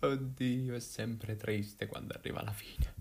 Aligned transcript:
Oddio, 0.00 0.74
è 0.76 0.80
sempre 0.80 1.36
triste 1.36 1.86
quando 1.86 2.14
arriva 2.14 2.42
la 2.42 2.52
fine. 2.52 2.94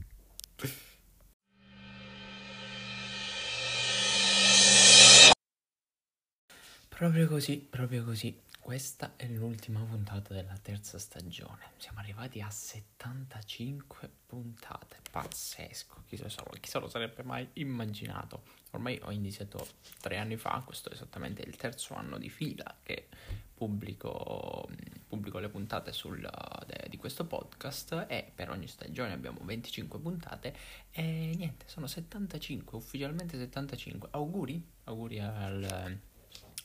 Proprio 6.89 7.27
così, 7.27 7.57
proprio 7.57 8.03
così. 8.03 8.35
Questa 8.67 9.13
è 9.15 9.25
l'ultima 9.29 9.79
puntata 9.79 10.33
della 10.33 10.57
terza 10.61 10.99
stagione. 10.99 11.71
Siamo 11.77 11.99
arrivati 11.99 12.41
a 12.41 12.49
75 12.49 14.09
puntate. 14.25 14.97
Pazzesco, 15.09 16.03
chi, 16.05 16.17
se 16.17 16.79
lo 16.79 16.89
sarebbe 16.89 17.23
mai 17.23 17.47
immaginato. 17.53 18.43
Ormai 18.71 18.99
ho 19.03 19.11
iniziato 19.11 19.65
tre 20.01 20.17
anni 20.17 20.35
fa, 20.35 20.61
questo 20.65 20.89
è 20.89 20.91
esattamente 20.91 21.43
il 21.43 21.55
terzo 21.55 21.93
anno 21.93 22.17
di 22.17 22.29
fila 22.29 22.75
che 22.83 23.07
pubblico, 23.53 24.67
pubblico 25.07 25.39
le 25.39 25.47
puntate 25.47 25.93
sul, 25.93 26.19
de, 26.65 26.87
di 26.89 26.97
questo 26.97 27.23
podcast 27.23 28.05
e 28.09 28.29
per 28.35 28.49
ogni 28.49 28.67
stagione 28.67 29.13
abbiamo 29.13 29.39
25 29.43 29.97
puntate 29.97 30.53
e 30.91 31.31
niente, 31.37 31.69
sono 31.69 31.87
75, 31.87 32.75
ufficialmente 32.75 33.37
75. 33.37 34.09
Auguri, 34.11 34.61
auguri 34.83 35.21
al 35.21 36.01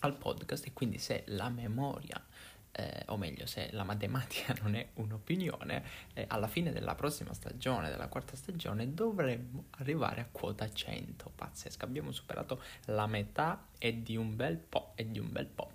al 0.03 0.17
podcast 0.17 0.67
e 0.67 0.73
quindi 0.73 0.99
se 0.99 1.25
la 1.27 1.49
memoria, 1.49 2.23
eh, 2.73 3.03
o 3.07 3.17
meglio 3.17 3.47
se 3.47 3.69
la 3.73 3.85
matematica 3.85 4.55
non 4.63 4.75
è 4.75 4.89
un'opinione, 4.95 5.85
eh, 6.15 6.25
alla 6.29 6.49
fine 6.49 6.73
della 6.73 6.95
prossima 6.95 7.33
stagione, 7.33 7.91
della 7.91 8.09
quarta 8.09 8.37
stagione, 8.37 8.95
dovremmo 8.95 9.67
arrivare 9.79 10.21
a 10.21 10.29
quota 10.31 10.71
100. 10.71 11.33
Pazzesco, 11.35 11.85
abbiamo 11.85 12.13
superato 12.13 12.63
la 12.87 13.07
metà 13.07 13.69
e 13.79 14.03
di 14.03 14.17
un 14.17 14.35
bel 14.37 14.57
po', 14.57 14.93
e 14.95 15.11
di 15.11 15.19
un 15.19 15.31
bel 15.31 15.47
po'. 15.47 15.71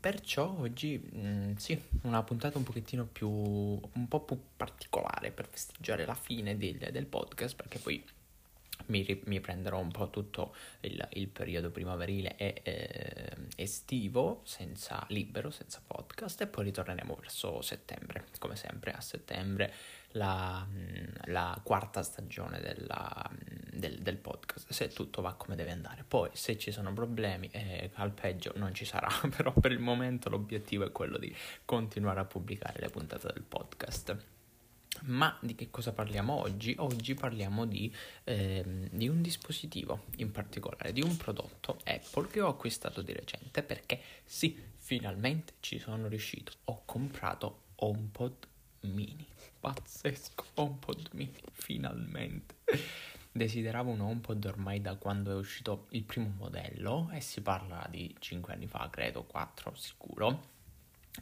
Perciò 0.00 0.56
oggi 0.60 0.96
mh, 0.96 1.28
mm, 1.28 1.54
sì, 1.56 1.82
una 2.02 2.22
puntata 2.22 2.56
un 2.56 2.64
pochettino 2.64 3.04
più, 3.04 3.28
un 3.28 4.06
po' 4.08 4.20
più 4.20 4.40
particolare 4.56 5.32
per 5.32 5.48
festeggiare 5.48 6.06
la 6.06 6.14
fine 6.14 6.56
del, 6.56 6.78
del 6.92 7.06
podcast, 7.06 7.56
perché 7.56 7.80
poi 7.80 8.04
mi, 8.86 9.40
prenderò 9.40 9.78
un 9.78 9.90
po' 9.90 10.10
tutto 10.10 10.54
il, 10.80 11.06
il 11.12 11.28
periodo 11.28 11.70
primaverile 11.70 12.36
e 12.36 12.60
eh, 12.62 13.36
estivo, 13.56 14.42
senza 14.44 15.04
libero, 15.08 15.50
senza 15.50 15.82
podcast, 15.84 16.40
e 16.40 16.46
poi 16.46 16.64
ritorneremo 16.64 17.14
verso 17.14 17.60
settembre, 17.60 18.24
come 18.38 18.56
sempre 18.56 18.92
a 18.92 19.00
settembre, 19.00 19.72
la, 20.12 20.66
la 21.26 21.60
quarta 21.62 22.02
stagione 22.02 22.60
della, 22.60 23.30
del, 23.72 24.00
del, 24.00 24.16
podcast, 24.16 24.70
se 24.72 24.88
tutto 24.88 25.20
va 25.20 25.34
come 25.34 25.54
deve 25.54 25.72
andare. 25.72 26.04
Poi 26.06 26.30
se 26.32 26.56
ci 26.56 26.72
sono 26.72 26.92
problemi, 26.92 27.48
eh, 27.52 27.90
al 27.94 28.12
peggio 28.12 28.52
non 28.56 28.74
ci 28.74 28.84
sarà, 28.84 29.08
però 29.36 29.52
per 29.52 29.72
il 29.72 29.80
momento 29.80 30.30
l'obiettivo 30.30 30.86
è 30.86 30.92
quello 30.92 31.18
di 31.18 31.34
continuare 31.64 32.20
a 32.20 32.24
pubblicare 32.24 32.80
le 32.80 32.88
puntate 32.88 33.30
del 33.32 33.42
podcast. 33.42 34.36
Ma 35.04 35.36
di 35.40 35.54
che 35.54 35.70
cosa 35.70 35.92
parliamo 35.92 36.34
oggi? 36.34 36.74
Oggi 36.78 37.14
parliamo 37.14 37.64
di, 37.66 37.94
eh, 38.24 38.88
di, 38.90 39.08
un 39.08 39.22
dispositivo 39.22 40.04
in 40.16 40.30
particolare, 40.30 40.92
di 40.92 41.02
un 41.02 41.16
prodotto 41.16 41.78
Apple 41.84 42.28
che 42.28 42.40
ho 42.40 42.48
acquistato 42.48 43.02
di 43.02 43.12
recente 43.12 43.62
perché 43.62 44.00
sì, 44.24 44.60
finalmente 44.76 45.54
ci 45.60 45.78
sono 45.78 46.08
riuscito. 46.08 46.52
Ho 46.64 46.82
comprato 46.84 47.62
HomePod 47.76 48.46
mini. 48.80 49.26
Pazzesco, 49.60 50.44
HomePod 50.54 51.10
mini, 51.12 51.40
finalmente. 51.52 52.56
Desideravo 53.30 53.90
un 53.90 54.00
HomePod 54.00 54.44
ormai 54.46 54.80
da 54.80 54.96
quando 54.96 55.30
è 55.30 55.34
uscito 55.34 55.86
il 55.90 56.02
primo 56.02 56.32
modello 56.36 57.08
e 57.12 57.20
si 57.20 57.40
parla 57.40 57.86
di 57.88 58.14
5 58.18 58.52
anni 58.52 58.66
fa, 58.66 58.88
credo, 58.90 59.24
4 59.24 59.74
sicuro 59.74 60.56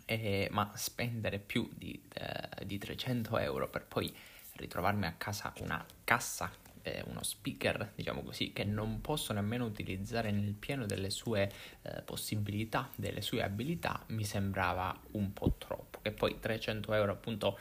eh, 0.04 0.48
ma 0.50 0.70
spendere 0.74 1.38
più 1.38 1.68
di, 1.74 2.00
eh, 2.14 2.64
di 2.64 2.78
300 2.78 3.38
euro 3.38 3.68
per 3.68 3.86
poi 3.86 4.14
ritrovarmi 4.56 5.06
a 5.06 5.14
casa 5.16 5.52
una 5.58 5.84
cassa 6.04 6.50
eh, 6.86 7.02
uno 7.06 7.22
speaker, 7.22 7.92
diciamo 7.94 8.22
così, 8.22 8.52
che 8.52 8.64
non 8.64 9.00
posso 9.00 9.32
nemmeno 9.32 9.64
utilizzare 9.64 10.30
nel 10.30 10.52
pieno 10.52 10.86
delle 10.86 11.10
sue 11.10 11.50
eh, 11.82 12.02
possibilità, 12.02 12.88
delle 12.94 13.22
sue 13.22 13.42
abilità, 13.42 14.04
mi 14.08 14.24
sembrava 14.24 14.96
un 15.12 15.32
po' 15.32 15.56
troppo. 15.58 15.98
Che 16.00 16.12
poi 16.12 16.38
300 16.38 16.94
euro 16.94 17.12
appunto 17.12 17.58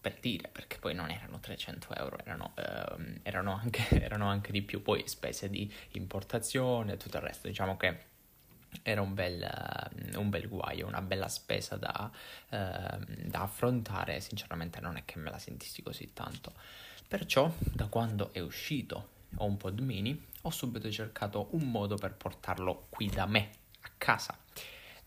per 0.00 0.18
dire, 0.20 0.48
perché 0.48 0.78
poi 0.78 0.94
non 0.94 1.10
erano 1.10 1.40
300 1.40 1.94
euro, 1.94 2.18
erano, 2.18 2.54
ehm, 2.56 3.20
erano, 3.22 3.54
anche, 3.54 3.88
erano 4.00 4.28
anche 4.28 4.52
di 4.52 4.62
più, 4.62 4.82
poi 4.82 5.02
spese 5.06 5.48
di 5.48 5.72
importazione 5.92 6.92
e 6.92 6.96
tutto 6.96 7.16
il 7.16 7.22
resto, 7.22 7.48
diciamo 7.48 7.76
che 7.76 8.08
era 8.82 9.00
un 9.00 9.14
bel, 9.14 9.48
un 10.16 10.30
bel, 10.30 10.48
guaio, 10.48 10.86
una 10.86 11.02
bella 11.02 11.28
spesa 11.28 11.76
da, 11.76 12.10
eh, 12.48 12.98
da 13.26 13.42
affrontare, 13.42 14.20
sinceramente 14.20 14.80
non 14.80 14.96
è 14.96 15.04
che 15.04 15.18
me 15.18 15.30
la 15.30 15.38
sentissi 15.38 15.82
così 15.82 16.12
tanto. 16.12 16.52
Perciò, 17.06 17.52
da 17.58 17.86
quando 17.86 18.32
è 18.32 18.40
uscito 18.40 19.18
HomePod 19.36 19.80
mini, 19.80 20.26
ho 20.42 20.50
subito 20.50 20.90
cercato 20.90 21.48
un 21.52 21.70
modo 21.70 21.96
per 21.96 22.14
portarlo 22.14 22.86
qui 22.88 23.08
da 23.08 23.26
me, 23.26 23.50
a 23.82 23.90
casa. 23.98 24.38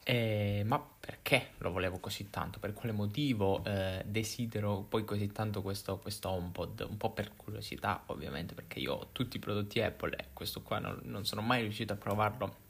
Eh, 0.06 0.64
ma 0.66 0.86
perché 1.00 1.52
lo 1.60 1.72
volevo 1.72 2.00
così 2.00 2.30
tanto? 2.30 2.60
Per 2.60 2.74
quale 2.74 2.92
motivo 2.92 3.64
eh, 3.64 4.04
desidero 4.06 4.82
poi 4.82 5.06
così 5.06 5.32
tanto 5.32 5.62
questo, 5.62 5.98
questo 5.98 6.30
HomePod? 6.30 6.86
Un 6.90 6.98
po' 6.98 7.12
per 7.12 7.36
curiosità, 7.36 8.04
ovviamente, 8.08 8.54
perché 8.54 8.80
io 8.80 8.94
ho 8.94 9.10
tutti 9.14 9.38
i 9.38 9.40
prodotti 9.40 9.82
Apple 9.82 10.16
e 10.18 10.26
questo 10.34 10.62
qua 10.62 10.80
non, 10.80 11.00
non 11.04 11.26
sono 11.26 11.42
mai 11.42 11.62
riuscito 11.62 11.94
a 11.94 11.96
provarlo 11.96 12.63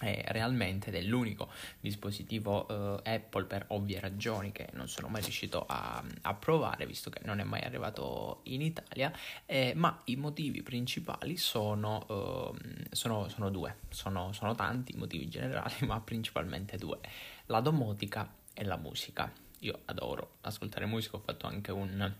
è 0.00 0.24
realmente 0.28 0.88
ed 0.88 0.94
è 0.94 1.02
l'unico 1.02 1.48
dispositivo 1.80 3.00
eh, 3.02 3.14
Apple 3.14 3.44
per 3.44 3.64
ovvie 3.68 3.98
ragioni 4.00 4.52
che 4.52 4.68
non 4.72 4.88
sono 4.88 5.08
mai 5.08 5.22
riuscito 5.22 5.64
a, 5.66 6.02
a 6.22 6.34
provare 6.34 6.86
visto 6.86 7.10
che 7.10 7.20
non 7.24 7.40
è 7.40 7.44
mai 7.44 7.62
arrivato 7.62 8.40
in 8.44 8.62
Italia 8.62 9.12
eh, 9.46 9.72
ma 9.74 10.00
i 10.04 10.16
motivi 10.16 10.62
principali 10.62 11.36
sono, 11.36 12.54
eh, 12.56 12.86
sono, 12.90 13.28
sono 13.28 13.50
due 13.50 13.76
sono, 13.90 14.32
sono 14.32 14.54
tanti 14.54 14.94
i 14.94 14.98
motivi 14.98 15.28
generali 15.28 15.74
ma 15.86 16.00
principalmente 16.00 16.76
due 16.76 16.98
la 17.46 17.60
domotica 17.60 18.30
e 18.54 18.64
la 18.64 18.76
musica. 18.76 19.30
Io 19.60 19.80
adoro 19.86 20.36
ascoltare 20.42 20.86
musica 20.86 21.16
ho 21.16 21.20
fatto 21.20 21.46
anche 21.46 21.72
un 21.72 22.12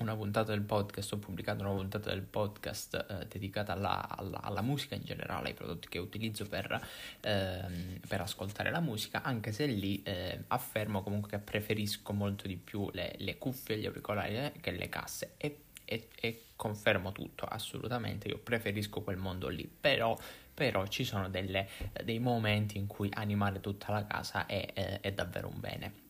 una 0.00 0.16
puntata 0.16 0.50
del 0.50 0.62
podcast, 0.62 1.12
ho 1.12 1.18
pubblicato 1.18 1.62
una 1.62 1.72
puntata 1.72 2.10
del 2.10 2.22
podcast 2.22 3.06
eh, 3.08 3.26
dedicata 3.28 3.72
alla, 3.72 4.08
alla, 4.08 4.40
alla, 4.42 4.60
musica 4.60 4.96
in 4.96 5.04
generale, 5.04 5.48
ai 5.48 5.54
prodotti 5.54 5.88
che 5.88 5.98
utilizzo 5.98 6.46
per, 6.46 6.84
ehm, 7.20 8.00
per 8.06 8.20
ascoltare 8.20 8.70
la 8.70 8.80
musica, 8.80 9.22
anche 9.22 9.52
se 9.52 9.66
lì 9.66 10.02
eh, 10.02 10.44
affermo 10.48 11.02
comunque 11.02 11.30
che 11.30 11.38
preferisco 11.38 12.12
molto 12.12 12.48
di 12.48 12.56
più 12.56 12.88
le, 12.92 13.14
le 13.18 13.38
cuffie 13.38 13.78
gli 13.78 13.86
auricolari 13.86 14.36
eh, 14.36 14.52
che 14.60 14.72
le 14.72 14.88
casse 14.88 15.34
e, 15.36 15.60
e, 15.84 16.08
e, 16.20 16.42
confermo 16.56 17.12
tutto, 17.12 17.44
assolutamente, 17.44 18.28
io 18.28 18.38
preferisco 18.38 19.02
quel 19.02 19.16
mondo 19.16 19.48
lì, 19.48 19.68
però, 19.68 20.16
però 20.52 20.86
ci 20.86 21.04
sono 21.04 21.28
delle, 21.28 21.68
dei 22.02 22.18
momenti 22.18 22.78
in 22.78 22.86
cui 22.86 23.10
animare 23.12 23.60
tutta 23.60 23.92
la 23.92 24.06
casa 24.06 24.46
è, 24.46 24.72
è, 24.72 25.00
è 25.00 25.12
davvero 25.12 25.48
un 25.48 25.60
bene. 25.60 26.02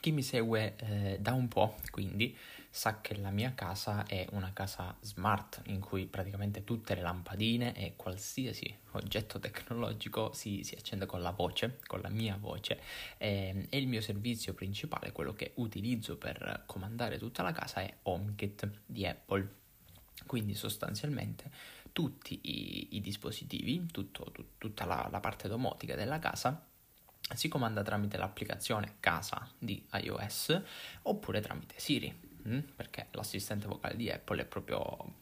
Chi 0.00 0.12
mi 0.12 0.22
segue 0.22 0.74
eh, 0.76 1.16
da 1.20 1.32
un 1.32 1.48
po', 1.48 1.76
quindi, 1.90 2.36
sa 2.74 3.00
che 3.00 3.16
la 3.18 3.30
mia 3.30 3.54
casa 3.54 4.04
è 4.04 4.26
una 4.32 4.52
casa 4.52 4.96
smart 5.00 5.62
in 5.66 5.78
cui 5.78 6.06
praticamente 6.06 6.64
tutte 6.64 6.96
le 6.96 7.02
lampadine 7.02 7.72
e 7.76 7.94
qualsiasi 7.94 8.76
oggetto 8.92 9.38
tecnologico 9.38 10.32
si, 10.32 10.64
si 10.64 10.74
accende 10.74 11.06
con 11.06 11.22
la 11.22 11.30
voce, 11.30 11.78
con 11.86 12.00
la 12.00 12.08
mia 12.08 12.36
voce 12.36 12.80
e, 13.16 13.68
e, 13.70 13.78
il 13.78 13.86
mio 13.86 14.00
servizio 14.00 14.54
principale, 14.54 15.12
quello 15.12 15.34
che 15.34 15.52
utilizzo 15.54 16.16
per 16.16 16.64
comandare 16.66 17.16
tutta 17.16 17.44
la 17.44 17.52
casa 17.52 17.80
è 17.80 17.98
HomeKit 18.02 18.68
di 18.84 19.06
Apple. 19.06 19.48
Quindi 20.26 20.54
sostanzialmente 20.54 21.52
tutti 21.92 22.40
i, 22.42 22.96
i 22.96 23.00
dispositivi, 23.00 23.86
tutto, 23.86 24.32
tut, 24.32 24.46
tutta 24.58 24.84
la, 24.84 25.06
la 25.12 25.20
parte 25.20 25.46
domotica 25.46 25.94
della 25.94 26.18
casa 26.18 26.66
si 27.36 27.46
comanda 27.46 27.82
tramite 27.82 28.16
l'applicazione 28.16 28.96
casa 28.98 29.48
di 29.56 29.86
iOS 29.92 30.60
oppure 31.02 31.40
tramite 31.40 31.74
Siri 31.78 32.23
mm? 32.48 32.58
perché 32.76 33.08
l'assistente 33.12 33.66
vocale 33.66 33.96
di 33.96 34.10
Apple 34.10 34.42
è 34.42 34.44
proprio, 34.44 35.14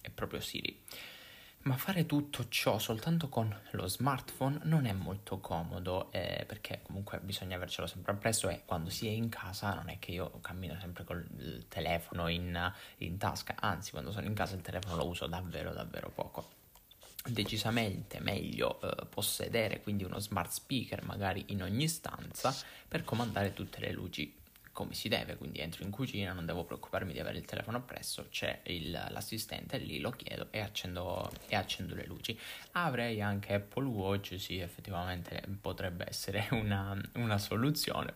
è 0.00 0.10
proprio 0.10 0.40
Siri. 0.40 0.82
Ma 1.66 1.76
fare 1.76 2.06
tutto 2.06 2.48
ciò 2.48 2.78
soltanto 2.78 3.28
con 3.28 3.52
lo 3.72 3.88
smartphone 3.88 4.60
non 4.62 4.86
è 4.86 4.92
molto 4.92 5.40
comodo 5.40 6.12
eh, 6.12 6.44
perché 6.46 6.80
comunque 6.82 7.18
bisogna 7.18 7.56
avercelo 7.56 7.88
sempre 7.88 8.12
appresso 8.12 8.48
e 8.48 8.62
quando 8.64 8.88
si 8.88 9.08
è 9.08 9.10
in 9.10 9.28
casa 9.28 9.74
non 9.74 9.88
è 9.88 9.98
che 9.98 10.12
io 10.12 10.38
cammino 10.40 10.78
sempre 10.78 11.02
col 11.02 11.64
telefono 11.66 12.28
in, 12.28 12.72
in 12.98 13.18
tasca, 13.18 13.56
anzi 13.58 13.90
quando 13.90 14.12
sono 14.12 14.26
in 14.26 14.34
casa 14.34 14.54
il 14.54 14.62
telefono 14.62 14.94
lo 14.94 15.08
uso 15.08 15.26
davvero 15.26 15.72
davvero 15.72 16.08
poco 16.10 16.54
decisamente 17.30 18.20
meglio 18.20 18.80
eh, 18.80 19.06
possedere 19.06 19.80
quindi 19.80 20.04
uno 20.04 20.20
smart 20.20 20.52
speaker 20.52 21.02
magari 21.04 21.46
in 21.48 21.62
ogni 21.62 21.88
stanza 21.88 22.54
per 22.86 23.02
comandare 23.02 23.52
tutte 23.52 23.80
le 23.80 23.90
luci 23.90 24.32
come 24.76 24.92
si 24.92 25.08
deve, 25.08 25.36
quindi 25.36 25.60
entro 25.60 25.84
in 25.84 25.90
cucina, 25.90 26.34
non 26.34 26.44
devo 26.44 26.64
preoccuparmi 26.64 27.10
di 27.10 27.18
avere 27.18 27.38
il 27.38 27.46
telefono 27.46 27.78
appresso, 27.78 28.26
c'è 28.28 28.60
il, 28.64 28.90
l'assistente 28.90 29.78
lì, 29.78 30.00
lo 30.00 30.10
chiedo 30.10 30.48
e 30.50 30.60
accendo, 30.60 31.32
e 31.48 31.56
accendo, 31.56 31.94
le 31.94 32.04
luci. 32.04 32.38
Avrei 32.72 33.22
anche 33.22 33.54
Apple 33.54 33.86
Watch, 33.86 34.38
sì, 34.38 34.58
effettivamente 34.58 35.42
potrebbe 35.62 36.04
essere 36.06 36.46
una, 36.52 36.94
una 37.14 37.38
soluzione, 37.38 38.14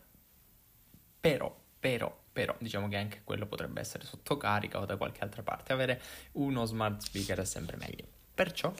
però 1.18 1.56
però, 1.80 2.14
però 2.30 2.54
diciamo 2.58 2.88
che 2.88 2.98
anche 2.98 3.22
quello 3.24 3.46
potrebbe 3.46 3.80
essere 3.80 4.04
sotto 4.04 4.36
carica 4.36 4.80
o 4.80 4.84
da 4.84 4.98
qualche 4.98 5.22
altra 5.22 5.42
parte. 5.42 5.72
Avere 5.72 5.98
uno 6.32 6.66
smart 6.66 7.00
speaker 7.00 7.40
è 7.40 7.44
sempre 7.46 7.78
meglio. 7.78 8.04
Perciò 8.34 8.70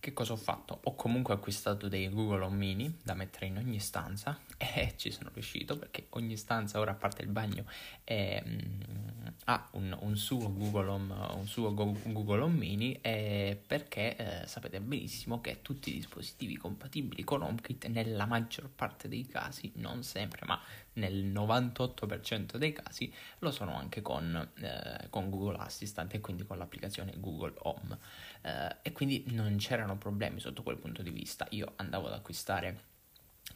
che 0.00 0.12
cosa 0.12 0.32
ho 0.32 0.36
fatto? 0.36 0.80
Ho 0.84 0.94
comunque 0.94 1.34
acquistato 1.34 1.88
dei 1.88 2.08
Google 2.08 2.44
Home 2.44 2.56
Mini 2.56 2.98
da 3.02 3.14
mettere 3.14 3.46
in 3.46 3.56
ogni 3.56 3.78
stanza 3.80 4.38
e 4.56 4.94
ci 4.96 5.10
sono 5.10 5.30
riuscito 5.32 5.76
perché 5.76 6.06
ogni 6.10 6.36
stanza 6.36 6.78
ora 6.78 6.92
a 6.92 6.94
parte 6.94 7.22
il 7.22 7.28
bagno 7.28 7.64
è, 8.04 8.42
um, 8.44 9.32
ha 9.44 9.68
un, 9.72 9.96
un, 10.00 10.16
suo 10.16 10.52
Google 10.52 10.88
Home, 10.88 11.14
un 11.34 11.46
suo 11.46 11.74
Google 11.74 12.40
Home 12.40 12.56
Mini 12.56 12.98
perché 13.00 14.16
eh, 14.16 14.46
sapete 14.46 14.80
benissimo 14.80 15.40
che 15.40 15.62
tutti 15.62 15.90
i 15.90 15.94
dispositivi 15.94 16.56
compatibili 16.56 17.24
con 17.24 17.42
HomeKit 17.42 17.86
nella 17.86 18.26
maggior 18.26 18.68
parte 18.68 19.08
dei 19.08 19.26
casi, 19.26 19.72
non 19.76 20.02
sempre 20.02 20.44
ma 20.46 20.60
nel 20.94 21.26
98% 21.26 22.56
dei 22.56 22.72
casi 22.72 23.12
lo 23.40 23.50
sono 23.50 23.74
anche 23.76 24.02
con, 24.02 24.50
eh, 24.60 25.08
con 25.10 25.30
Google 25.30 25.58
Assistant 25.58 26.14
e 26.14 26.20
quindi 26.20 26.44
con 26.44 26.58
l'applicazione 26.58 27.14
Google 27.16 27.54
Home 27.58 27.98
eh, 28.46 28.76
e 28.82 28.92
quindi 28.92 29.24
non 29.28 29.56
c'erano 29.56 29.98
problemi 29.98 30.38
sotto 30.38 30.62
quel 30.62 30.78
punto 30.78 31.02
di 31.02 31.10
vista. 31.10 31.46
Io 31.50 31.72
andavo 31.76 32.06
ad 32.06 32.12
acquistare 32.12 32.94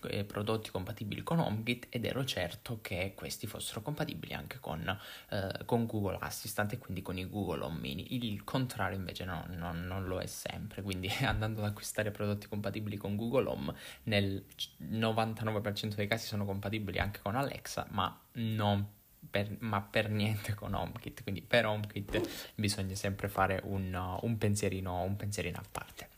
eh, 0.09 0.25
prodotti 0.25 0.71
compatibili 0.71 1.23
con 1.23 1.39
HomeKit 1.39 1.87
ed 1.91 2.05
ero 2.05 2.25
certo 2.25 2.81
che 2.81 3.13
questi 3.15 3.47
fossero 3.47 3.83
compatibili 3.83 4.33
anche 4.33 4.59
con, 4.59 4.99
eh, 5.31 5.65
con, 5.65 5.87
Google 5.87 6.19
Assistant 6.21 6.73
e 6.73 6.79
quindi 6.79 7.03
con 7.03 7.19
i 7.19 7.29
Google 7.29 7.63
Home 7.63 7.79
Mini. 7.79 8.15
Il 8.17 8.43
contrario 8.43 8.99
invece 8.99 9.25
no, 9.25 9.45
no, 9.51 9.73
non 9.73 10.07
lo 10.07 10.19
è 10.19 10.27
sempre, 10.27 10.83
quindi 10.83 11.09
andando 11.23 11.61
ad 11.61 11.69
acquistare 11.69 12.11
prodotti 12.11 12.49
compatibili 12.49 12.97
con 12.97 13.15
Google 13.15 13.49
Home 13.49 13.75
nel 14.05 14.45
99% 14.83 15.95
dei 15.95 16.09
casi 16.09 16.27
sono 16.27 16.45
compatibili 16.45 16.99
anche 16.99 17.21
con 17.23 17.37
Alexa, 17.37 17.87
ma 17.91 18.21
non 18.33 18.99
per, 19.31 19.57
ma 19.61 19.81
per 19.81 20.11
niente 20.11 20.55
con 20.55 20.75
HomeKit, 20.75 21.23
quindi 21.23 21.43
per 21.43 21.67
HomeKit 21.67 22.53
bisogna 22.55 22.95
sempre 22.95 23.29
fare 23.29 23.61
un, 23.65 24.19
un, 24.21 24.39
pensierino, 24.39 25.03
un 25.03 25.17
pensierino 25.17 25.59
a 25.59 25.65
parte. 25.71 26.09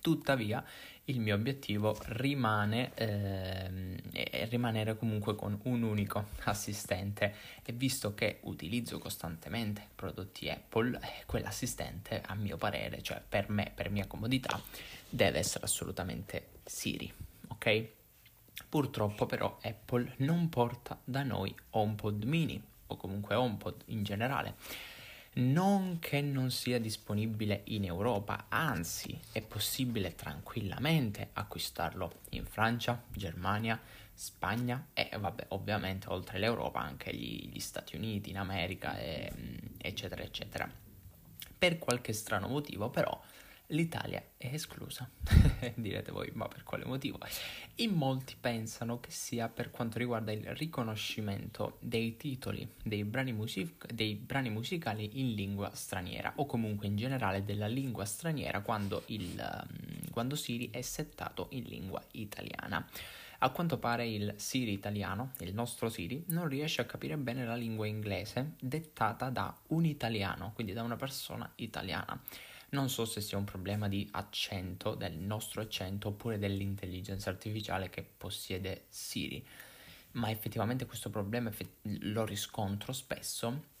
Tuttavia, 0.00 0.64
il 1.06 1.20
mio 1.20 1.34
obiettivo 1.34 1.98
rimane 2.06 2.92
eh, 2.94 4.46
rimanere 4.48 4.96
comunque 4.96 5.34
con 5.34 5.58
un 5.64 5.82
unico 5.82 6.28
assistente 6.44 7.34
e 7.64 7.72
visto 7.72 8.14
che 8.14 8.38
utilizzo 8.42 8.98
costantemente 8.98 9.88
prodotti 9.94 10.48
Apple, 10.48 10.98
eh, 11.02 11.24
quell'assistente 11.26 12.22
a 12.24 12.34
mio 12.34 12.56
parere, 12.56 13.02
cioè 13.02 13.22
per 13.26 13.48
me, 13.48 13.72
per 13.74 13.90
mia 13.90 14.06
comodità, 14.06 14.60
deve 15.08 15.38
essere 15.38 15.64
assolutamente 15.64 16.48
Siri, 16.64 17.12
ok? 17.48 17.97
Purtroppo 18.68 19.26
però 19.26 19.58
Apple 19.62 20.14
non 20.18 20.48
porta 20.48 20.98
da 21.04 21.22
noi 21.22 21.54
HomePod 21.70 22.24
mini 22.24 22.62
o 22.86 22.96
comunque 22.96 23.34
HomePod 23.34 23.82
in 23.86 24.02
generale. 24.02 24.56
Non 25.34 25.98
che 26.00 26.20
non 26.20 26.50
sia 26.50 26.80
disponibile 26.80 27.62
in 27.64 27.84
Europa, 27.84 28.46
anzi 28.48 29.18
è 29.30 29.40
possibile 29.40 30.14
tranquillamente 30.14 31.30
acquistarlo 31.34 32.20
in 32.30 32.44
Francia, 32.44 33.00
Germania, 33.12 33.80
Spagna 34.12 34.88
e 34.92 35.10
vabbè 35.16 35.46
ovviamente 35.50 36.08
oltre 36.08 36.40
l'Europa 36.40 36.80
anche 36.80 37.14
gli, 37.14 37.50
gli 37.52 37.60
Stati 37.60 37.94
Uniti, 37.94 38.30
in 38.30 38.38
America 38.38 38.98
e, 38.98 39.32
eccetera 39.78 40.22
eccetera. 40.22 40.68
Per 41.56 41.78
qualche 41.78 42.12
strano 42.12 42.48
motivo 42.48 42.90
però 42.90 43.20
l'Italia 43.68 44.22
è 44.36 44.50
esclusa. 44.52 45.08
Direte 45.74 46.12
voi, 46.12 46.30
ma 46.34 46.48
per 46.48 46.62
quale 46.62 46.84
motivo? 46.84 47.18
In 47.76 47.92
molti 47.92 48.36
pensano 48.38 49.00
che 49.00 49.10
sia 49.10 49.48
per 49.48 49.70
quanto 49.70 49.98
riguarda 49.98 50.32
il 50.32 50.54
riconoscimento 50.54 51.76
dei 51.80 52.16
titoli 52.16 52.66
dei 52.82 53.04
brani, 53.04 53.32
music- 53.32 53.92
dei 53.92 54.14
brani 54.14 54.50
musicali 54.50 55.20
in 55.20 55.34
lingua 55.34 55.74
straniera 55.74 56.32
o 56.36 56.46
comunque 56.46 56.86
in 56.86 56.96
generale 56.96 57.44
della 57.44 57.66
lingua 57.66 58.04
straniera 58.04 58.60
quando, 58.60 59.02
il, 59.06 59.36
um, 59.36 60.10
quando 60.10 60.36
Siri 60.36 60.70
è 60.70 60.80
settato 60.80 61.48
in 61.50 61.64
lingua 61.64 62.02
italiana. 62.12 62.86
A 63.40 63.50
quanto 63.50 63.78
pare 63.78 64.08
il 64.08 64.34
Siri 64.36 64.72
italiano, 64.72 65.30
il 65.40 65.54
nostro 65.54 65.88
Siri, 65.88 66.24
non 66.28 66.48
riesce 66.48 66.80
a 66.80 66.86
capire 66.86 67.16
bene 67.16 67.44
la 67.44 67.54
lingua 67.54 67.86
inglese 67.86 68.54
dettata 68.58 69.30
da 69.30 69.56
un 69.68 69.84
italiano, 69.84 70.50
quindi 70.54 70.72
da 70.72 70.82
una 70.82 70.96
persona 70.96 71.48
italiana. 71.56 72.20
Non 72.70 72.90
so 72.90 73.06
se 73.06 73.22
sia 73.22 73.38
un 73.38 73.44
problema 73.44 73.88
di 73.88 74.06
accento, 74.12 74.94
del 74.94 75.16
nostro 75.16 75.62
accento, 75.62 76.08
oppure 76.08 76.38
dell'intelligenza 76.38 77.30
artificiale 77.30 77.88
che 77.88 78.02
possiede 78.02 78.84
Siri, 78.90 79.46
ma 80.12 80.30
effettivamente 80.30 80.84
questo 80.84 81.08
problema 81.08 81.50
lo 81.82 82.26
riscontro 82.26 82.92
spesso 82.92 83.76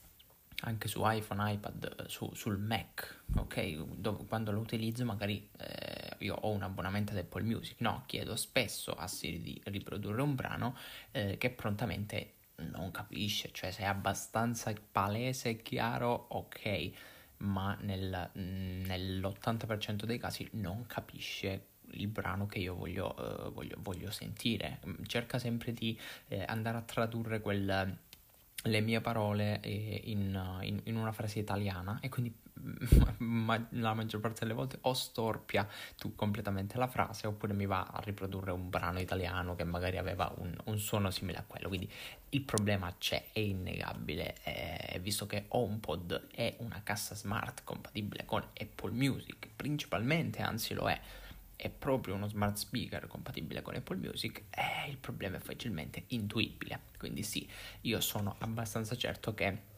anche 0.62 0.88
su 0.88 1.02
iPhone, 1.04 1.52
iPad, 1.52 2.06
su, 2.06 2.32
sul 2.34 2.58
Mac, 2.58 3.24
ok? 3.36 3.76
Dove, 3.94 4.24
quando 4.24 4.52
lo 4.52 4.60
utilizzo 4.60 5.04
magari 5.04 5.48
eh, 5.58 6.16
io 6.20 6.34
ho 6.34 6.50
un 6.50 6.62
abbonamento 6.62 7.12
ad 7.12 7.18
Apple 7.18 7.42
Music, 7.42 7.80
no? 7.80 8.04
Chiedo 8.06 8.36
spesso 8.36 8.92
a 8.92 9.06
Siri 9.06 9.40
di 9.40 9.60
riprodurre 9.64 10.22
un 10.22 10.34
brano 10.34 10.76
eh, 11.12 11.36
che 11.36 11.50
prontamente 11.50 12.36
non 12.56 12.90
capisce, 12.90 13.50
cioè 13.52 13.70
se 13.70 13.82
è 13.82 13.86
abbastanza 13.86 14.72
palese 14.90 15.50
e 15.50 15.62
chiaro, 15.62 16.26
ok 16.30 16.92
ma 17.38 17.76
nel, 17.80 18.30
nell'80% 18.32 20.04
dei 20.04 20.18
casi 20.18 20.48
non 20.52 20.86
capisce 20.86 21.66
il 21.92 22.08
brano 22.08 22.46
che 22.46 22.58
io 22.58 22.74
voglio, 22.74 23.14
uh, 23.18 23.52
voglio, 23.52 23.76
voglio 23.80 24.10
sentire. 24.10 24.80
Cerca 25.06 25.38
sempre 25.38 25.72
di 25.72 25.98
eh, 26.28 26.44
andare 26.46 26.76
a 26.78 26.82
tradurre 26.82 27.40
quel, 27.40 27.98
le 28.62 28.80
mie 28.80 29.00
parole 29.00 29.60
eh, 29.60 30.02
in, 30.04 30.58
in, 30.62 30.80
in, 30.84 30.96
una 30.96 31.12
frase 31.12 31.38
italiana 31.38 31.98
e 32.00 32.08
quindi 32.08 32.34
ma, 33.18 33.66
la 33.70 33.94
maggior 33.94 34.20
parte 34.20 34.40
delle 34.40 34.54
volte 34.54 34.78
o 34.82 34.94
storpia 34.94 35.66
tu 35.96 36.14
completamente 36.14 36.76
la 36.78 36.86
frase 36.86 37.26
oppure 37.26 37.52
mi 37.52 37.66
va 37.66 37.84
a 37.84 38.00
riprodurre 38.00 38.50
un 38.50 38.68
brano 38.68 39.00
italiano 39.00 39.54
che 39.54 39.64
magari 39.64 39.98
aveva 39.98 40.32
un, 40.38 40.56
un 40.64 40.78
suono 40.78 41.10
simile 41.10 41.38
a 41.38 41.44
quello. 41.46 41.68
Quindi 41.68 41.90
il 42.30 42.42
problema 42.42 42.94
c'è, 42.98 43.28
è 43.32 43.38
innegabile, 43.38 44.36
eh, 44.44 44.98
visto 45.00 45.26
che 45.26 45.46
HomePod 45.48 46.28
è 46.32 46.56
una 46.58 46.82
cassa 46.82 47.14
smart 47.14 47.64
compatibile 47.64 48.24
con 48.24 48.42
Apple 48.58 48.90
Music, 48.90 49.48
principalmente, 49.56 50.42
anzi 50.42 50.74
lo 50.74 50.88
è, 50.88 51.00
è 51.56 51.70
proprio 51.70 52.14
uno 52.14 52.28
smart 52.28 52.56
speaker 52.56 53.06
compatibile 53.06 53.62
con 53.62 53.74
Apple 53.74 53.96
Music, 53.96 54.44
eh, 54.50 54.90
il 54.90 54.98
problema 54.98 55.36
è 55.36 55.40
facilmente 55.40 56.04
intuibile. 56.08 56.80
Quindi 56.98 57.22
sì, 57.22 57.48
io 57.82 58.00
sono 58.00 58.36
abbastanza 58.38 58.96
certo 58.96 59.34
che 59.34 59.76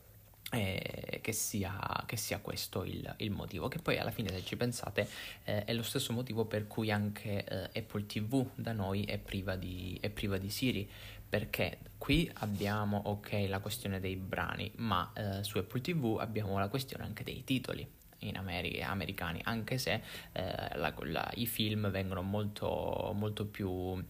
eh, 0.50 1.20
che, 1.22 1.32
sia, 1.32 2.02
che, 2.06 2.16
sia, 2.16 2.38
questo 2.40 2.84
il, 2.84 3.14
il, 3.18 3.30
motivo. 3.30 3.68
Che 3.68 3.78
poi 3.78 3.98
alla 3.98 4.10
fine, 4.10 4.30
se 4.30 4.44
ci 4.44 4.56
pensate, 4.56 5.08
eh, 5.44 5.64
è 5.64 5.72
lo 5.72 5.82
stesso 5.82 6.12
motivo 6.12 6.44
per 6.44 6.66
cui 6.66 6.90
anche 6.90 7.44
eh, 7.44 7.80
Apple 7.80 8.06
TV 8.06 8.46
da 8.54 8.72
noi 8.72 9.04
è 9.04 9.18
priva, 9.18 9.56
di, 9.56 9.96
è 10.00 10.10
priva 10.10 10.38
di 10.38 10.50
Siri. 10.50 10.88
Perché 11.30 11.78
qui 11.96 12.28
abbiamo, 12.34 13.02
ok, 13.04 13.46
la 13.48 13.60
questione 13.60 14.00
dei 14.00 14.16
brani, 14.16 14.72
ma 14.76 15.12
eh, 15.14 15.44
su 15.44 15.58
Apple 15.58 15.80
TV 15.80 16.16
abbiamo 16.18 16.58
la 16.58 16.68
questione 16.68 17.04
anche 17.04 17.22
dei 17.22 17.44
titoli 17.44 17.88
in 18.20 18.36
America, 18.36 18.88
americani, 18.88 19.40
anche 19.44 19.78
se 19.78 20.02
eh, 20.32 20.76
la, 20.76 20.92
la, 21.02 21.30
i 21.36 21.46
film 21.46 21.88
vengono 21.90 22.22
molto, 22.22 23.12
molto 23.14 23.46
più 23.46 24.02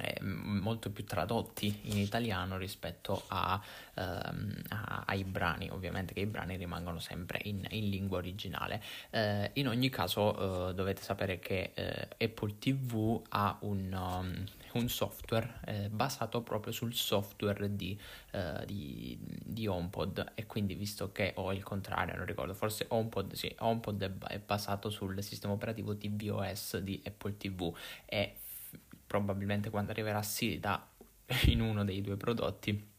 eh, 0.00 0.22
molto 0.22 0.90
più 0.90 1.04
tradotti 1.04 1.80
in 1.84 1.98
italiano 1.98 2.56
rispetto 2.56 3.24
a, 3.28 3.60
ehm, 3.94 4.62
a, 4.68 5.04
ai 5.06 5.24
brani, 5.24 5.68
ovviamente 5.70 6.14
che 6.14 6.20
i 6.20 6.26
brani 6.26 6.56
rimangono 6.56 6.98
sempre 6.98 7.40
in, 7.44 7.66
in 7.70 7.88
lingua 7.88 8.18
originale. 8.18 8.82
Eh, 9.10 9.50
in 9.54 9.68
ogni 9.68 9.88
caso 9.88 10.70
eh, 10.70 10.74
dovete 10.74 11.02
sapere 11.02 11.38
che 11.38 11.72
eh, 11.74 12.08
Apple 12.18 12.58
TV 12.58 13.20
ha 13.30 13.56
un, 13.60 13.92
um, 13.92 14.44
un 14.72 14.88
software 14.88 15.60
eh, 15.64 15.88
basato 15.88 16.42
proprio 16.42 16.72
sul 16.72 16.94
software 16.94 17.74
di, 17.74 17.98
eh, 18.32 18.64
di, 18.66 19.18
di, 19.20 19.66
HomePod 19.66 20.32
e 20.34 20.46
quindi 20.46 20.74
visto 20.74 21.12
che 21.12 21.32
ho 21.36 21.52
il 21.52 21.62
contrario, 21.62 22.16
non 22.16 22.26
ricordo, 22.26 22.54
forse 22.54 22.86
HomePod, 22.88 23.32
sì, 23.32 23.54
HomePod 23.58 24.02
è, 24.02 24.34
è 24.34 24.38
basato 24.38 24.90
sul 24.90 25.22
sistema 25.22 25.52
operativo 25.52 25.96
tvOS 25.96 26.78
di 26.78 27.00
Apple 27.04 27.36
TV 27.36 27.74
e 28.04 28.34
probabilmente 29.08 29.70
quando 29.70 29.90
arriverà 29.90 30.22
Sida 30.22 30.86
in 31.46 31.60
uno 31.60 31.84
dei 31.84 32.00
due 32.00 32.16
prodotti 32.16 32.96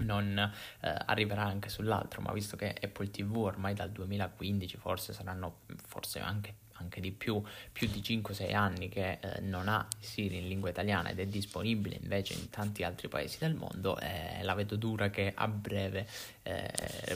non 0.00 0.36
eh, 0.80 0.94
arriverà 1.06 1.44
anche 1.44 1.68
sull'altro, 1.68 2.20
ma 2.20 2.32
visto 2.32 2.56
che 2.56 2.74
Apple 2.82 3.10
TV 3.10 3.36
ormai 3.36 3.74
dal 3.74 3.90
2015 3.90 4.76
forse 4.76 5.12
saranno 5.12 5.60
forse 5.86 6.18
anche, 6.18 6.54
anche 6.72 7.00
di 7.00 7.12
più, 7.12 7.40
più 7.70 7.88
di 7.88 8.00
5-6 8.00 8.54
anni 8.54 8.88
che 8.88 9.18
eh, 9.20 9.40
non 9.40 9.68
ha 9.68 9.86
Siri 10.00 10.38
in 10.38 10.48
lingua 10.48 10.70
italiana 10.70 11.10
ed 11.10 11.20
è 11.20 11.26
disponibile 11.26 11.98
invece 12.02 12.34
in 12.34 12.50
tanti 12.50 12.82
altri 12.82 13.06
paesi 13.06 13.38
del 13.38 13.54
mondo, 13.54 13.96
eh, 14.00 14.42
la 14.42 14.54
vedo 14.54 14.74
dura 14.74 15.10
che 15.10 15.32
a 15.32 15.46
breve 15.46 16.08
eh, 16.42 16.68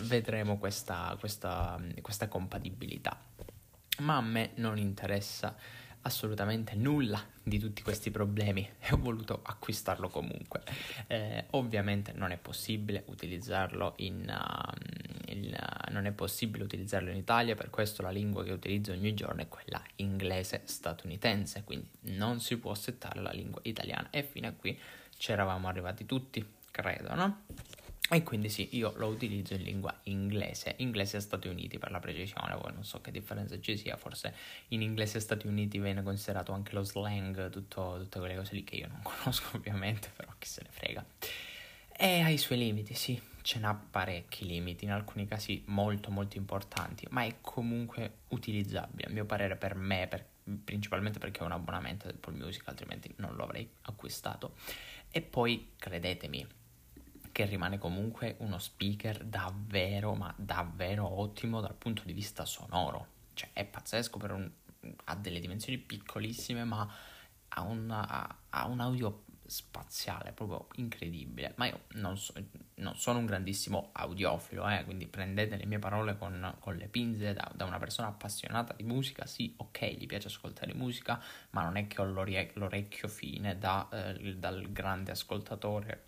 vedremo 0.02 0.57
questa, 0.59 1.16
questa, 1.18 1.80
questa 2.00 2.28
compatibilità. 2.28 3.18
Ma 3.99 4.16
a 4.16 4.21
me 4.21 4.52
non 4.54 4.78
interessa 4.78 5.57
assolutamente 6.02 6.75
nulla 6.75 7.23
di 7.43 7.59
tutti 7.59 7.83
questi 7.83 8.11
problemi 8.11 8.69
e 8.78 8.93
ho 8.93 8.97
voluto 8.97 9.40
acquistarlo 9.43 10.09
comunque. 10.09 10.62
Eh, 11.07 11.47
ovviamente 11.50 12.12
non 12.12 12.31
è 12.31 12.37
possibile 12.37 13.05
utilizzarlo 13.07 13.95
in, 13.97 14.25
uh, 14.28 15.33
in 15.33 15.57
uh, 15.59 15.93
non 15.93 16.07
è 16.07 16.12
possibile 16.12 16.64
utilizzarlo 16.64 17.11
in 17.11 17.17
Italia, 17.17 17.55
per 17.55 17.71
questo 17.71 18.02
la 18.02 18.11
lingua 18.11 18.45
che 18.45 18.52
utilizzo 18.52 18.93
ogni 18.93 19.14
giorno 19.14 19.43
è 19.43 19.49
quella 19.49 19.83
inglese 19.97 20.62
statunitense, 20.64 21.64
quindi 21.64 21.88
non 22.17 22.40
si 22.40 22.57
può 22.59 22.75
settare 22.75 23.21
la 23.21 23.31
lingua 23.31 23.61
italiana 23.64 24.09
e 24.11 24.23
fino 24.23 24.49
a 24.49 24.52
qui 24.52 24.78
ci 25.17 25.33
eravamo 25.33 25.69
arrivati 25.69 26.07
tutti, 26.07 26.45
credo, 26.71 27.14
no? 27.14 27.45
E 28.10 28.22
quindi 28.22 28.48
sì, 28.48 28.70
io 28.72 28.94
lo 28.96 29.08
utilizzo 29.08 29.52
in 29.52 29.62
lingua 29.62 29.94
inglese, 30.04 30.74
inglese 30.78 31.20
Stati 31.20 31.46
Uniti 31.46 31.78
per 31.78 31.90
la 31.90 32.00
precisione, 32.00 32.56
poi 32.56 32.72
non 32.72 32.82
so 32.82 33.02
che 33.02 33.10
differenza 33.10 33.60
ci 33.60 33.76
sia, 33.76 33.96
forse 33.98 34.34
in 34.68 34.80
inglese 34.80 35.20
Stati 35.20 35.46
Uniti 35.46 35.78
viene 35.78 36.02
considerato 36.02 36.52
anche 36.52 36.72
lo 36.72 36.84
slang, 36.84 37.50
tutto, 37.50 37.96
tutte 37.98 38.18
quelle 38.18 38.34
cose 38.34 38.54
lì 38.54 38.64
che 38.64 38.76
io 38.76 38.88
non 38.88 39.00
conosco 39.04 39.56
ovviamente, 39.58 40.10
però 40.16 40.32
chi 40.38 40.48
se 40.48 40.62
ne 40.62 40.70
frega. 40.70 41.04
E 42.00 42.20
ha 42.20 42.30
i 42.30 42.38
suoi 42.38 42.58
limiti, 42.58 42.94
sì, 42.94 43.20
ce 43.42 43.58
n'ha 43.58 43.74
parecchi 43.74 44.46
limiti, 44.46 44.86
in 44.86 44.92
alcuni 44.92 45.26
casi 45.26 45.62
molto 45.66 46.10
molto 46.10 46.38
importanti, 46.38 47.06
ma 47.10 47.24
è 47.24 47.34
comunque 47.42 48.20
utilizzabile, 48.28 49.08
a 49.08 49.10
mio 49.10 49.26
parere 49.26 49.56
per 49.56 49.74
me, 49.74 50.06
per, 50.08 50.24
principalmente 50.64 51.18
perché 51.18 51.42
ho 51.42 51.46
un 51.46 51.52
abbonamento 51.52 52.06
del 52.06 52.14
Apple 52.14 52.36
Music, 52.36 52.62
altrimenti 52.68 53.12
non 53.16 53.36
lo 53.36 53.44
avrei 53.44 53.68
acquistato. 53.82 54.54
E 55.10 55.20
poi, 55.22 55.72
credetemi, 55.76 56.46
che 57.38 57.45
rimane 57.45 57.78
comunque 57.78 58.35
uno 58.40 58.59
speaker 58.59 59.23
davvero, 59.23 60.16
ma 60.16 60.35
davvero 60.37 61.21
ottimo 61.21 61.61
dal 61.61 61.76
punto 61.76 62.02
di 62.04 62.12
vista 62.12 62.45
sonoro. 62.45 63.07
Cioè 63.33 63.50
è 63.52 63.64
pazzesco, 63.64 64.18
un, 64.30 64.50
ha 65.04 65.14
delle 65.14 65.38
dimensioni 65.38 65.78
piccolissime, 65.78 66.64
ma 66.64 66.92
ha, 67.50 67.61
una, 67.61 68.38
ha 68.49 68.66
un 68.66 68.80
audio 68.80 69.23
spaziale 69.47 70.33
proprio 70.33 70.66
incredibile. 70.78 71.52
Ma 71.59 71.66
io 71.66 71.83
non, 71.92 72.18
so, 72.18 72.33
non 72.75 72.97
sono 72.97 73.21
un 73.21 73.26
grandissimo 73.26 73.90
audiofilo, 73.92 74.68
eh, 74.68 74.83
quindi 74.83 75.07
prendete 75.07 75.57
le 75.57 75.66
mie 75.66 75.78
parole 75.78 76.18
con, 76.18 76.57
con 76.59 76.75
le 76.75 76.88
pinze 76.88 77.35
da, 77.35 77.49
da, 77.54 77.66
una 77.66 77.78
persona 77.78 78.09
appassionata 78.09 78.75
di 78.75 78.83
musica. 78.83 79.26
Sì, 79.26 79.54
ok, 79.59 79.87
gli 79.97 80.07
piace 80.07 80.26
ascoltare 80.26 80.75
musica, 80.75 81.23
ma 81.50 81.62
non 81.62 81.76
è 81.76 81.87
che 81.87 82.00
ho 82.00 82.04
l'orecchio 82.04 83.07
fine 83.07 83.57
da, 83.59 83.88
eh, 83.92 84.35
dal 84.35 84.73
grande 84.73 85.12
ascoltatore 85.12 86.07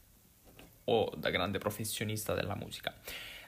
o 0.84 1.12
da 1.16 1.30
grande 1.30 1.58
professionista 1.58 2.34
della 2.34 2.54
musica. 2.54 2.94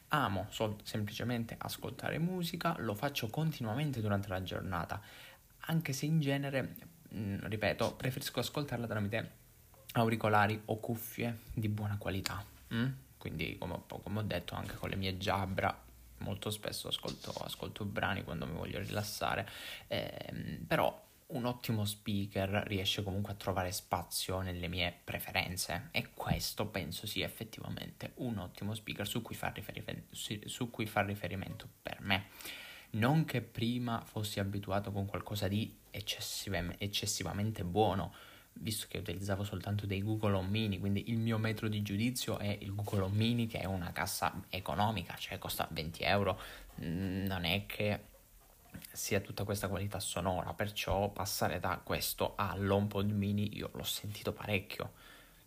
Amo 0.08 0.46
sol- 0.50 0.76
semplicemente 0.82 1.54
ascoltare 1.58 2.18
musica, 2.18 2.74
lo 2.78 2.94
faccio 2.94 3.28
continuamente 3.28 4.00
durante 4.00 4.28
la 4.28 4.42
giornata, 4.42 5.00
anche 5.66 5.92
se 5.92 6.06
in 6.06 6.20
genere, 6.20 6.74
mh, 7.08 7.18
mm, 7.18 7.38
ripeto, 7.44 7.94
preferisco 7.94 8.40
ascoltarla 8.40 8.86
tramite 8.86 9.40
auricolari 9.92 10.60
o 10.66 10.80
cuffie 10.80 11.40
di 11.52 11.68
buona 11.68 11.96
qualità. 11.98 12.44
Mm? 12.74 12.90
Quindi, 13.18 13.56
come, 13.58 13.82
come, 13.86 14.18
ho 14.18 14.22
detto, 14.22 14.54
anche 14.54 14.74
con 14.74 14.88
le 14.88 14.96
mie 14.96 15.16
giabbra, 15.16 15.76
molto 16.18 16.50
spesso 16.50 16.88
ascolto, 16.88 17.30
ascolto 17.30 17.84
brani 17.84 18.24
quando 18.24 18.46
mi 18.46 18.54
voglio 18.54 18.78
rilassare, 18.78 19.48
eh, 19.88 20.60
però 20.66 21.10
un 21.32 21.44
ottimo 21.44 21.84
speaker 21.84 22.64
riesce 22.66 23.02
comunque 23.02 23.32
a 23.32 23.36
trovare 23.36 23.72
spazio 23.72 24.40
nelle 24.40 24.68
mie 24.68 24.94
preferenze 25.04 25.88
e 25.90 26.10
questo 26.14 26.66
penso 26.66 27.06
sia 27.06 27.26
effettivamente 27.26 28.12
un 28.16 28.38
ottimo 28.38 28.74
speaker 28.74 29.06
su 29.06 29.22
cui 29.22 29.34
far, 29.34 29.52
riferir- 29.54 30.46
su 30.46 30.70
cui 30.70 30.86
far 30.86 31.06
riferimento 31.06 31.68
per 31.82 32.00
me. 32.00 32.26
Non 32.90 33.24
che 33.24 33.40
prima 33.40 34.02
fossi 34.04 34.38
abituato 34.38 34.92
con 34.92 35.06
qualcosa 35.06 35.48
di 35.48 35.74
eccessiv- 35.90 36.74
eccessivamente 36.76 37.64
buono, 37.64 38.14
visto 38.54 38.86
che 38.88 38.98
utilizzavo 38.98 39.44
soltanto 39.44 39.86
dei 39.86 40.02
Google 40.02 40.34
Home 40.34 40.50
Mini, 40.50 40.78
quindi 40.78 41.10
il 41.10 41.18
mio 41.18 41.38
metro 41.38 41.68
di 41.68 41.80
giudizio 41.80 42.38
è 42.38 42.58
il 42.60 42.74
Google 42.74 43.02
Home 43.02 43.16
Mini 43.16 43.46
che 43.46 43.60
è 43.60 43.64
una 43.64 43.92
cassa 43.92 44.44
economica, 44.50 45.14
cioè 45.16 45.38
costa 45.38 45.66
20 45.70 46.02
euro, 46.02 46.38
non 46.76 47.44
è 47.44 47.64
che 47.64 48.10
sia 48.90 49.20
tutta 49.20 49.44
questa 49.44 49.68
qualità 49.68 50.00
sonora, 50.00 50.52
perciò 50.54 51.08
passare 51.10 51.60
da 51.60 51.80
questo 51.82 52.34
all'HomePod 52.36 53.10
mini 53.10 53.56
io 53.56 53.70
l'ho 53.72 53.84
sentito 53.84 54.32
parecchio. 54.32 54.92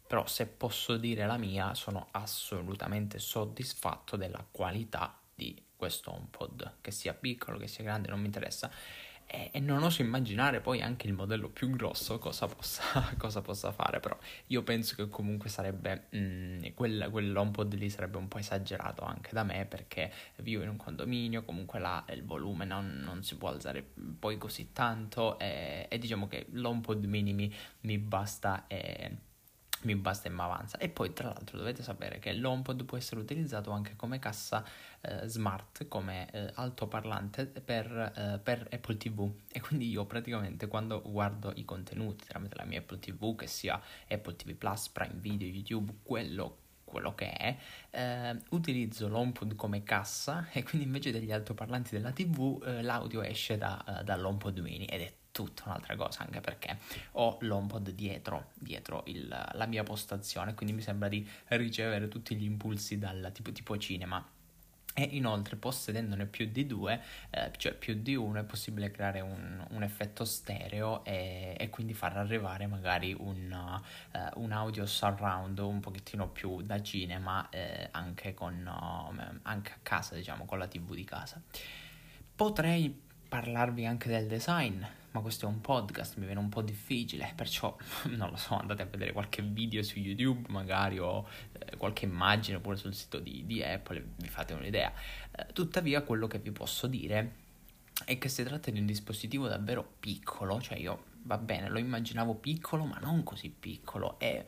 Però 0.08 0.28
se 0.28 0.46
posso 0.46 0.98
dire 0.98 1.26
la 1.26 1.38
mia, 1.38 1.74
sono 1.74 2.08
assolutamente 2.12 3.18
soddisfatto 3.20 4.16
della 4.16 4.46
qualità 4.52 5.18
di 5.34 5.60
questo 5.76 6.12
HomePod, 6.12 6.76
che 6.82 6.92
sia 6.92 7.14
piccolo, 7.14 7.58
che 7.58 7.68
sia 7.68 7.84
grande, 7.84 8.10
non 8.10 8.20
mi 8.20 8.28
interessa 8.28 8.72
e, 9.28 9.50
e, 9.52 9.60
non 9.60 9.84
oso 9.84 10.02
immaginare 10.02 10.62
poi 10.62 10.82
anche 10.82 11.08
il 11.08 11.14
modello 11.14 11.50
più 11.50 11.70
grosso 11.70 12.20
cosa 12.20 12.48
possa, 12.48 12.84
cosa 13.18 13.42
possa 13.42 13.72
fare, 13.72 14.00
però 14.00 14.18
io 14.48 14.64
penso 14.64 14.96
che 14.96 15.10
comunque 15.10 15.50
sarebbe, 15.50 16.08
mh, 16.10 16.18
mm, 16.18 16.64
quel, 16.74 17.08
quell'HomePod 17.12 17.74
lì 17.74 17.90
sarebbe 17.90 18.18
un 18.18 18.28
po' 18.28 18.38
esagerato 18.38 19.04
anche 19.04 19.30
da 19.34 19.44
me 19.44 19.66
perché 19.66 20.12
vivo 20.38 20.64
in 20.64 20.70
un 20.70 20.78
condominio, 20.78 21.44
comunque 21.44 21.80
là 21.80 22.06
il 22.10 22.24
volume 22.24 22.66
non, 22.66 23.02
non 23.04 23.24
si 23.24 23.36
può 23.38 23.50
alzare 23.50 23.84
poi 24.20 24.38
così 24.38 24.72
tanto 24.72 25.40
e, 25.40 25.88
e 25.90 25.98
diciamo 25.98 26.28
che 26.28 26.48
l'HomePod 26.52 27.04
mini 27.06 27.34
mi, 27.34 27.54
mi 27.82 27.98
basta... 27.98 28.66
E, 28.68 29.34
mi 29.86 29.96
basta 29.96 30.28
e 30.28 30.32
mi 30.32 30.42
avanza. 30.42 30.78
E 30.78 30.90
poi 30.90 31.14
tra 31.14 31.28
l'altro 31.28 31.58
dovete 31.58 31.84
sapere 31.84 32.20
che 32.20 32.34
l'HomePod 32.34 32.84
può 32.86 32.98
essere 32.98 33.22
utilizzato 33.22 33.72
anche 33.72 33.96
come 33.96 34.20
cassa 34.20 34.66
eh, 35.02 35.28
smart, 35.28 35.88
come 35.88 36.30
eh, 36.32 36.52
altoparlante 36.56 37.46
per, 37.46 38.14
eh, 38.16 38.40
per, 38.42 38.68
Apple 38.72 38.98
TV. 38.98 39.32
E 39.52 39.62
quindi 39.62 39.90
io 39.90 40.06
praticamente 40.06 40.68
quando 40.68 41.02
guardo 41.02 41.54
i 41.56 41.64
contenuti 41.64 42.26
tramite 42.26 42.56
la 42.58 42.66
mia 42.66 42.80
Apple 42.80 43.00
TV, 43.00 43.36
che 43.36 43.48
sia 43.48 43.82
Apple 44.10 44.36
TV 44.36 44.54
Plus, 44.54 44.90
Prime 44.90 45.16
Video, 45.20 45.48
YouTube, 45.48 45.94
quello 46.04 46.64
quello 46.86 47.14
che 47.14 47.32
è, 47.34 47.58
eh, 47.90 48.40
utilizzo 48.52 49.10
l'HomePod 49.10 49.56
come 49.56 49.84
cassa 49.84 50.48
e 50.54 50.64
quindi 50.64 50.86
invece 50.86 51.12
degli 51.12 51.32
altoparlanti 51.32 51.90
della 51.94 52.12
TV 52.12 52.64
eh, 52.66 52.82
l'audio 52.84 53.22
esce 53.22 53.58
da, 53.58 53.84
uh, 53.86 54.04
dall'HomePod 54.04 54.60
mini 54.60 54.86
ed 54.86 55.02
è 55.02 55.14
tutta 55.36 55.64
un'altra 55.66 55.98
cosa, 55.98 56.22
anche 56.22 56.40
perché 56.40 56.78
ho 57.14 57.38
l'HomePod 57.42 57.90
dietro, 57.90 58.52
dietro 58.54 59.04
il, 59.08 59.28
la 59.28 59.66
mia 59.66 59.84
postazione, 59.84 60.54
quindi 60.54 60.74
mi 60.74 60.82
sembra 60.82 61.10
di 61.10 61.28
ricevere 61.48 62.08
tutti 62.08 62.38
gli 62.38 62.46
impulsi 62.46 62.98
dal 62.98 63.32
tipo, 63.34 63.52
tipo 63.52 63.78
cinema. 63.78 64.26
E 64.98 65.04
inoltre, 65.12 65.58
possedendone 65.58 66.26
più 66.26 66.50
di 66.50 66.66
due, 66.66 67.02
eh, 67.30 67.52
cioè 67.58 67.74
più 67.74 68.02
di 68.02 68.16
uno, 68.16 68.40
è 68.40 68.44
possibile 68.46 68.92
creare 68.92 69.20
un, 69.20 69.66
un 69.72 69.84
effetto 69.84 70.24
stereo 70.24 71.04
e, 71.04 71.54
e, 71.60 71.70
quindi 71.70 71.94
far 71.94 72.16
arrivare 72.16 72.66
magari 72.66 73.14
un, 73.14 73.52
uh, 73.52 74.42
un, 74.42 74.54
audio 74.54 74.86
surround 74.86 75.60
un 75.60 75.82
pochettino 75.82 76.30
più 76.30 76.62
da 76.62 76.82
cinema 76.82 77.50
eh, 77.50 77.90
anche, 77.92 78.34
con, 78.34 78.56
uh, 78.66 79.40
anche 79.42 79.72
a 79.74 79.80
casa, 79.84 80.16
diciamo, 80.16 80.46
con 80.46 80.60
la 80.60 80.68
TV 80.68 80.96
di 80.96 81.04
casa. 81.04 81.42
Potrei 82.34 83.04
parlarvi 83.28 83.86
anche 83.86 84.08
del 84.08 84.28
design, 84.28 84.82
ma 85.16 85.22
questo 85.22 85.46
è 85.46 85.50
un 85.50 85.62
podcast, 85.62 86.18
mi 86.18 86.26
viene 86.26 86.42
un 86.42 86.50
po' 86.50 86.62
difficile, 86.62 87.32
perciò 87.36 87.74
non 88.18 88.32
lo 88.32 88.36
so, 88.36 88.58
andate 88.58 88.82
a 88.82 88.86
vedere 88.86 89.14
qualche 89.14 89.42
video 89.42 89.82
su 89.82 89.98
YouTube 89.98 90.46
magari 90.50 91.00
o 91.00 91.26
eh, 91.54 91.78
qualche 91.78 92.04
immagine 92.04 92.60
pure 92.60 92.76
sul 92.76 92.94
sito 92.94 93.20
di, 93.20 93.46
di 93.46 93.64
Apple 93.64 93.98
e 93.98 94.04
vi 94.18 94.28
fate 94.28 94.54
un'idea. 94.54 94.92
Eh, 95.32 95.46
tuttavia 95.54 96.02
quello 96.02 96.28
che 96.28 96.40
vi 96.40 96.52
posso 96.52 96.88
dire 96.88 97.44
è 98.04 98.18
che 98.18 98.28
si 98.28 98.44
tratta 98.44 98.70
di 98.70 98.80
un 98.80 98.86
dispositivo 98.86 99.48
davvero 99.48 99.90
piccolo, 100.02 100.60
cioè 100.60 100.78
io 100.78 101.06
va 101.24 101.38
bene, 101.38 101.70
lo 101.70 101.80
immaginavo 101.80 102.36
piccolo, 102.36 102.84
ma 102.84 102.98
non 103.00 103.24
così 103.24 103.50
piccolo, 103.50 104.20
è 104.20 104.44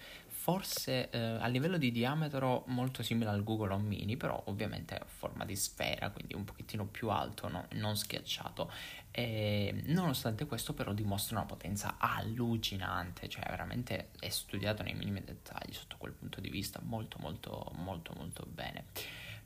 forse 0.48 1.10
eh, 1.10 1.18
a 1.20 1.48
livello 1.48 1.78
di 1.78 1.92
diametro 1.92 2.64
molto 2.68 3.04
simile 3.04 3.32
al 3.32 3.44
Google 3.44 3.74
Home 3.74 3.86
Mini, 3.86 4.16
però 4.16 4.42
ovviamente 4.46 4.96
a 4.96 5.04
forma 5.06 5.44
di 5.44 5.58
sfera, 5.58 6.10
quindi 6.10 6.36
un 6.36 6.46
pochettino 6.46 6.86
più 6.86 7.10
alto, 7.10 7.50
no? 7.50 7.66
non 7.72 7.98
schiacciato. 7.98 8.72
E, 9.12 9.84
nonostante 9.88 10.46
questo 10.46 10.74
però 10.74 10.94
dimostra 10.94 11.36
una 11.36 11.46
potenza 11.46 11.96
allucinante, 11.98 13.28
cioè 13.28 13.44
veramente 13.50 14.12
è 14.22 14.30
studiato 14.30 14.84
nei 14.84 14.94
minimi 14.94 15.22
dettagli 15.22 15.74
sotto 15.74 15.98
quel 15.98 16.14
punto 16.14 16.40
di 16.40 16.50
vista, 16.50 16.80
molto 16.82 17.18
molto 17.20 17.70
molto 17.76 18.14
molto 18.16 18.46
bene. 18.48 18.86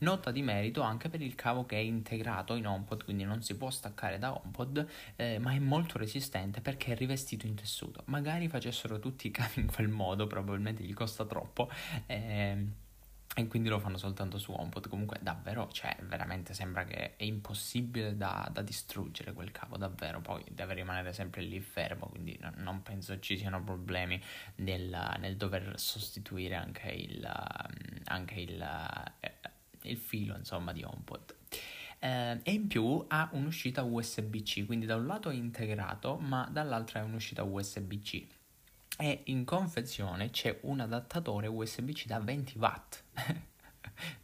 Nota 0.02 0.32
di 0.32 0.42
merito 0.42 0.82
anche 0.82 1.10
per 1.10 1.22
il 1.22 1.36
cavo 1.36 1.66
che 1.66 1.76
è 1.76 1.80
integrato 1.80 2.56
in 2.56 2.66
HomePod, 2.66 3.04
quindi 3.04 3.24
non 3.24 3.44
si 3.44 3.56
può 3.56 3.70
staccare 3.70 4.18
da 4.18 4.34
HomePod, 4.34 4.88
eh, 5.16 5.38
ma 5.38 5.54
è 5.54 5.60
molto 5.60 5.98
resistente 6.00 6.60
perché 6.60 6.94
è 6.94 6.96
rivestito 6.96 7.46
in 7.46 7.54
tessuto. 7.54 8.02
Magari 8.06 8.48
facessero 8.48 8.98
tutti 9.00 9.28
i 9.28 9.32
cavi 9.32 9.62
in 9.62 9.68
quel 9.68 9.90
modo, 9.90 10.26
probabilmente 10.26 10.84
gli 10.84 10.94
costa 10.94 11.26
troppo. 11.26 11.70
Eh, 12.08 12.66
e 13.34 13.48
quindi 13.48 13.70
lo 13.70 13.80
fanno 13.80 13.98
soltanto 13.98 14.38
su 14.38 14.52
HomePod. 14.52 14.90
Comunque, 14.90 15.18
davvero, 15.22 15.70
cioè, 15.72 15.96
veramente 16.02 16.54
sembra 16.54 16.84
che 16.84 17.16
è 17.16 17.24
impossibile 17.24 18.18
da, 18.18 18.50
da 18.52 18.62
distruggere 18.62 19.32
quel 19.32 19.52
cavo, 19.52 19.78
davvero. 19.78 20.20
Poi 20.20 20.44
deve 20.52 20.74
rimanere 20.74 21.14
sempre 21.14 21.42
lì 21.42 21.62
fermo, 21.62 22.08
quindi 22.08 22.38
no, 22.42 22.52
non 22.58 22.82
penso 22.82 23.20
ci 23.20 23.38
siano 23.38 23.64
problemi 23.64 24.22
nel, 24.56 25.16
nel 25.20 25.38
dover 25.38 25.80
sostituire 25.80 26.56
anche 26.56 26.90
il, 26.90 27.26
anche 28.06 28.40
il, 28.40 28.62
eh, 29.22 29.41
il 29.84 29.98
filo 29.98 30.36
insomma 30.36 30.72
di 30.74 30.84
HomePod. 30.84 31.36
eh, 32.00 32.40
e 32.44 32.52
in 32.52 32.68
più 32.68 33.04
ha 33.08 33.30
un'uscita 33.34 33.84
USB-C, 33.84 34.66
quindi 34.66 34.86
da 34.86 34.96
un 34.96 35.06
lato 35.06 35.30
è 35.30 35.36
integrato, 35.36 36.18
ma 36.18 36.48
dall'altro 36.52 37.00
è 37.00 37.04
un'uscita 37.04 37.44
USB-C. 37.44 38.26
E 38.98 39.22
in 39.26 39.46
confezione 39.46 40.30
c'è 40.30 40.60
un 40.62 40.80
adattatore 40.80 41.48
USB-C 41.48 42.06
da 42.06 42.20
20 42.20 42.58
watt. 42.58 43.04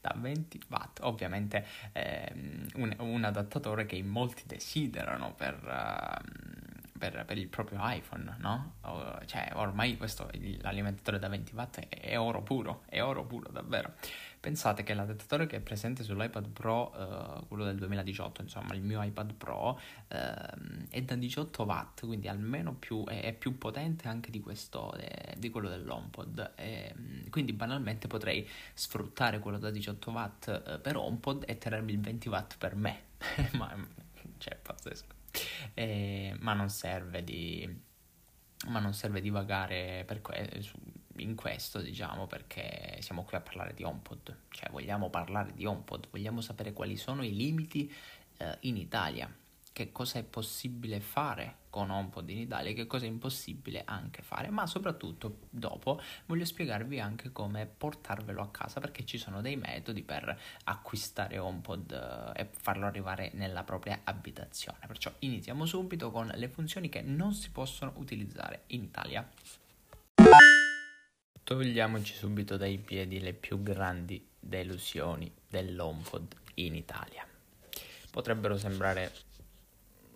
da 0.02 0.14
20 0.16 0.62
watt, 0.70 1.00
ovviamente 1.02 1.66
ehm, 1.94 2.68
un, 2.76 2.96
un, 3.00 3.24
adattatore 3.24 3.86
che 3.86 3.96
in 3.96 4.08
molti 4.08 4.44
desiderano 4.46 5.34
per, 5.34 5.56
uh, 5.64 6.98
per, 6.98 7.24
per 7.26 7.38
il 7.38 7.48
proprio 7.48 7.80
iPhone, 7.82 8.36
no? 8.40 8.76
O, 8.82 9.20
cioè 9.26 9.50
ormai 9.54 9.98
questo, 9.98 10.30
l'alimentatore 10.62 11.20
da 11.20 11.28
20 11.28 11.56
watt 11.56 11.80
è, 11.80 11.88
è 11.88 12.20
oro 12.20 12.42
puro, 12.42 12.84
è 12.88 13.02
oro 13.02 13.26
puro 13.26 13.50
davvero. 13.52 13.94
Pensate 14.39 14.84
che 14.84 14.94
l'adattatore 14.94 15.48
che 15.48 15.58
è 15.58 15.60
presente 15.60 16.03
sull'iPad 16.03 16.50
Pro, 16.50 16.91
uh, 16.96 17.48
quello 17.48 17.63
del 17.63 17.75
2018, 17.77 18.41
insomma 18.41 18.74
il 18.75 18.82
mio 18.82 19.01
iPad 19.01 19.34
Pro, 19.34 19.70
uh, 19.70 20.88
è 20.89 21.01
da 21.01 21.15
18 21.15 21.63
watt, 21.63 22.06
quindi 22.06 22.27
almeno 22.27 22.74
più, 22.75 23.03
è, 23.06 23.24
è 23.24 23.34
più 23.34 23.58
potente 23.58 24.08
anche 24.08 24.29
di, 24.29 24.39
questo, 24.39 24.94
eh, 24.94 25.36
di 25.38 25.50
quello 25.50 25.70
dell'HomePod. 25.70 26.53
E, 26.56 26.94
ehm, 26.96 27.29
quindi 27.29 27.53
banalmente 27.53 28.08
potrei 28.08 28.48
sfruttare 28.74 29.39
quello 29.39 29.58
da 29.58 29.72
18 29.72 30.12
watt 30.12 30.62
uh, 30.65 30.82
per 30.82 30.98
HomePod 30.98 31.44
e 31.48 31.58
tenermi 31.58 31.91
il 31.91 32.00
20 32.00 32.29
watt 32.29 32.58
per 32.58 32.75
me. 32.75 33.01
ma, 33.53 33.75
cioè, 34.38 34.56
pazzesco. 34.56 35.15
E, 35.74 36.36
ma 36.39 36.53
non 36.53 36.70
serve 36.70 37.24
di 37.24 37.86
ma 38.65 38.79
non 38.79 38.94
serve 38.94 39.22
divagare 39.22 40.03
per 40.06 40.22
que- 40.22 40.63
in 41.18 41.36
questo, 41.36 41.82
diciamo, 41.82 42.28
perché 42.28 42.98
siamo 43.02 43.24
qui 43.24 43.38
a 43.38 43.42
parlare 43.42 43.74
di 43.74 43.84
HomePod, 43.84 44.38
cioè 44.50 44.70
vogliamo 44.70 45.10
parlare 45.10 45.54
di 45.54 45.66
HomePod, 45.66 46.08
vogliamo 46.12 46.42
sapere 46.42 46.74
quali 46.74 46.98
sono 46.98 47.24
i 47.24 47.36
limiti 47.36 47.94
eh, 48.38 48.58
in 48.62 48.78
Italia, 48.78 49.32
che 49.78 49.92
cosa 49.92 50.18
è 50.18 50.24
possibile 50.24 51.00
fare 51.00 51.58
con 51.70 51.92
HomePod 51.92 52.28
in 52.32 52.40
Italia 52.40 52.72
e 52.72 52.74
che 52.74 52.88
cosa 52.88 53.06
è 53.06 53.08
impossibile 53.08 53.84
anche 53.86 54.24
fare, 54.24 54.50
ma 54.50 54.66
soprattutto 54.66 55.42
dopo 55.52 56.02
voglio 56.26 56.46
spiegarvi 56.46 57.00
anche 57.00 57.32
come 57.32 57.68
portarvelo 57.68 58.42
a 58.42 58.50
casa 58.50 58.80
perché 58.80 59.06
ci 59.06 59.20
sono 59.20 59.40
dei 59.42 59.56
metodi 59.56 60.02
per 60.02 60.36
acquistare 60.64 61.38
HomePod 61.38 62.34
eh, 62.36 62.42
e 62.42 62.50
farlo 62.52 62.88
arrivare 62.88 63.30
nella 63.36 63.64
propria 63.64 64.00
abitazione. 64.04 64.80
Perciò 64.88 65.14
iniziamo 65.20 65.68
subito 65.68 66.10
con 66.10 66.32
le 66.34 66.48
funzioni 66.48 66.90
che 66.90 67.02
non 67.02 67.34
si 67.34 67.52
possono 67.52 67.94
utilizzare 67.98 68.64
in 68.68 68.82
Italia. 68.82 69.30
Togliamoci 71.48 72.13
subito 72.13 72.58
dai 72.58 72.77
piedi 72.77 73.22
le 73.22 73.32
più 73.32 73.63
grandi 73.63 74.22
delusioni 74.38 75.34
dell'HomePod 75.48 76.36
in 76.56 76.75
Italia. 76.75 77.25
Potrebbero 78.12 78.58
sembrare 78.58 79.13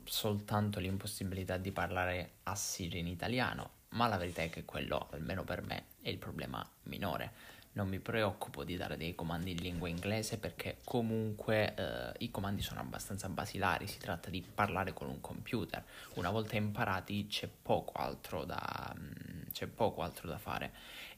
soltanto 0.03 0.81
l'impossibilità 0.81 1.55
di 1.55 1.71
parlare 1.71 2.31
a 2.43 2.55
Siri 2.57 2.99
in 2.99 3.07
italiano, 3.07 3.69
ma 3.91 4.09
la 4.09 4.17
verità 4.17 4.41
è 4.41 4.49
che 4.49 4.65
quello, 4.65 5.07
almeno 5.11 5.45
per 5.45 5.61
me, 5.61 5.85
è 6.01 6.09
il 6.09 6.17
problema 6.17 6.69
minore 6.83 7.59
non 7.73 7.87
mi 7.87 7.99
preoccupo 7.99 8.63
di 8.63 8.75
dare 8.75 8.97
dei 8.97 9.15
comandi 9.15 9.51
in 9.51 9.57
lingua 9.57 9.87
inglese 9.87 10.37
perché 10.37 10.79
comunque 10.83 11.73
eh, 11.73 12.13
i 12.19 12.29
comandi 12.31 12.61
sono 12.61 12.81
abbastanza 12.81 13.29
basilari, 13.29 13.87
si 13.87 13.97
tratta 13.97 14.29
di 14.29 14.41
parlare 14.41 14.93
con 14.93 15.07
un 15.07 15.21
computer. 15.21 15.83
Una 16.15 16.29
volta 16.29 16.57
imparati 16.57 17.27
c'è 17.27 17.47
poco 17.47 17.93
altro 17.93 18.43
da, 18.43 18.93
mm, 18.97 19.51
c'è 19.53 19.67
poco 19.67 20.01
altro 20.01 20.27
da 20.27 20.37
fare. 20.37 20.73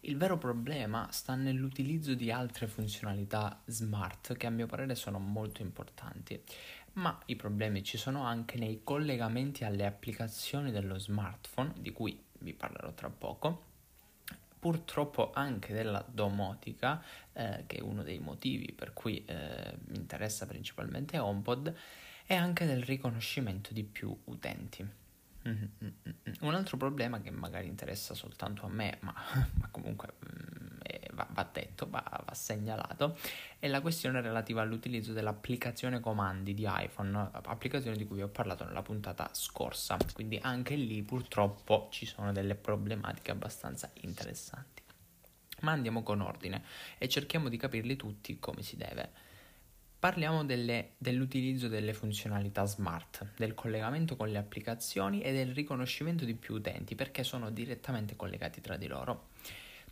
Il 0.06 0.18
vero 0.18 0.38
problema 0.38 1.08
sta 1.12 1.34
nell'utilizzo 1.36 2.14
di 2.14 2.30
altre 2.30 2.68
funzionalità 2.68 3.62
smart 3.68 4.36
che 4.36 4.48
a 4.48 4.50
mio 4.50 4.66
parere 4.66 4.96
sono 4.96 5.18
molto 5.18 5.62
importanti. 5.62 6.42
Ma 6.94 7.18
i 7.28 7.38
problemi 7.38 7.84
ci 7.84 7.98
sono 7.98 8.26
anche 8.26 8.58
nei 8.58 8.82
collegamenti 8.84 9.64
alle 9.64 9.86
applicazioni 9.86 10.72
dello 10.72 11.00
smartphone, 11.00 11.72
di 11.80 11.94
cui 11.94 12.22
vi 12.40 12.54
parlerò 12.54 12.92
tra 12.94 13.10
poco 13.10 13.72
purtroppo 14.60 15.32
anche 15.34 15.74
della 15.74 16.06
domotica, 16.06 17.04
eh, 17.32 17.64
che 17.66 17.78
è 17.78 17.82
uno 17.82 18.04
dei 18.04 18.20
motivi 18.20 18.74
per 18.74 18.94
cui 18.94 19.24
eh, 19.26 19.78
mi 19.88 19.98
interessa 19.98 20.46
principalmente 20.46 21.18
HomePod, 21.18 21.76
e 22.26 22.34
anche 22.36 22.66
del 22.66 22.84
riconoscimento 22.84 23.74
di 23.74 23.84
più 23.84 24.18
utenti. 24.26 25.03
Mm-hmm. 25.48 25.68
Un 26.42 26.54
altro 26.54 26.78
problema 26.78 27.20
che 27.20 27.30
magari 27.30 27.68
interessa 27.68 28.14
soltanto 28.14 28.66
a 28.66 28.70
me, 28.70 28.98
ma, 29.02 29.14
ma 29.60 29.68
comunque 29.72 30.14
mm, 30.26 30.74
va, 31.14 31.28
va, 31.32 31.50
detto, 31.52 31.88
va, 31.90 32.04
va, 32.26 32.34
segnalato, 32.34 33.18
è 33.60 33.68
la 33.68 33.82
questione 33.82 34.22
relativa 34.22 34.62
all'utilizzo 34.62 35.12
dell'applicazione 35.12 36.00
comandi 36.00 36.54
di 36.54 36.66
iPhone, 36.68 37.30
applicazione 37.32 37.98
di 37.98 38.06
cui 38.06 38.18
vi 38.18 38.24
ho 38.24 38.30
parlato 38.30 38.64
nella 38.64 38.82
puntata 38.82 39.30
scorsa, 39.34 39.98
quindi 40.14 40.40
anche 40.42 40.76
lì 40.76 41.02
purtroppo 41.04 41.90
ci 41.92 42.06
sono 42.06 42.32
delle 42.32 42.56
problematiche 42.56 43.32
abbastanza 43.32 43.92
interessanti. 44.02 44.82
Ma 45.62 45.72
andiamo 45.72 46.04
con 46.04 46.22
ordine 46.22 46.64
e 46.98 47.08
cerchiamo 47.08 47.48
di 47.48 47.58
capirli 47.58 47.96
tutti 47.96 48.38
come 48.40 48.62
si 48.62 48.76
deve. 48.76 49.32
Parliamo 50.04 50.44
delle, 50.44 50.96
dell'utilizzo 50.98 51.70
delle 51.70 51.94
funzionalità 51.94 52.66
smart, 52.66 53.26
del 53.38 53.54
collegamento 53.54 54.18
con 54.18 54.28
le 54.28 54.38
applicazioni 54.38 55.22
e 55.22 55.32
del 55.32 55.54
riconoscimento 55.54 56.26
di 56.26 56.36
più 56.36 56.56
utenti 56.56 56.94
perché 56.94 57.24
sono 57.24 57.50
direttamente 57.50 58.18
collegati 58.18 58.60
tra 58.60 58.76
di 58.76 58.88
loro. 58.88 59.30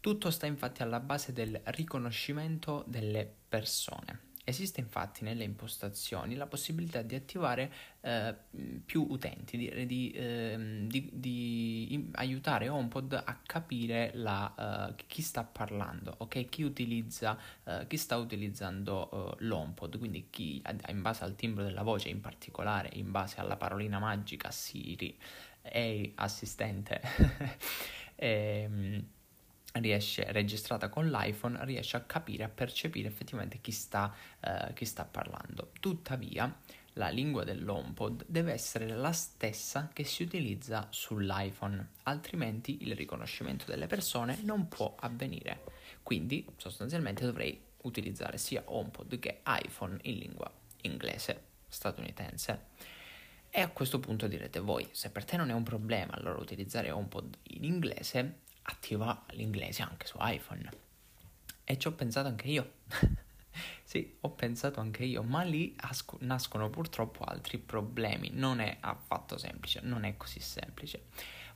Tutto 0.02 0.30
sta 0.30 0.48
infatti 0.48 0.82
alla 0.82 1.00
base 1.00 1.32
del 1.32 1.58
riconoscimento 1.64 2.84
delle 2.88 3.26
persone. 3.48 4.31
Esiste 4.44 4.80
infatti 4.80 5.24
nelle 5.24 5.44
impostazioni 5.44 6.36
la 6.36 6.48
possibilità 6.48 7.04
di 7.04 7.14
attivare 7.14 7.72
eh, 8.02 8.36
più 8.84 9.06
utenti, 9.10 9.56
di, 9.56 9.86
di, 9.86 10.12
eh, 10.12 10.86
di, 10.88 11.10
di, 11.14 12.10
aiutare 12.14 12.68
HomePod 12.68 13.22
a 13.24 13.38
capire 13.46 14.12
la, 14.16 14.90
uh, 14.90 14.96
chi 15.06 15.22
sta 15.22 15.44
parlando, 15.44 16.16
ok? 16.18 16.50
Chi, 16.50 16.64
utilizza, 16.64 17.38
uh, 17.66 17.86
chi 17.86 17.98
sta 17.98 18.18
utilizzando 18.18 19.10
uh, 19.12 19.44
l'HomePod, 19.44 20.00
quindi 20.00 20.28
chi 20.32 20.62
in 20.88 21.02
base 21.02 21.24
al 21.24 21.36
timbro 21.36 21.64
della 21.64 21.84
voce, 21.84 22.10
in 22.10 22.20
particolare 22.20 22.90
in 22.94 23.12
base 23.12 23.40
alla 23.40 23.58
parolina 23.58 24.00
magica 24.00 24.50
Siri 24.50 25.16
e 25.62 26.14
assistente. 26.16 27.00
e, 28.16 28.62
ehm, 28.66 29.06
riesce, 29.74 30.32
registrata 30.32 30.90
con 30.90 31.10
l'iPhone, 31.10 31.64
riesce 31.66 31.98
a 31.98 32.02
capire, 32.02 32.44
a 32.44 32.50
percepire 32.50 33.08
effettivamente 33.08 33.60
chi 33.62 33.72
sta, 33.72 34.14
uh, 34.40 34.74
chi 34.74 34.86
sta 34.86 35.06
parlando. 35.06 35.72
Tuttavia, 35.80 36.54
la 36.96 37.10
lingua 37.10 37.44
dell'HomePod 37.44 38.26
deve 38.28 38.52
essere 38.52 38.88
la 38.88 39.14
stessa 39.14 39.90
che 39.94 40.04
si 40.04 40.24
utilizza 40.24 40.88
sull'iPhone, 40.90 41.90
altrimenti 42.04 42.84
il 42.84 42.96
riconoscimento 42.96 43.66
delle 43.66 43.88
persone 43.88 44.40
non 44.44 44.68
può 44.68 44.96
avvenire. 45.00 45.64
Quindi, 46.04 46.46
sostanzialmente, 46.58 47.26
dovrei 47.26 47.70
utilizzare 47.84 48.38
sia 48.38 48.64
HomePod 48.66 49.18
che 49.20 49.42
iPhone 49.46 49.98
in 50.04 50.18
lingua 50.18 50.52
inglese 50.82 51.50
statunitense. 51.68 52.70
E 53.50 53.62
a 53.62 53.70
questo 53.70 54.00
punto 54.00 54.28
direte 54.28 54.60
voi, 54.60 54.88
se 54.92 55.10
per 55.10 55.26
te 55.26 55.38
non 55.38 55.50
è 55.50 55.54
un 55.54 55.64
problema 55.64 56.14
allora 56.14 56.40
utilizzare 56.40 56.92
HomePod 56.92 57.38
in 57.44 57.64
inglese, 57.64 58.40
attiva 58.64 59.26
l'inglese 59.32 59.82
anche 59.82 60.06
su 60.06 60.18
iPhone. 60.20 60.70
E 61.64 61.78
ci 61.78 61.88
ho 61.88 61.92
pensato 61.94 62.28
anche 62.28 62.48
io. 62.48 62.74
sì, 63.84 64.18
ho 64.22 64.30
pensato 64.32 64.80
anche 64.80 65.04
io, 65.04 65.24
ma 65.24 65.44
lì 65.44 65.74
asco- 65.78 66.18
nascono 66.22 66.70
purtroppo 66.70 67.24
altri 67.24 67.58
problemi. 67.58 68.30
Non 68.34 68.60
è 68.60 68.78
affatto 68.80 69.38
semplice, 69.38 69.80
non 69.82 70.04
è 70.04 70.18
così 70.18 70.40
semplice. 70.40 71.06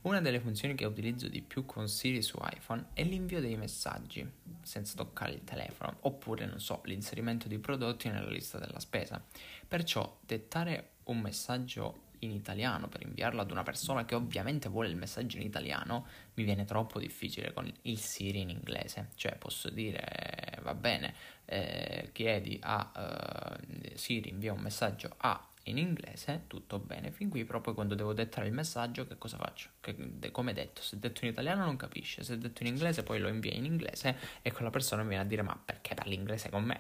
Una 0.06 0.22
delle 0.22 0.40
funzioni 0.40 0.76
che 0.76 0.86
utilizzo 0.86 1.28
di 1.28 1.42
più 1.42 1.66
con 1.66 1.88
Siri 1.90 2.22
su 2.22 2.38
iPhone 2.40 2.90
è 2.94 3.04
l'invio 3.04 3.42
dei 3.42 3.58
messaggi 3.58 4.30
senza 4.62 4.96
toccare 4.96 5.32
il 5.32 5.44
telefono, 5.44 5.98
oppure, 6.02 6.46
non 6.46 6.60
so, 6.60 6.82
l'inserimento 6.86 7.48
di 7.48 7.58
prodotti 7.58 8.10
nella 8.10 8.30
lista 8.30 8.60
della 8.60 8.80
spesa. 8.80 9.20
Perciò 9.68 10.20
dettare 10.22 10.92
un 11.06 11.22
messaggio 11.22 12.04
in 12.26 12.32
italiano 12.32 12.88
per 12.88 13.02
inviarlo 13.02 13.42
ad 13.42 13.52
una 13.52 13.64
persona 13.64 14.06
che 14.06 14.16
ovviamente 14.16 14.70
vuole 14.70 14.90
il 14.90 14.98
messaggio 14.98 15.38
in 15.38 15.44
italiano, 15.44 16.06
mi 16.34 16.44
viene 16.44 16.66
troppo 16.66 17.00
difficile 17.00 17.54
con 17.54 17.72
il 17.84 17.98
Siri 17.98 18.42
in 18.42 18.50
inglese. 18.50 19.10
Cioè 19.16 19.36
posso 19.38 19.70
dire, 19.70 20.60
va 20.62 20.74
bene, 20.74 21.14
eh, 21.46 22.10
chiedi 22.12 22.60
a 22.62 23.58
eh, 23.58 23.98
Siri 23.98 24.30
invia 24.30 24.54
un 24.54 24.60
messaggio 24.60 25.14
a 25.18 25.50
in 25.68 25.78
inglese, 25.78 26.44
tutto 26.48 26.80
bene, 26.80 27.12
fin 27.12 27.30
qui 27.30 27.44
proprio 27.44 27.74
quando 27.74 27.96
devo 27.96 28.14
dettare 28.14 28.48
il 28.48 28.54
messaggio 28.54 29.08
che 29.08 29.18
cosa 29.18 29.38
faccio? 29.38 29.70
Che, 29.80 29.96
de, 29.98 30.30
come 30.32 30.54
detto, 30.54 30.82
se 30.82 31.00
detto 31.00 31.26
in 31.26 31.32
italiano 31.32 31.66
non 31.66 31.76
capisce, 31.76 32.24
se 32.24 32.38
detto 32.38 32.62
in 32.62 32.68
inglese 32.68 33.04
poi 33.04 33.20
lo 33.20 33.28
invia 33.28 33.54
in 33.54 33.66
inglese 33.66 34.16
e 34.42 34.52
quella 34.52 34.70
persona 34.70 35.02
mi 35.02 35.10
viene 35.10 35.24
a 35.24 35.28
dire 35.28 35.42
ma 35.42 35.60
perché 35.64 35.96
parli 35.96 36.14
inglese 36.14 36.50
con 36.50 36.64
me? 36.64 36.78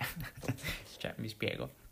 cioè 0.98 1.14
mi 1.18 1.28
spiego. 1.28 1.85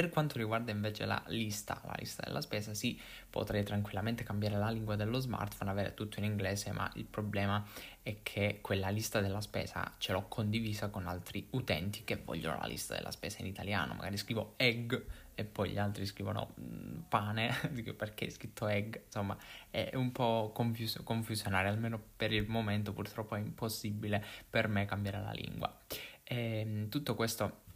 Per 0.00 0.08
quanto 0.08 0.38
riguarda 0.38 0.70
invece 0.70 1.04
la 1.04 1.22
lista, 1.26 1.78
la 1.84 1.94
lista 1.98 2.22
della 2.24 2.40
spesa, 2.40 2.72
sì, 2.72 2.98
potrei 3.28 3.62
tranquillamente 3.64 4.24
cambiare 4.24 4.56
la 4.56 4.70
lingua 4.70 4.96
dello 4.96 5.18
smartphone, 5.18 5.70
avere 5.70 5.92
tutto 5.92 6.20
in 6.20 6.24
inglese, 6.24 6.72
ma 6.72 6.90
il 6.94 7.04
problema 7.04 7.62
è 8.02 8.22
che 8.22 8.60
quella 8.62 8.88
lista 8.88 9.20
della 9.20 9.42
spesa 9.42 9.96
ce 9.98 10.12
l'ho 10.12 10.24
condivisa 10.26 10.88
con 10.88 11.06
altri 11.06 11.46
utenti 11.50 12.02
che 12.02 12.16
vogliono 12.16 12.56
la 12.58 12.66
lista 12.66 12.94
della 12.94 13.10
spesa 13.10 13.40
in 13.40 13.48
italiano. 13.48 13.92
Magari 13.92 14.16
scrivo 14.16 14.54
egg 14.56 14.94
e 15.34 15.44
poi 15.44 15.68
gli 15.68 15.78
altri 15.78 16.06
scrivono 16.06 16.54
mm, 16.58 17.00
pane, 17.10 17.54
perché 17.94 18.24
è 18.24 18.30
scritto 18.30 18.68
egg, 18.68 18.96
insomma 19.04 19.36
è 19.68 19.90
un 19.96 20.12
po' 20.12 20.50
confus- 20.54 21.02
confusionario, 21.02 21.70
almeno 21.70 22.00
per 22.16 22.32
il 22.32 22.48
momento 22.48 22.94
purtroppo 22.94 23.34
è 23.34 23.38
impossibile 23.38 24.24
per 24.48 24.66
me 24.66 24.86
cambiare 24.86 25.20
la 25.20 25.32
lingua. 25.32 25.78
E, 26.24 26.60
ehm, 26.60 26.88
tutto 26.88 27.14
questo 27.14 27.68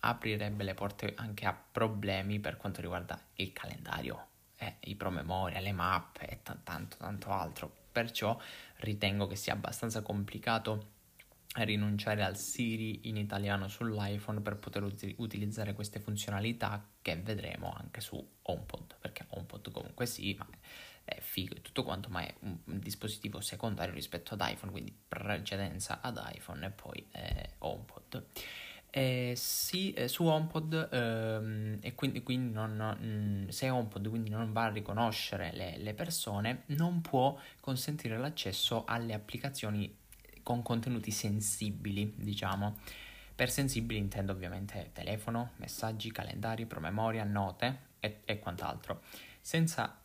aprirebbe 0.00 0.64
le 0.64 0.74
porte 0.74 1.14
anche 1.16 1.46
a 1.46 1.52
problemi 1.52 2.40
per 2.40 2.56
quanto 2.56 2.80
riguarda 2.80 3.20
il 3.34 3.52
calendario, 3.52 4.26
eh, 4.58 4.76
i 4.80 4.94
promemoria, 4.94 5.60
le 5.60 5.72
mappe 5.72 6.26
e 6.28 6.42
t- 6.42 6.58
tanto 6.62 6.96
tanto 6.98 7.30
altro. 7.30 7.70
Perciò 7.92 8.38
ritengo 8.76 9.26
che 9.26 9.36
sia 9.36 9.54
abbastanza 9.54 10.02
complicato 10.02 10.96
rinunciare 11.54 12.22
al 12.22 12.36
Siri 12.36 13.08
in 13.08 13.16
italiano 13.16 13.68
sull'iPhone 13.68 14.40
per 14.40 14.56
poter 14.56 14.82
ut- 14.82 15.14
utilizzare 15.16 15.72
queste 15.72 15.98
funzionalità 15.98 16.86
che 17.00 17.16
vedremo 17.16 17.72
anche 17.76 18.00
su 18.00 18.24
HomePod, 18.42 18.96
perché 19.00 19.26
HomePod 19.28 19.70
comunque 19.72 20.06
sì, 20.06 20.34
ma 20.38 20.46
è 21.04 21.20
figo 21.20 21.54
e 21.54 21.62
tutto 21.62 21.84
quanto, 21.84 22.08
ma 22.10 22.20
è 22.20 22.34
un, 22.40 22.58
dispositivo 22.64 23.40
secondario 23.40 23.94
rispetto 23.94 24.34
ad 24.34 24.44
iPhone, 24.44 24.70
quindi 24.70 24.94
precedenza 25.08 26.00
ad 26.00 26.20
iPhone 26.34 26.66
e 26.66 26.70
poi 26.70 27.06
eh, 27.12 27.54
HomePod. 27.58 28.26
Eh, 28.90 29.34
sì, 29.36 29.92
eh, 29.92 30.08
su 30.08 30.24
HomePod 30.24 30.88
ehm, 30.90 31.78
e 31.82 31.94
quindi, 31.94 32.22
quindi 32.22 32.54
non, 32.54 32.74
mh, 32.98 33.04
mm, 33.04 33.48
se 33.48 33.68
HomePod 33.68 34.08
quindi 34.08 34.30
non 34.30 34.50
va 34.52 34.64
a 34.64 34.68
riconoscere 34.70 35.52
le, 35.52 35.76
le, 35.76 35.92
persone, 35.92 36.62
non 36.68 37.02
può 37.02 37.38
consentire 37.60 38.16
l'accesso 38.16 38.84
alle 38.86 39.12
applicazioni 39.12 39.94
con 40.42 40.62
contenuti 40.62 41.10
sensibili, 41.10 42.14
diciamo. 42.16 42.78
Per 43.34 43.50
sensibili 43.50 44.00
intendo 44.00 44.32
ovviamente 44.32 44.90
telefono, 44.92 45.50
messaggi, 45.56 46.10
calendari, 46.10 46.66
promemoria, 46.66 47.24
note 47.24 47.80
e, 48.00 48.20
e 48.24 48.38
quant'altro. 48.38 49.02
Senza 49.40 50.00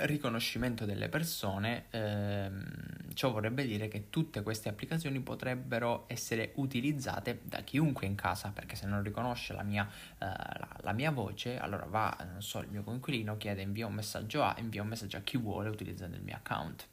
riconoscimento 0.00 0.84
delle 0.84 1.08
persone, 1.08 1.86
ehm, 1.90 3.14
ciò 3.14 3.30
vorrebbe 3.30 3.64
dire 3.64 3.88
che 3.88 4.10
tutte 4.10 4.42
queste 4.42 4.68
applicazioni 4.68 5.20
potrebbero 5.20 6.04
essere 6.08 6.52
utilizzate 6.56 7.40
da 7.42 7.60
chiunque 7.60 8.06
in 8.06 8.14
casa, 8.14 8.50
perché 8.50 8.76
se 8.76 8.86
non 8.86 9.02
riconosce 9.02 9.52
la 9.52 9.62
mia, 9.62 9.88
eh, 10.18 10.24
la, 10.26 10.76
la 10.80 10.92
mia 10.92 11.10
voce, 11.10 11.58
allora 11.58 11.86
va, 11.86 12.16
non 12.30 12.42
so, 12.42 12.60
il 12.60 12.68
mio 12.68 12.82
coinquilino 12.82 13.36
chiede 13.36 13.62
invia 13.62 13.86
un 13.86 13.94
messaggio 13.94 14.42
a, 14.42 14.54
invia 14.58 14.82
un 14.82 14.88
messaggio 14.88 15.16
a 15.16 15.20
chi 15.20 15.38
vuole 15.38 15.68
utilizzando 15.68 16.16
il 16.16 16.22
mio 16.22 16.36
account. 16.36 16.86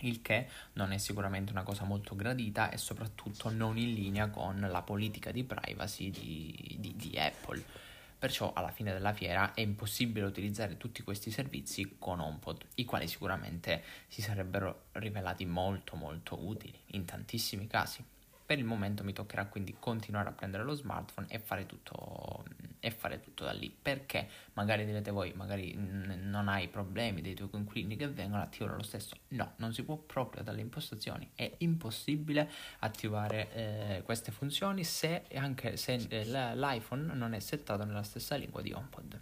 Il 0.00 0.22
che 0.22 0.48
non 0.74 0.92
è 0.92 0.98
sicuramente 0.98 1.50
una 1.50 1.64
cosa 1.64 1.84
molto 1.84 2.14
gradita 2.14 2.70
e 2.70 2.76
soprattutto 2.76 3.50
non 3.50 3.76
in 3.78 3.94
linea 3.94 4.28
con 4.28 4.60
la 4.60 4.82
politica 4.82 5.32
di 5.32 5.42
privacy 5.42 6.10
di, 6.10 6.76
di, 6.78 6.94
di 6.94 7.18
Apple. 7.18 7.87
Perciò 8.18 8.52
alla 8.52 8.72
fine 8.72 8.92
della 8.92 9.12
fiera 9.12 9.54
è 9.54 9.60
impossibile 9.60 10.26
utilizzare 10.26 10.76
tutti 10.76 11.02
questi 11.02 11.30
servizi 11.30 11.96
con 11.98 12.18
HomePod, 12.18 12.66
i 12.74 12.84
quali 12.84 13.06
sicuramente 13.06 13.84
si 14.08 14.22
sarebbero 14.22 14.86
rivelati 14.92 15.46
molto 15.46 15.94
molto 15.94 16.44
utili 16.44 16.76
in 16.86 17.04
tantissimi 17.04 17.68
casi. 17.68 18.04
Per 18.48 18.58
il 18.58 18.64
momento 18.64 19.04
mi 19.04 19.12
toccherà 19.12 19.44
quindi 19.44 19.76
continuare 19.78 20.30
a 20.30 20.32
prendere 20.32 20.64
lo 20.64 20.72
smartphone 20.72 21.26
e 21.28 21.38
fare 21.38 21.66
tutto, 21.66 22.46
e 22.80 22.90
fare 22.90 23.20
tutto 23.20 23.44
da 23.44 23.52
lì. 23.52 23.68
Perché 23.68 24.26
magari 24.54 24.86
direte 24.86 25.10
voi, 25.10 25.34
magari 25.34 25.74
n- 25.74 26.30
non 26.30 26.48
hai 26.48 26.66
problemi 26.68 27.20
dei 27.20 27.34
tuoi 27.34 27.50
coinquilini 27.50 27.94
che 27.96 28.08
vengono, 28.08 28.40
attivare 28.40 28.74
lo 28.74 28.82
stesso. 28.82 29.14
No, 29.28 29.52
non 29.56 29.74
si 29.74 29.82
può 29.82 29.96
proprio 29.98 30.42
dalle 30.42 30.62
impostazioni. 30.62 31.28
È 31.34 31.56
impossibile 31.58 32.50
attivare 32.78 33.52
eh, 33.52 34.02
queste 34.02 34.32
funzioni 34.32 34.82
se 34.82 35.24
anche 35.34 35.76
se 35.76 36.06
eh, 36.08 36.24
l'iPhone 36.24 37.12
non 37.12 37.34
è 37.34 37.40
settato 37.40 37.84
nella 37.84 38.02
stessa 38.02 38.36
lingua 38.36 38.62
di 38.62 38.72
HomePod. 38.72 39.20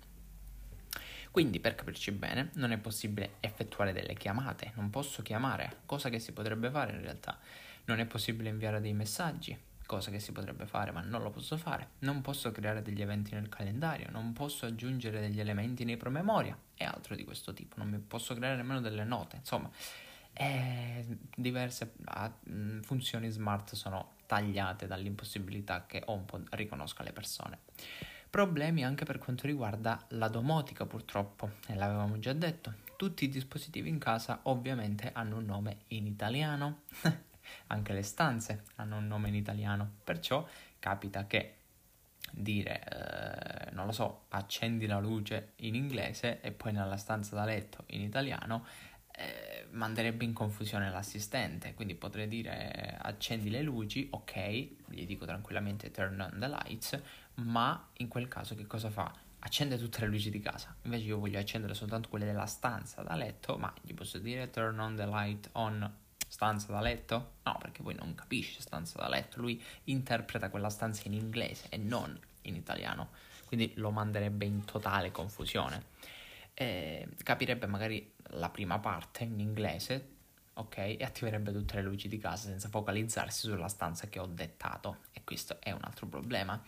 Quindi, 1.32 1.58
per 1.58 1.74
capirci 1.74 2.12
bene, 2.12 2.50
non 2.54 2.70
è 2.70 2.78
possibile 2.78 3.38
effettuare 3.40 3.92
delle 3.92 4.14
chiamate, 4.14 4.70
non 4.76 4.88
posso 4.88 5.20
chiamare, 5.22 5.78
cosa 5.84 6.10
che 6.10 6.20
si 6.20 6.30
potrebbe 6.30 6.70
fare 6.70 6.92
in 6.92 7.00
realtà 7.02 7.36
non 7.86 7.98
è 7.98 8.06
possibile 8.06 8.48
inviare 8.48 8.80
dei 8.80 8.92
messaggi, 8.92 9.58
cosa 9.86 10.10
che 10.10 10.18
si 10.18 10.32
potrebbe 10.32 10.66
fare 10.66 10.90
ma 10.90 11.00
non 11.00 11.22
lo 11.22 11.30
posso 11.30 11.56
fare. 11.56 11.90
Non 12.00 12.20
posso 12.20 12.52
creare 12.52 12.82
degli 12.82 13.00
eventi 13.00 13.34
nel 13.34 13.48
calendario, 13.48 14.08
non 14.10 14.32
posso 14.32 14.66
aggiungere 14.66 15.20
degli 15.20 15.40
elementi 15.40 15.84
nei 15.84 15.96
promemoria 15.96 16.56
e 16.76 16.84
altro 16.84 17.14
di 17.14 17.24
questo 17.24 17.52
tipo. 17.52 17.76
Non 17.78 17.88
mi 17.88 17.98
posso 17.98 18.34
creare 18.34 18.56
nemmeno 18.56 18.80
delle 18.80 19.04
note. 19.04 19.36
Insomma, 19.36 19.70
diverse 21.34 21.94
uh, 22.04 22.82
funzioni 22.82 23.30
smart 23.30 23.74
sono 23.74 24.14
tagliate 24.26 24.86
dall'impossibilità 24.86 25.86
che 25.86 26.02
HomePod 26.04 26.48
riconosca 26.50 27.02
le 27.02 27.12
persone. 27.12 27.58
Problemi 28.28 28.84
anche 28.84 29.04
per 29.04 29.18
quanto 29.18 29.46
riguarda 29.46 30.04
la 30.08 30.28
domotica 30.28 30.84
purtroppo, 30.84 31.52
e 31.68 31.74
l'avevamo 31.74 32.18
già 32.18 32.32
detto. 32.34 32.84
Tutti 32.96 33.24
i 33.24 33.28
dispositivi 33.28 33.88
in 33.88 33.98
casa 33.98 34.40
ovviamente 34.44 35.10
hanno 35.12 35.36
un 35.36 35.44
nome 35.44 35.78
in 35.88 36.06
italiano. 36.06 36.80
Anche 37.68 37.92
le 37.92 38.02
stanze 38.02 38.64
hanno 38.76 38.96
un 38.96 39.06
nome 39.06 39.28
in 39.28 39.34
italiano, 39.34 39.90
perciò 40.04 40.46
capita 40.78 41.26
che 41.26 41.54
dire, 42.32 42.82
eh, 42.84 43.70
non 43.72 43.86
lo 43.86 43.92
so, 43.92 44.24
accendi 44.28 44.86
la 44.86 44.98
luce 44.98 45.52
in 45.56 45.74
inglese 45.74 46.40
e 46.40 46.52
poi 46.52 46.72
nella 46.72 46.96
stanza 46.96 47.34
da 47.34 47.44
letto 47.44 47.84
in 47.88 48.00
italiano, 48.00 48.64
eh, 49.12 49.66
manderebbe 49.70 50.24
in 50.24 50.32
confusione 50.32 50.90
l'assistente. 50.90 51.74
Quindi 51.74 51.94
potrei 51.94 52.28
dire 52.28 52.98
accendi 53.00 53.50
le 53.50 53.62
luci, 53.62 54.08
ok, 54.10 54.68
gli 54.88 55.06
dico 55.06 55.24
tranquillamente 55.24 55.90
turn 55.90 56.20
on 56.20 56.38
the 56.38 56.48
lights, 56.48 57.00
ma 57.36 57.90
in 57.98 58.08
quel 58.08 58.28
caso 58.28 58.54
che 58.54 58.66
cosa 58.66 58.90
fa? 58.90 59.12
Accende 59.38 59.78
tutte 59.78 60.00
le 60.00 60.08
luci 60.08 60.30
di 60.30 60.40
casa. 60.40 60.74
Invece 60.82 61.04
io 61.04 61.18
voglio 61.18 61.38
accendere 61.38 61.74
soltanto 61.74 62.08
quelle 62.08 62.24
della 62.24 62.46
stanza 62.46 63.02
da 63.02 63.14
letto, 63.14 63.56
ma 63.56 63.72
gli 63.80 63.94
posso 63.94 64.18
dire 64.18 64.50
turn 64.50 64.78
on 64.80 64.96
the 64.96 65.06
light 65.06 65.48
on 65.52 65.94
stanza 66.36 66.70
da 66.70 66.82
letto? 66.82 67.36
No, 67.44 67.56
perché 67.58 67.82
poi 67.82 67.94
non 67.94 68.14
capisce 68.14 68.60
stanza 68.60 68.98
da 68.98 69.08
letto, 69.08 69.40
lui 69.40 69.62
interpreta 69.84 70.50
quella 70.50 70.68
stanza 70.68 71.04
in 71.06 71.14
inglese 71.14 71.68
e 71.70 71.78
non 71.78 72.18
in 72.42 72.56
italiano, 72.56 73.08
quindi 73.46 73.72
lo 73.76 73.90
manderebbe 73.90 74.44
in 74.44 74.66
totale 74.66 75.10
confusione. 75.10 75.84
Eh, 76.52 77.08
capirebbe 77.22 77.64
magari 77.64 78.12
la 78.32 78.50
prima 78.50 78.78
parte 78.78 79.24
in 79.24 79.40
inglese, 79.40 80.08
ok, 80.52 80.76
e 80.76 80.98
attiverebbe 81.00 81.52
tutte 81.52 81.76
le 81.76 81.82
luci 81.82 82.06
di 82.06 82.18
casa 82.18 82.48
senza 82.48 82.68
focalizzarsi 82.68 83.46
sulla 83.46 83.68
stanza 83.68 84.06
che 84.08 84.18
ho 84.18 84.26
dettato, 84.26 84.98
e 85.12 85.24
questo 85.24 85.56
è 85.60 85.70
un 85.70 85.84
altro 85.84 86.06
problema 86.06 86.62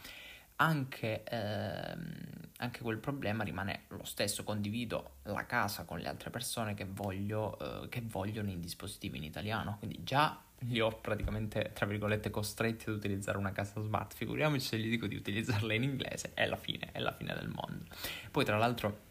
anche, 0.61 1.25
ehm, 1.25 2.51
anche, 2.59 2.81
quel 2.81 2.99
problema 2.99 3.45
rimane 3.45 3.85
lo 3.89 4.05
stesso. 4.05 4.45
Condivido 4.45 5.17
la 5.25 5.47
casa 5.47 5.85
con 5.85 5.99
le 5.99 6.09
altre 6.09 6.31
persone 6.31 6.75
che, 6.75 6.85
voglio, 6.85 7.59
eh, 7.59 7.89
che 7.89 8.03
vogliono 8.03 8.51
i 8.51 8.59
dispositivi 8.59 9.19
in 9.19 9.25
italiano, 9.25 9.77
quindi 9.79 10.03
già 10.03 10.41
li 10.63 10.81
ho 10.81 10.91
praticamente, 10.91 11.71
tra 11.73 11.87
virgolette, 11.87 12.31
costretti 12.31 12.89
ad 12.89 12.97
utilizzare 12.97 13.39
una 13.39 13.53
casa 13.53 13.81
smart. 13.81 14.15
Figuriamoci 14.15 14.67
se 14.67 14.79
gli 14.79 14.89
dico 14.89 15.07
di 15.07 15.15
utilizzarla 15.15 15.73
in 15.73 15.85
inglese, 15.85 16.33
è 16.35 16.47
la 16.47 16.57
fine, 16.57 16.91
è 16.93 16.99
la 16.99 17.13
fine 17.13 17.35
del 17.35 17.49
mondo. 17.49 17.85
Poi, 18.31 18.45
tra 18.45 18.59
l'altro, 18.59 19.07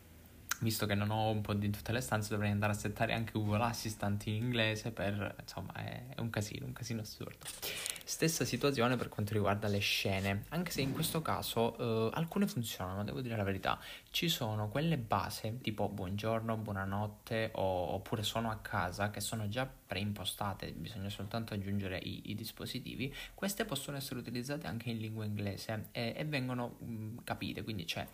visto 0.59 0.85
che 0.85 0.95
non 0.95 1.11
ho 1.11 1.29
un 1.29 1.41
po' 1.41 1.53
di 1.53 1.69
tutte 1.69 1.91
le 1.91 2.01
stanze, 2.01 2.29
dovrei 2.29 2.51
andare 2.51 2.73
a 2.73 2.75
settare 2.75 3.13
anche 3.13 3.33
Google 3.33 3.63
Assistant 3.63 4.25
in 4.27 4.35
inglese 4.35 4.91
per, 4.91 5.35
insomma, 5.39 5.73
è, 5.73 6.03
un 6.19 6.29
casino, 6.29 6.65
un 6.65 6.73
casino 6.73 7.01
assurdo. 7.01 7.45
Stessa 8.03 8.45
situazione 8.45 8.95
per 8.95 9.09
quanto 9.09 9.33
riguarda 9.33 9.67
le 9.67 9.79
scene, 9.79 10.45
anche 10.49 10.71
se 10.71 10.81
in 10.81 10.93
questo 10.93 11.21
caso 11.21 11.77
eh, 11.77 12.09
alcune 12.13 12.47
funzionano, 12.47 13.03
devo 13.03 13.21
dire 13.21 13.35
la 13.35 13.43
verità. 13.43 13.77
Ci 14.09 14.29
sono 14.29 14.69
quelle 14.69 14.97
base 14.97 15.59
tipo 15.61 15.89
buongiorno, 15.89 16.55
buonanotte 16.55 17.51
o, 17.55 17.93
oppure 17.93 18.23
sono 18.23 18.49
a 18.49 18.57
casa 18.57 19.09
che 19.11 19.19
sono 19.19 19.49
già 19.49 19.69
preimpostate, 19.87 20.71
bisogna 20.71 21.09
soltanto 21.09 21.53
aggiungere 21.53 21.97
i, 21.97 22.31
i 22.31 22.35
dispositivi. 22.35 23.13
Queste 23.33 23.65
possono 23.65 23.97
essere 23.97 24.19
utilizzate 24.19 24.67
anche 24.67 24.89
in 24.89 24.97
lingua 24.99 25.25
inglese 25.25 25.89
e, 25.91 26.13
e 26.15 26.25
vengono 26.25 26.77
mh, 26.79 27.23
capite, 27.23 27.63
quindi 27.63 27.83
c'è 27.83 28.07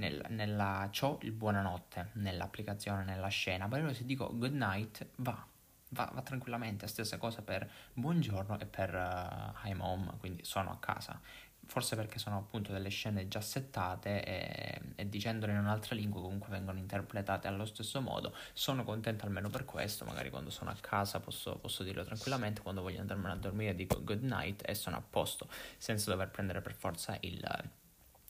nel, 0.00 0.24
nella, 0.30 0.88
c'ho 0.90 1.18
il 1.22 1.32
buonanotte 1.32 2.10
nell'applicazione, 2.14 3.04
nella 3.04 3.28
scena, 3.28 3.68
però 3.68 3.92
se 3.92 4.04
dico 4.04 4.30
good 4.36 4.54
night 4.54 5.06
va 5.16 5.46
Va, 5.92 6.08
va, 6.14 6.22
tranquillamente, 6.22 6.86
stessa 6.86 7.18
cosa 7.18 7.42
per 7.42 7.68
buongiorno 7.94 8.60
e 8.60 8.66
per 8.66 8.94
uh, 8.94 9.66
I'm 9.66 9.80
home, 9.80 10.12
quindi 10.20 10.44
sono 10.44 10.70
a 10.70 10.78
casa. 10.78 11.20
Forse 11.66 11.96
perché 11.96 12.20
sono 12.20 12.36
appunto 12.36 12.70
delle 12.70 12.90
scene 12.90 13.26
già 13.26 13.40
settate 13.40 14.24
e, 14.24 14.80
e 14.94 15.08
dicendole 15.08 15.50
in 15.50 15.58
un'altra 15.58 15.96
lingua 15.96 16.20
comunque 16.20 16.48
vengono 16.48 16.78
interpretate 16.78 17.48
allo 17.48 17.64
stesso 17.64 18.00
modo. 18.00 18.32
Sono 18.52 18.84
contento 18.84 19.24
almeno 19.24 19.50
per 19.50 19.64
questo, 19.64 20.04
magari 20.04 20.30
quando 20.30 20.50
sono 20.50 20.70
a 20.70 20.76
casa 20.80 21.18
posso, 21.18 21.56
posso 21.58 21.82
dirlo 21.82 22.04
tranquillamente, 22.04 22.60
quando 22.62 22.82
voglio 22.82 23.00
andarmene 23.00 23.32
a 23.32 23.36
dormire 23.36 23.74
dico 23.74 24.00
good 24.04 24.22
night 24.22 24.62
e 24.64 24.74
sono 24.76 24.96
a 24.96 25.02
posto, 25.02 25.48
senza 25.76 26.08
dover 26.08 26.30
prendere 26.30 26.60
per 26.60 26.74
forza 26.74 27.16
il, 27.22 27.40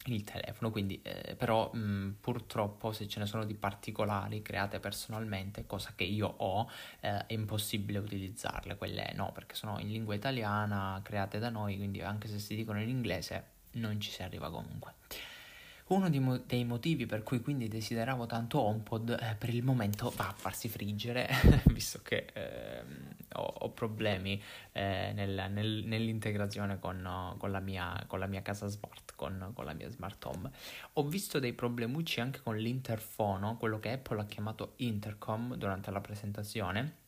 il 0.07 0.25
telefono, 0.25 0.71
quindi 0.71 1.01
eh, 1.03 1.35
però 1.37 1.71
mh, 1.73 2.17
purtroppo 2.21 2.93
se 2.93 3.07
ce 3.07 3.21
ne 3.21 3.27
sono 3.27 3.45
di 3.45 3.55
particolari 3.55 4.41
create 4.41 4.81
personalmente, 4.81 5.67
cosa 5.67 5.93
che 5.95 6.05
io 6.05 6.27
ho, 6.27 6.69
eh, 7.01 7.27
è 7.27 7.33
impossibile 7.35 7.99
utilizzarle, 7.99 8.77
quelle 8.77 9.13
no, 9.15 9.31
perché 9.33 9.55
sono 9.55 9.79
in 9.79 9.91
lingua 9.91 10.15
italiana, 10.15 11.01
create 11.03 11.39
da 11.39 11.51
noi, 11.51 11.77
quindi 11.77 12.01
anche 12.01 12.29
se 12.29 12.39
si 12.39 12.55
dicono 12.55 12.81
in 12.81 12.89
inglese 12.89 13.59
non 13.73 14.01
ci 14.01 14.11
si 14.11 14.23
arriva 14.23 14.51
comunque. 14.51 14.95
Uno 15.91 16.09
dei 16.09 16.65
motivi 16.65 17.05
per 17.07 17.25
cui 17.25 17.41
quindi 17.41 17.67
desideravo 17.67 18.25
tanto 18.27 18.61
HomePod 18.61 19.19
eh, 19.21 19.35
per 19.35 19.53
il 19.53 19.65
momento 19.65 20.13
va 20.15 20.29
a 20.29 20.33
farsi 20.33 20.69
friggere, 20.69 21.29
visto 21.67 21.99
che 22.05 22.27
eh, 22.33 22.85
ho, 23.33 23.43
ho, 23.43 23.71
problemi 23.71 24.41
eh, 24.71 25.11
nel, 25.13 25.51
nel, 25.51 25.83
nell'integrazione 25.85 26.79
con, 26.79 27.35
con, 27.39 27.51
la 27.51 27.59
mia, 27.59 28.05
con, 28.07 28.21
la 28.21 28.27
mia, 28.27 28.41
casa 28.41 28.69
smart, 28.69 29.17
con, 29.17 29.51
con, 29.53 29.65
la 29.65 29.73
mia 29.73 29.91
smart 29.91 30.25
home. 30.27 30.51
Ho 30.93 31.09
visto 31.09 31.41
dei 31.41 31.55
problemucci 31.55 32.21
anche 32.21 32.41
con 32.41 32.57
l'interfono, 32.57 33.57
quello 33.57 33.81
che 33.81 33.91
Apple 33.91 34.21
ha 34.21 34.27
chiamato 34.27 34.75
intercom 34.77 35.57
durante 35.57 35.91
la 35.91 36.01
presentazione 36.01 37.00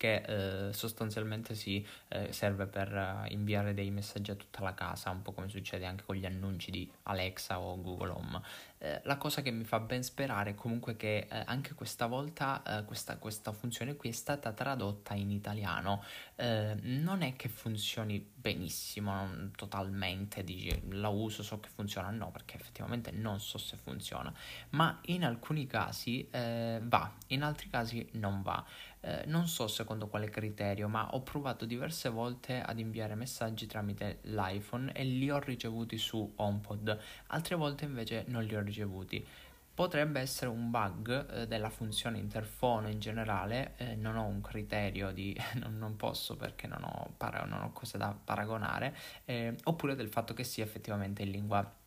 che 0.00 0.68
eh, 0.68 0.72
sostanzialmente 0.72 1.54
si 1.54 1.86
eh, 2.08 2.32
serve 2.32 2.64
per 2.64 2.90
uh, 2.90 3.30
inviare 3.30 3.74
dei 3.74 3.90
messaggi 3.90 4.30
a 4.30 4.34
tutta 4.34 4.62
la 4.62 4.72
casa, 4.72 5.10
un 5.10 5.20
po' 5.20 5.32
come 5.32 5.50
succede 5.50 5.84
anche 5.84 6.04
con 6.06 6.16
gli 6.16 6.24
annunci 6.24 6.70
di 6.70 6.90
Alexa 7.02 7.60
o 7.60 7.78
Google 7.82 8.08
Home. 8.08 8.40
Eh, 8.78 9.02
la 9.04 9.18
cosa 9.18 9.42
che 9.42 9.50
mi 9.50 9.64
fa 9.64 9.78
ben 9.78 10.02
sperare 10.02 10.52
è 10.52 10.54
comunque 10.54 10.96
che 10.96 11.28
eh, 11.30 11.42
anche 11.44 11.74
questa 11.74 12.06
volta 12.06 12.62
eh, 12.62 12.84
questa, 12.86 13.18
questa, 13.18 13.52
funzione 13.52 13.94
qui 13.94 14.08
è 14.08 14.12
stata 14.12 14.52
tradotta 14.52 15.12
in 15.12 15.30
italiano. 15.30 16.02
non 16.36 17.20
è 17.20 17.36
che 17.36 17.50
funzioni 17.50 18.26
benissimo, 18.34 19.28
totalmente, 19.54 20.42
dici 20.42 20.80
la 20.92 21.08
uso, 21.08 21.42
so 21.42 21.60
che 21.60 21.68
funziona, 21.68 22.08
no, 22.08 22.30
perché 22.30 22.56
effettivamente 22.56 23.10
non 23.10 23.38
so 23.38 23.58
se 23.58 23.76
funziona, 23.76 24.32
ma 24.70 24.98
in 25.06 25.26
alcuni 25.26 25.66
casi 25.66 26.26
va, 26.30 27.12
in 27.26 27.42
altri 27.42 27.68
casi 27.68 28.08
non 28.12 28.40
va. 28.40 28.64
Eh, 29.02 29.24
non 29.26 29.48
so 29.48 29.66
secondo 29.66 30.08
quale 30.08 30.28
criterio, 30.28 30.86
ma 30.88 31.14
ho 31.14 31.22
provato 31.22 31.64
diverse 31.64 32.10
volte 32.10 32.60
ad 32.60 32.78
inviare 32.78 33.14
messaggi 33.14 33.66
tramite 33.66 34.18
l'iPhone 34.22 34.92
e 34.92 35.04
li 35.04 35.30
ho 35.30 35.38
ricevuti 35.38 35.96
su 35.96 36.32
HomePod, 36.36 37.00
altre 37.28 37.56
volte 37.56 37.86
invece 37.86 38.24
non 38.28 38.44
li 38.44 38.54
ho 38.54 38.60
ricevuti. 38.60 39.26
Potrebbe 39.72 40.20
essere 40.20 40.50
un 40.50 40.70
bug 40.70 41.30
eh, 41.30 41.46
della 41.46 41.70
funzione 41.70 42.18
interfono 42.18 42.88
in 42.88 42.98
generale, 42.98 43.72
eh, 43.78 43.94
non 43.94 44.16
ho 44.16 44.26
un 44.26 44.42
criterio 44.42 45.10
di 45.12 45.34
non, 45.56 45.78
non 45.78 45.96
posso 45.96 46.36
perché 46.36 46.66
non 46.66 46.82
ho, 46.84 47.14
para- 47.16 47.44
non 47.46 47.62
ho, 47.62 47.72
cose 47.72 47.96
da 47.96 48.14
paragonare, 48.22 48.94
eh, 49.24 49.56
oppure 49.64 49.94
del 49.94 50.08
fatto 50.08 50.34
che 50.34 50.44
sia 50.44 50.64
effettivamente 50.64 51.22
in 51.22 51.30
lingua 51.30 51.78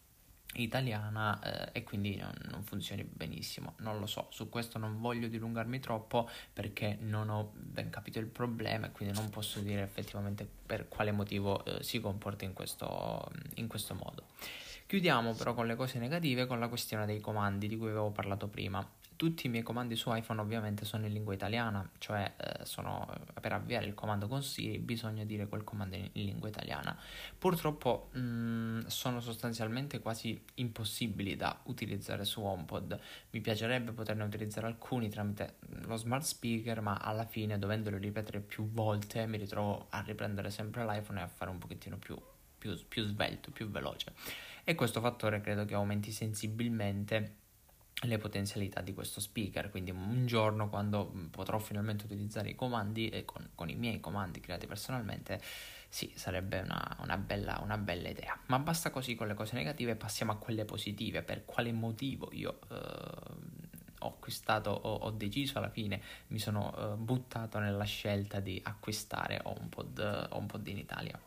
italiana 0.56 1.40
eh, 1.42 1.80
e 1.80 1.84
quindi 1.84 2.16
non, 2.16 2.34
non, 2.52 2.64
funzioni 2.64 3.04
benissimo. 3.04 3.74
Non 3.80 4.00
lo 4.00 4.06
so, 4.06 4.28
su 4.32 4.50
questo 4.50 4.78
non 4.78 5.00
voglio 5.00 5.28
dilungarmi 5.28 5.80
troppo 5.80 6.30
perché 6.52 6.98
non 7.02 7.30
ho 7.30 7.52
ben 7.54 7.90
capito 7.90 8.20
il 8.20 8.28
problema 8.28 8.88
e 8.88 8.92
quindi 8.92 9.16
non 9.16 9.30
posso 9.30 9.60
dire 9.60 9.82
effettivamente 9.82 10.48
per 10.66 10.88
quale 10.88 11.12
motivo 11.12 11.64
eh, 11.66 11.84
si 11.84 12.00
comporta 12.00 12.46
in 12.46 12.54
questo, 12.54 13.30
in 13.56 13.68
questo 13.68 13.96
modo. 13.96 14.24
Chiudiamo 14.86 15.34
però 15.34 15.54
con 15.54 15.66
le 15.66 15.76
cose 15.76 15.98
negative 15.98 16.46
con 16.46 16.60
la 16.60 16.68
questione 16.68 17.06
dei 17.06 17.20
comandi 17.20 17.68
di 17.68 17.78
cui 17.78 17.90
avevo 17.90 18.12
parlato 18.12 18.48
prima 18.48 18.88
tutti 19.16 19.48
i 19.48 19.50
miei 19.50 19.64
comandi 19.64 19.96
su 19.96 20.14
iPhone 20.14 20.42
ovviamente 20.42 20.86
sono 20.86 21.06
in 21.06 21.14
lingua 21.14 21.34
italiana, 21.34 21.88
cioè 21.98 22.34
eh, 22.38 22.66
sono, 22.66 23.08
eh, 23.14 23.40
per 23.40 23.54
avviare 23.54 23.86
il 23.86 23.94
comando 23.94 24.28
con 24.28 24.44
Siri 24.44 24.80
bisogna 24.80 25.24
dire 25.24 25.48
quel 25.48 25.64
comando 25.64 25.96
in, 25.96 26.10
in 26.14 26.26
lingua 26.26 26.48
italiana. 26.48 26.98
Purtroppo 27.38 28.10
mh, 28.14 28.20
mm, 28.20 28.80
sono 28.88 29.20
sostanzialmente 29.20 30.00
quasi 30.00 30.42
impossibili 30.56 31.36
da 31.36 31.60
utilizzare 31.64 32.26
su 32.26 32.42
HomePod. 32.42 33.00
Mi 33.32 33.42
piacerebbe 33.42 33.92
poterne 33.92 34.24
utilizzare 34.24 34.68
alcuni 34.68 35.10
tramite 35.10 35.58
lo 35.86 35.96
smart 35.96 36.24
speaker, 36.24 36.82
ma 36.82 36.98
alla 36.98 37.26
fine 37.26 37.60
dovendolo 37.60 37.98
ripetere 37.98 38.40
più 38.40 38.70
volte 38.70 39.26
mi 39.26 39.38
ritrovo 39.38 39.88
a 39.90 40.02
riprendere 40.02 40.50
sempre 40.50 40.86
l'iPhone 40.86 41.20
e 41.20 41.24
a 41.24 41.28
fare 41.28 41.52
un 41.52 41.58
pochettino 41.58 41.98
più, 41.98 42.20
più, 42.58 42.78
più 42.88 43.06
svelto, 43.06 43.52
più 43.52 43.70
veloce. 43.70 44.14
E 44.64 44.76
questo 44.76 45.02
fattore 45.02 45.42
credo 45.42 45.66
che 45.66 45.74
aumenti 45.74 46.12
sensibilmente 46.12 47.42
le 48.02 48.18
potenzialità 48.18 48.82
di 48.82 48.94
questo 48.94 49.20
speaker. 49.20 49.70
Quindi 49.70 49.92
un 49.92 50.26
giorno 50.26 50.70
quando 50.70 51.12
mm, 51.14 51.26
potrò 51.28 51.60
finalmente 51.60 52.06
utilizzare 52.06 52.50
i 52.50 52.56
comandi 52.56 53.10
e 53.10 53.26
con, 53.26 53.50
con 53.56 53.70
i 53.70 53.76
miei 53.76 54.00
comandi 54.00 54.40
creati 54.40 54.68
personalmente 54.68 55.42
sì 55.88 56.12
sarebbe 56.16 56.60
una, 56.60 56.98
una, 57.02 57.18
bella, 57.18 57.60
una, 57.64 57.78
bella, 57.78 58.10
idea. 58.10 58.38
Ma 58.48 58.60
basta 58.60 58.90
così 58.90 59.16
con 59.16 59.28
le 59.28 59.36
cose 59.36 59.56
negative 59.56 59.96
passiamo 59.96 60.32
a 60.32 60.38
quelle 60.38 60.66
positive. 60.66 61.22
Per 61.22 61.46
quale 61.46 61.72
motivo 61.72 62.30
io 62.34 62.60
eh, 62.70 62.76
ho 64.00 64.08
acquistato 64.08 64.72
ho, 64.72 64.96
ho, 64.96 65.12
deciso 65.12 65.60
alla 65.60 65.70
fine 65.70 66.02
mi 66.28 66.40
sono 66.40 66.76
eh, 66.76 66.96
buttato 66.98 67.60
nella 67.60 67.84
scelta 67.86 68.40
di 68.40 68.60
acquistare 68.64 69.40
HomePod, 69.44 70.28
HomePod 70.32 70.68
in 70.68 70.78
Italia 70.78 71.20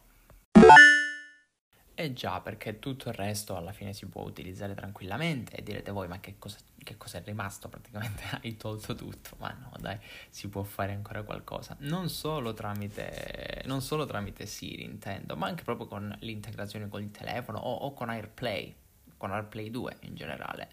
eh 1.98 2.12
già, 2.12 2.40
perché 2.40 2.78
tutto 2.78 3.08
il 3.08 3.14
resto 3.14 3.56
alla 3.56 3.72
fine 3.72 3.94
si 3.94 4.04
può 4.04 4.22
utilizzare 4.22 4.74
tranquillamente 4.74 5.56
e 5.56 5.62
direte 5.62 5.90
voi 5.90 6.06
ma 6.08 6.20
che 6.20 6.34
cosa, 6.38 6.58
che 6.76 6.98
cosa 6.98 7.16
è 7.16 7.22
rimasto? 7.24 7.70
Praticamente 7.70 8.22
hai 8.42 8.54
tolto 8.58 8.94
tutto, 8.94 9.30
ma 9.38 9.50
no 9.58 9.72
dai, 9.78 9.98
si 10.28 10.48
può 10.48 10.62
fare 10.62 10.92
ancora 10.92 11.22
qualcosa. 11.22 11.74
Non 11.80 12.10
solo 12.10 12.52
tramite, 12.52 13.62
non 13.64 13.80
solo 13.80 14.04
tramite 14.04 14.44
Siri 14.44 14.84
intendo, 14.84 15.36
ma 15.36 15.46
anche 15.46 15.64
proprio 15.64 15.86
con 15.86 16.14
l'integrazione 16.20 16.86
con 16.88 17.02
il 17.02 17.10
telefono 17.10 17.58
o, 17.58 17.74
o 17.74 17.94
con 17.94 18.10
AirPlay, 18.10 18.74
con 19.16 19.32
AirPlay 19.32 19.70
2 19.70 19.96
in 20.00 20.14
generale. 20.14 20.68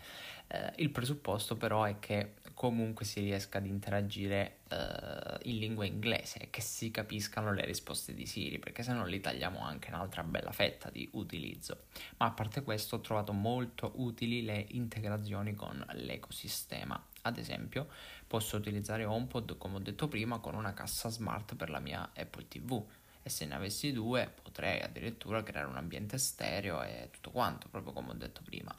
Eh, 0.54 0.72
il 0.78 0.92
presupposto 0.92 1.58
però 1.58 1.84
è 1.84 1.98
che 1.98 2.36
comunque 2.54 3.06
si 3.06 3.22
riesca 3.22 3.58
ad 3.58 3.66
interagire 3.66 4.60
uh, 4.70 5.50
in 5.50 5.58
lingua 5.58 5.86
inglese 5.86 6.38
e 6.38 6.50
che 6.52 6.62
si 6.62 6.92
capiscano 6.92 7.52
le 7.52 7.66
risposte 7.66 8.14
di 8.14 8.28
Siri, 8.28 8.60
perché 8.60 8.84
se 8.84 8.94
no 8.94 9.04
li 9.06 9.20
tagliamo 9.20 9.60
anche 9.60 9.90
un'altra 9.90 10.22
bella 10.22 10.52
fetta 10.52 10.92
di 10.92 11.10
utilizzo. 11.14 11.86
Ma 12.18 12.28
a 12.28 12.32
parte 12.32 12.62
questo 12.62 12.98
ho 12.98 13.02
trovato 13.02 13.34
molto 13.34 13.94
utili 13.96 14.44
le 14.44 14.68
integrazioni 14.70 15.56
con 15.56 15.84
l'ecosistema. 15.94 17.04
Ad 17.24 17.40
esempio, 17.40 17.88
posso 18.28 18.56
utilizzare 18.56 19.06
HomePod, 19.06 19.58
come 19.58 19.78
ho 19.78 19.80
detto 19.80 20.08
prima, 20.08 20.38
con 20.38 20.54
una 20.54 20.74
cassa 20.74 21.10
smart 21.10 21.56
per 21.56 21.72
la 21.72 21.80
mia 21.80 22.12
Apple 22.16 22.48
TV 22.48 22.86
e 23.24 23.30
se 23.30 23.46
ne 23.46 23.56
avessi 23.56 23.92
due 23.92 24.32
potrei 24.44 24.82
addirittura 24.82 25.42
creare 25.42 25.68
un 25.68 25.78
ambiente 25.78 26.20
stereo 26.20 26.84
e 26.84 27.10
tutto 27.12 27.32
quanto, 27.32 27.68
proprio 27.70 27.94
come 27.94 28.12
ho 28.12 28.16
detto 28.16 28.42
prima. 28.44 28.78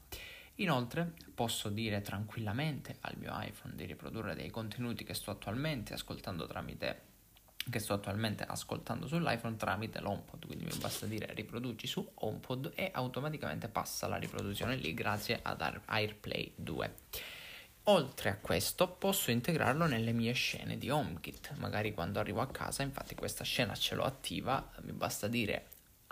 Inoltre 0.57 1.13
posso 1.35 1.69
dire 1.69 2.01
tranquillamente 2.01 2.99
al 3.01 3.17
mio 3.17 3.33
iPhone 3.41 3.75
di 3.75 3.85
riprodurre 3.87 4.35
dei 4.35 4.51
contenuti 4.51 5.03
che 5.05 5.15
sto 5.15 5.31
attualmente 5.33 5.95
ascoltando 5.95 6.47
tramite 6.47 7.13
che 7.71 7.79
sto 7.79 7.95
attualmente 7.95 8.45
ascoltando 8.45 9.07
sull'iPhone 9.07 9.57
tramite 9.57 10.01
l'HomePod, 10.01 10.47
quindi 10.47 10.65
mi 10.65 10.77
basta 10.79 11.07
dire 11.07 11.33
riproduci 11.33 11.87
su 11.87 12.07
HomePod 12.13 12.73
e 12.75 12.91
automaticamente 12.93 13.69
passa 13.69 14.07
la 14.07 14.17
riproduzione 14.17 14.77
lì 14.77 14.93
grazie 14.93 15.41
ad 15.43 15.63
AirPlay 15.87 16.53
2. 16.57 16.95
Oltre 17.85 18.31
a 18.31 18.37
questo 18.37 18.89
posso 18.89 19.31
integrarlo 19.31 19.87
nelle 19.87 20.13
mie 20.13 20.33
scene 20.33 20.79
di 20.79 20.89
HomeKit, 20.89 21.55
magari 21.57 21.93
quando 21.93 22.19
arrivo 22.19 22.41
a 22.41 22.49
casa, 22.49 22.83
infatti 22.83 23.15
questa 23.15 23.45
scena 23.45 23.75
ce 23.75 23.95
l'ho 23.95 24.05
attiva, 24.05 24.71
mi 24.83 24.93
basta 24.93 25.29
dire 25.29 25.69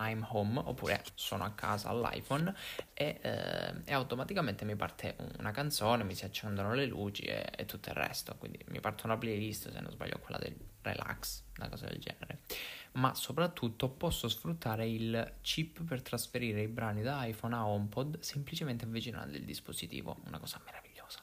I'm 0.09 0.25
home 0.29 0.59
oppure 0.63 1.03
sono 1.15 1.43
a 1.43 1.51
casa 1.51 1.89
all'iPhone 1.89 2.53
e, 2.93 3.19
eh, 3.21 3.73
e, 3.85 3.93
automaticamente 3.93 4.65
mi 4.65 4.75
parte 4.75 5.15
una 5.39 5.51
canzone, 5.51 6.03
mi 6.03 6.15
si 6.15 6.25
accendono 6.25 6.73
le 6.73 6.85
luci 6.85 7.23
e, 7.23 7.51
e, 7.55 7.65
tutto 7.65 7.89
il 7.89 7.95
resto. 7.95 8.35
Quindi 8.37 8.59
mi 8.67 8.79
parte 8.79 9.05
una 9.05 9.17
playlist, 9.17 9.71
se 9.71 9.79
non 9.79 9.91
sbaglio, 9.91 10.19
quella 10.19 10.37
del 10.37 10.55
relax, 10.81 11.43
una 11.57 11.69
cosa 11.69 11.87
del 11.87 11.99
genere. 11.99 12.39
Ma 12.93 13.15
soprattutto 13.15 13.89
posso 13.89 14.27
sfruttare 14.27 14.87
il 14.87 15.33
chip 15.41 15.83
per 15.83 16.01
trasferire 16.01 16.61
i 16.61 16.67
brani 16.67 17.01
da 17.01 17.25
iPhone 17.25 17.55
a 17.55 17.65
HomePod 17.65 18.19
semplicemente 18.19 18.85
avvicinando 18.85 19.35
il 19.35 19.43
dispositivo, 19.43 20.17
una 20.25 20.37
cosa 20.37 20.61
meravigliosa. 20.63 21.19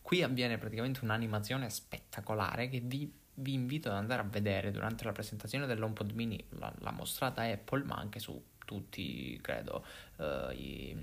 Qui 0.00 0.22
avviene 0.22 0.56
praticamente 0.58 1.00
un'animazione 1.02 1.68
spettacolare 1.68 2.68
che 2.68 2.80
vi 2.80 3.12
vi 3.40 3.52
invito 3.52 3.88
ad 3.88 3.96
andare 3.96 4.22
a 4.22 4.24
vedere 4.24 4.70
durante 4.70 5.04
la 5.04 5.12
presentazione 5.12 5.66
dell'HomePod 5.66 6.12
mini, 6.12 6.42
la, 6.50 6.72
la 6.78 6.90
mostrata 6.90 7.42
Apple, 7.42 7.84
ma 7.84 7.96
anche 7.96 8.18
su 8.18 8.40
tutti, 8.64 9.38
credo, 9.40 9.84
uh, 10.16 10.50
i, 10.52 10.94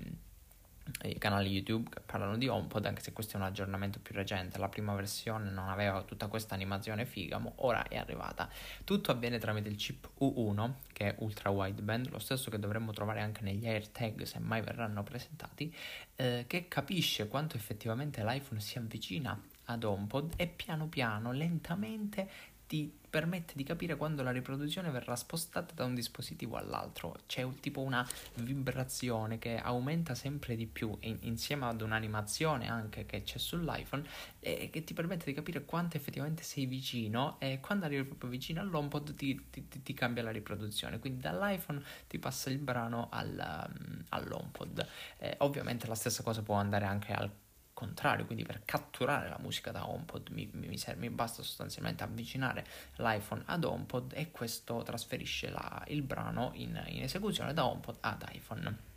i, 1.02 1.18
canali 1.18 1.50
YouTube 1.50 1.90
che 1.90 2.00
parlano 2.00 2.36
di 2.36 2.46
HomePod, 2.46 2.84
anche 2.84 3.02
se 3.02 3.12
questo 3.12 3.36
è 3.36 3.40
un 3.40 3.46
aggiornamento 3.46 3.98
più 4.00 4.14
recente. 4.14 4.58
La 4.58 4.68
prima 4.68 4.94
versione 4.94 5.50
non 5.50 5.68
aveva 5.68 6.02
tutta 6.02 6.28
questa 6.28 6.54
animazione 6.54 7.06
figa, 7.06 7.38
ma 7.38 7.50
ora 7.56 7.88
è 7.88 7.96
arrivata. 7.96 8.48
Tutto 8.84 9.10
avviene 9.10 9.38
tramite 9.38 9.68
il 9.68 9.76
chip 9.76 10.10
U1, 10.20 10.72
che 10.92 11.08
è 11.08 11.14
ultra 11.18 11.50
wideband, 11.50 12.10
lo 12.10 12.20
stesso 12.20 12.50
che 12.50 12.58
dovremmo 12.58 12.92
trovare 12.92 13.20
anche 13.20 13.42
negli 13.42 13.66
AirTag 13.66 14.22
se 14.22 14.38
mai 14.38 14.60
verranno 14.60 15.02
presentati, 15.02 15.74
eh, 16.16 16.44
che 16.46 16.68
capisce 16.68 17.26
quanto 17.28 17.56
effettivamente 17.56 18.22
l'iPhone 18.22 18.60
si 18.60 18.78
avvicina 18.78 19.54
ad 19.66 19.84
HomePod 19.84 20.34
e 20.36 20.46
piano 20.46 20.88
piano, 20.88 21.32
lentamente 21.32 22.28
ti 22.66 22.92
permette 23.08 23.52
di 23.54 23.62
capire 23.62 23.96
quando 23.96 24.22
la 24.22 24.32
riproduzione 24.32 24.90
verrà 24.90 25.14
spostata 25.16 25.72
da 25.72 25.84
un 25.84 25.94
dispositivo 25.94 26.56
all'altro. 26.56 27.16
C'è 27.26 27.42
un, 27.42 27.58
tipo 27.60 27.80
una 27.80 28.06
vibrazione 28.34 29.38
che 29.38 29.56
aumenta 29.56 30.14
sempre 30.14 30.56
di 30.56 30.66
più 30.66 30.94
in, 31.00 31.16
insieme 31.22 31.66
ad 31.66 31.80
un'animazione 31.80 32.68
anche 32.68 33.06
che 33.06 33.22
c'è 33.22 33.38
sull'iPhone 33.38 34.04
e 34.40 34.68
che 34.70 34.84
ti 34.84 34.92
permette 34.92 35.24
di 35.26 35.32
capire 35.32 35.64
quanto 35.64 35.96
effettivamente 35.96 36.42
sei 36.42 36.66
vicino 36.66 37.36
e 37.38 37.60
quando 37.60 37.86
arrivi 37.86 38.04
proprio 38.04 38.28
vicino 38.28 38.60
all'HomePod 38.60 39.14
ti, 39.14 39.46
ti, 39.48 39.68
ti, 39.68 39.82
ti 39.82 39.94
cambia 39.94 40.24
la 40.24 40.32
riproduzione. 40.32 40.98
Quindi 40.98 41.20
dall'iPhone 41.20 41.82
ti 42.08 42.18
passa 42.18 42.50
il 42.50 42.58
brano 42.58 43.08
al, 43.10 43.70
all'HomePod. 44.08 44.86
Eh, 45.18 45.36
ovviamente 45.38 45.86
la 45.86 45.94
stessa 45.94 46.22
cosa 46.22 46.42
può 46.42 46.56
andare 46.56 46.84
anche 46.84 47.12
al 47.12 47.30
contrario, 47.76 48.24
quindi 48.24 48.42
per 48.42 48.62
catturare 48.64 49.28
la 49.28 49.36
musica 49.38 49.70
da 49.70 49.86
HomePod 49.86 50.30
mi, 50.30 50.48
mi, 50.54 50.80
mi 50.96 51.10
basta 51.10 51.42
sostanzialmente 51.42 52.02
avvicinare 52.02 52.64
l'iPhone 52.96 53.42
ad 53.44 53.64
HomePod 53.64 54.14
e 54.14 54.30
questo 54.30 54.82
trasferisce 54.82 55.50
la, 55.50 55.84
il 55.88 56.00
brano 56.00 56.52
in, 56.54 56.82
in 56.86 57.02
esecuzione 57.02 57.52
da 57.52 57.66
HomePod 57.66 57.98
ad 58.00 58.24
iPhone. 58.32 58.94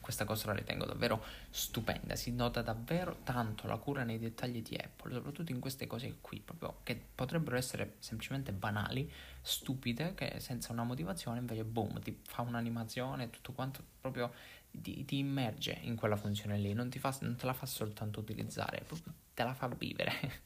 Questa 0.00 0.24
cosa 0.24 0.46
la 0.46 0.54
ritengo 0.54 0.86
davvero 0.86 1.22
stupenda, 1.50 2.16
si 2.16 2.32
nota 2.32 2.62
davvero 2.62 3.18
tanto 3.24 3.66
la 3.66 3.76
cura 3.76 4.04
nei 4.04 4.18
dettagli 4.18 4.62
di 4.62 4.74
Apple, 4.74 5.12
soprattutto 5.12 5.52
in 5.52 5.60
queste 5.60 5.86
cose 5.86 6.16
qui, 6.22 6.40
proprio 6.40 6.78
che 6.82 6.98
potrebbero 7.14 7.56
essere 7.56 7.96
semplicemente 7.98 8.52
banali, 8.52 9.10
stupide, 9.42 10.14
che 10.14 10.40
senza 10.40 10.72
una 10.72 10.84
motivazione 10.84 11.40
invece 11.40 11.64
boom, 11.64 12.00
ti 12.00 12.18
fa 12.22 12.40
un'animazione, 12.40 13.28
tutto 13.28 13.52
quanto 13.52 13.82
proprio 14.00 14.32
ti, 14.80 15.04
ti 15.04 15.18
immerge 15.18 15.78
in 15.82 15.96
quella 15.96 16.16
funzione 16.16 16.58
lì, 16.58 16.72
non, 16.72 16.90
fa, 16.98 17.16
non 17.20 17.36
te 17.36 17.46
la 17.46 17.52
fa 17.52 17.66
soltanto 17.66 18.20
utilizzare, 18.20 18.84
te 19.34 19.42
la 19.42 19.54
fa 19.54 19.68
vivere. 19.68 20.42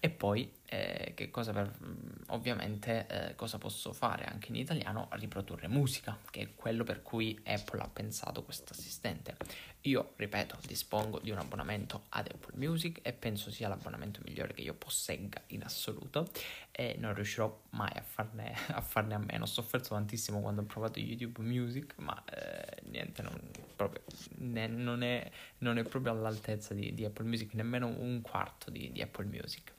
E 0.00 0.10
poi, 0.10 0.48
eh, 0.66 1.12
che 1.16 1.28
cosa 1.28 1.52
per, 1.52 1.76
mm, 1.82 2.22
ovviamente, 2.28 3.06
eh, 3.08 3.34
cosa 3.34 3.58
posso 3.58 3.92
fare 3.92 4.26
anche 4.26 4.50
in 4.50 4.54
italiano? 4.54 5.08
Riprodurre 5.12 5.66
musica, 5.66 6.16
che 6.30 6.40
è 6.40 6.54
quello 6.54 6.84
per 6.84 7.02
cui 7.02 7.36
Apple 7.44 7.80
ha 7.80 7.88
pensato 7.88 8.44
questo 8.44 8.74
assistente. 8.74 9.36
Io, 9.82 10.12
ripeto, 10.14 10.58
dispongo 10.66 11.18
di 11.18 11.30
un 11.32 11.38
abbonamento 11.38 12.04
ad 12.10 12.28
Apple 12.32 12.56
Music 12.56 13.00
e 13.02 13.12
penso 13.12 13.50
sia 13.50 13.66
l'abbonamento 13.66 14.20
migliore 14.24 14.54
che 14.54 14.60
io 14.60 14.74
possegga 14.74 15.42
in 15.48 15.64
assoluto 15.64 16.30
e 16.70 16.94
non 16.98 17.12
riuscirò 17.14 17.62
mai 17.70 17.92
a 17.96 18.02
farne 18.02 18.54
a, 18.70 18.80
farne 18.80 19.14
a 19.14 19.18
meno. 19.18 19.44
Ho 19.44 19.46
sofferto 19.46 19.88
tantissimo 19.90 20.40
quando 20.40 20.60
ho 20.60 20.64
provato 20.64 21.00
YouTube 21.00 21.42
Music, 21.42 21.94
ma 21.98 22.22
eh, 22.26 22.82
niente, 22.84 23.22
non, 23.22 23.36
proprio, 23.74 24.02
ne, 24.36 24.68
non, 24.68 25.02
è, 25.02 25.28
non, 25.58 25.76
è, 25.78 25.82
proprio 25.82 26.12
all'altezza 26.12 26.72
di, 26.72 26.94
di, 26.94 27.04
Apple 27.04 27.24
Music, 27.24 27.54
nemmeno 27.54 27.88
un 27.88 28.20
quarto 28.20 28.70
di, 28.70 28.92
di 28.92 29.02
Apple 29.02 29.24
Music 29.24 29.74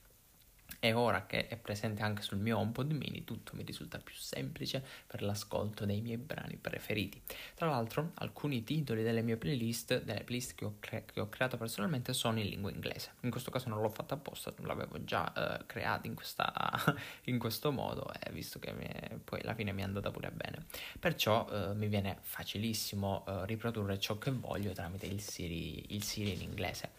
e 0.79 0.93
ora 0.93 1.25
che 1.25 1.47
è 1.47 1.57
presente 1.57 2.03
anche 2.03 2.21
sul 2.21 2.37
mio 2.37 2.57
HomePod 2.57 2.91
mini 2.91 3.23
tutto 3.23 3.55
mi 3.55 3.63
risulta 3.63 3.97
più 3.97 4.13
semplice 4.15 4.83
per 5.07 5.21
l'ascolto 5.21 5.85
dei 5.85 6.01
miei 6.01 6.17
brani 6.17 6.55
preferiti. 6.55 7.21
Tra 7.55 7.67
l'altro 7.67 8.11
alcuni 8.15 8.63
titoli 8.63 9.03
delle 9.03 9.21
mie 9.21 9.37
playlist, 9.37 10.03
delle 10.03 10.23
playlist 10.23 10.55
che 10.55 10.65
ho, 10.65 10.75
cre- 10.79 11.05
che 11.05 11.19
ho 11.19 11.29
creato 11.29 11.57
personalmente 11.57 12.13
sono 12.13 12.39
in 12.39 12.47
lingua 12.47 12.71
inglese. 12.71 13.11
In 13.21 13.31
questo 13.31 13.51
caso 13.51 13.69
non 13.69 13.81
l'ho 13.81 13.89
fatto 13.89 14.13
apposta, 14.13 14.53
l'avevo 14.61 15.03
già 15.03 15.31
uh, 15.35 15.65
creato 15.65 16.07
in, 16.07 16.15
questa, 16.15 16.51
in, 17.25 17.39
questo 17.39 17.71
modo 17.71 18.11
e 18.13 18.31
visto 18.31 18.59
che 18.59 18.71
mi, 18.73 18.87
poi 19.23 19.41
alla 19.41 19.53
fine 19.53 19.71
mi 19.71 19.81
è 19.81 19.85
andata 19.85 20.11
pure 20.11 20.31
bene. 20.31 20.65
Perciò 20.99 21.47
uh, 21.49 21.75
mi 21.75 21.87
viene 21.87 22.17
facilissimo 22.21 23.23
uh, 23.27 23.43
riprodurre 23.43 23.99
ciò 23.99 24.17
che 24.17 24.31
voglio 24.31 24.71
tramite 24.71 25.05
il 25.05 25.21
Siri, 25.21 25.93
il 25.93 26.03
Siri 26.03 26.33
in 26.33 26.41
inglese. 26.41 26.91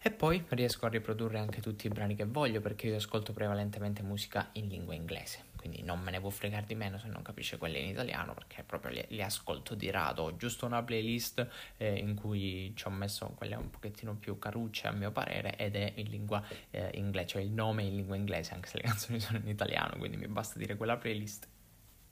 E 0.00 0.10
poi 0.10 0.44
riesco 0.50 0.86
a 0.86 0.88
riprodurre 0.88 1.38
anche 1.38 1.60
tutti 1.60 1.86
i 1.86 1.90
brani 1.90 2.14
che 2.14 2.24
voglio 2.24 2.60
perché 2.60 2.86
io 2.86 2.96
ascolto 2.96 3.32
prevalentemente 3.32 4.02
musica 4.02 4.50
in 4.52 4.68
lingua 4.68 4.94
inglese. 4.94 5.46
Quindi 5.56 5.82
non 5.82 5.98
me 5.98 6.12
ne 6.12 6.20
può 6.20 6.30
fregare 6.30 6.66
di 6.66 6.76
meno 6.76 6.98
se 6.98 7.08
non 7.08 7.20
capisce 7.20 7.58
quelle 7.58 7.78
in 7.78 7.88
italiano 7.88 8.32
perché 8.32 8.62
proprio 8.62 8.92
li, 8.92 9.04
li 9.08 9.22
ascolto 9.22 9.74
di 9.74 9.90
rado. 9.90 10.22
Ho 10.22 10.36
giusto 10.36 10.66
una 10.66 10.82
playlist 10.84 11.46
eh, 11.78 11.96
in 11.96 12.14
cui 12.14 12.72
ci 12.76 12.86
ho 12.86 12.90
messo 12.90 13.26
quelle 13.34 13.56
un 13.56 13.68
pochettino 13.70 14.14
più 14.14 14.38
carucce 14.38 14.86
a 14.86 14.92
mio 14.92 15.10
parere 15.10 15.56
ed 15.56 15.74
è 15.74 15.92
in 15.96 16.08
lingua 16.08 16.42
eh, 16.70 16.90
inglese, 16.94 17.26
cioè 17.26 17.42
il 17.42 17.50
nome 17.50 17.82
è 17.82 17.86
in 17.86 17.96
lingua 17.96 18.14
inglese 18.14 18.54
anche 18.54 18.68
se 18.68 18.76
le 18.76 18.84
canzoni 18.88 19.18
sono 19.18 19.38
in 19.38 19.48
italiano. 19.48 19.96
Quindi 19.98 20.16
mi 20.16 20.28
basta 20.28 20.60
dire 20.60 20.76
quella 20.76 20.96
playlist 20.96 21.48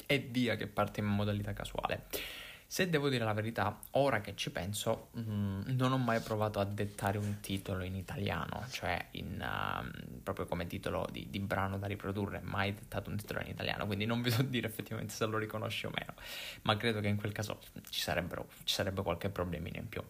e 0.06 0.18
via 0.18 0.56
che 0.56 0.66
parte 0.66 1.00
in 1.00 1.06
modalità 1.06 1.52
casuale. 1.52 2.06
Se 2.68 2.88
devo 2.90 3.08
dire 3.08 3.24
la 3.24 3.32
verità, 3.32 3.78
ora 3.92 4.20
che 4.20 4.34
ci 4.34 4.50
penso, 4.50 5.08
mh, 5.12 5.20
mm, 5.20 5.60
non 5.76 5.92
ho 5.92 5.98
mai 5.98 6.20
provato 6.20 6.58
a 6.58 6.64
dettare 6.64 7.16
un 7.16 7.38
titolo 7.40 7.84
in 7.84 7.94
italiano, 7.94 8.66
cioè 8.70 9.06
in, 9.12 9.40
uh, 9.40 10.20
proprio 10.22 10.46
come 10.46 10.66
titolo 10.66 11.06
di, 11.12 11.28
di, 11.30 11.38
brano 11.38 11.78
da 11.78 11.86
riprodurre, 11.86 12.40
mai 12.42 12.74
dettato 12.74 13.08
un 13.08 13.16
titolo 13.16 13.40
in 13.40 13.48
italiano, 13.48 13.86
quindi 13.86 14.04
non 14.04 14.20
vi 14.20 14.30
so 14.30 14.42
dire 14.44 14.66
effettivamente 14.66 15.14
se 15.14 15.26
lo 15.26 15.38
riconosce 15.38 15.86
o 15.86 15.90
meno, 15.94 16.14
ma 16.62 16.76
credo 16.76 17.00
che 17.00 17.08
in 17.08 17.16
quel 17.16 17.32
caso 17.32 17.60
ci, 17.88 18.00
ci 18.64 18.72
sarebbe 18.72 19.02
qualche 19.02 19.28
problemino 19.28 19.76
in 19.76 19.88
più. 19.88 20.02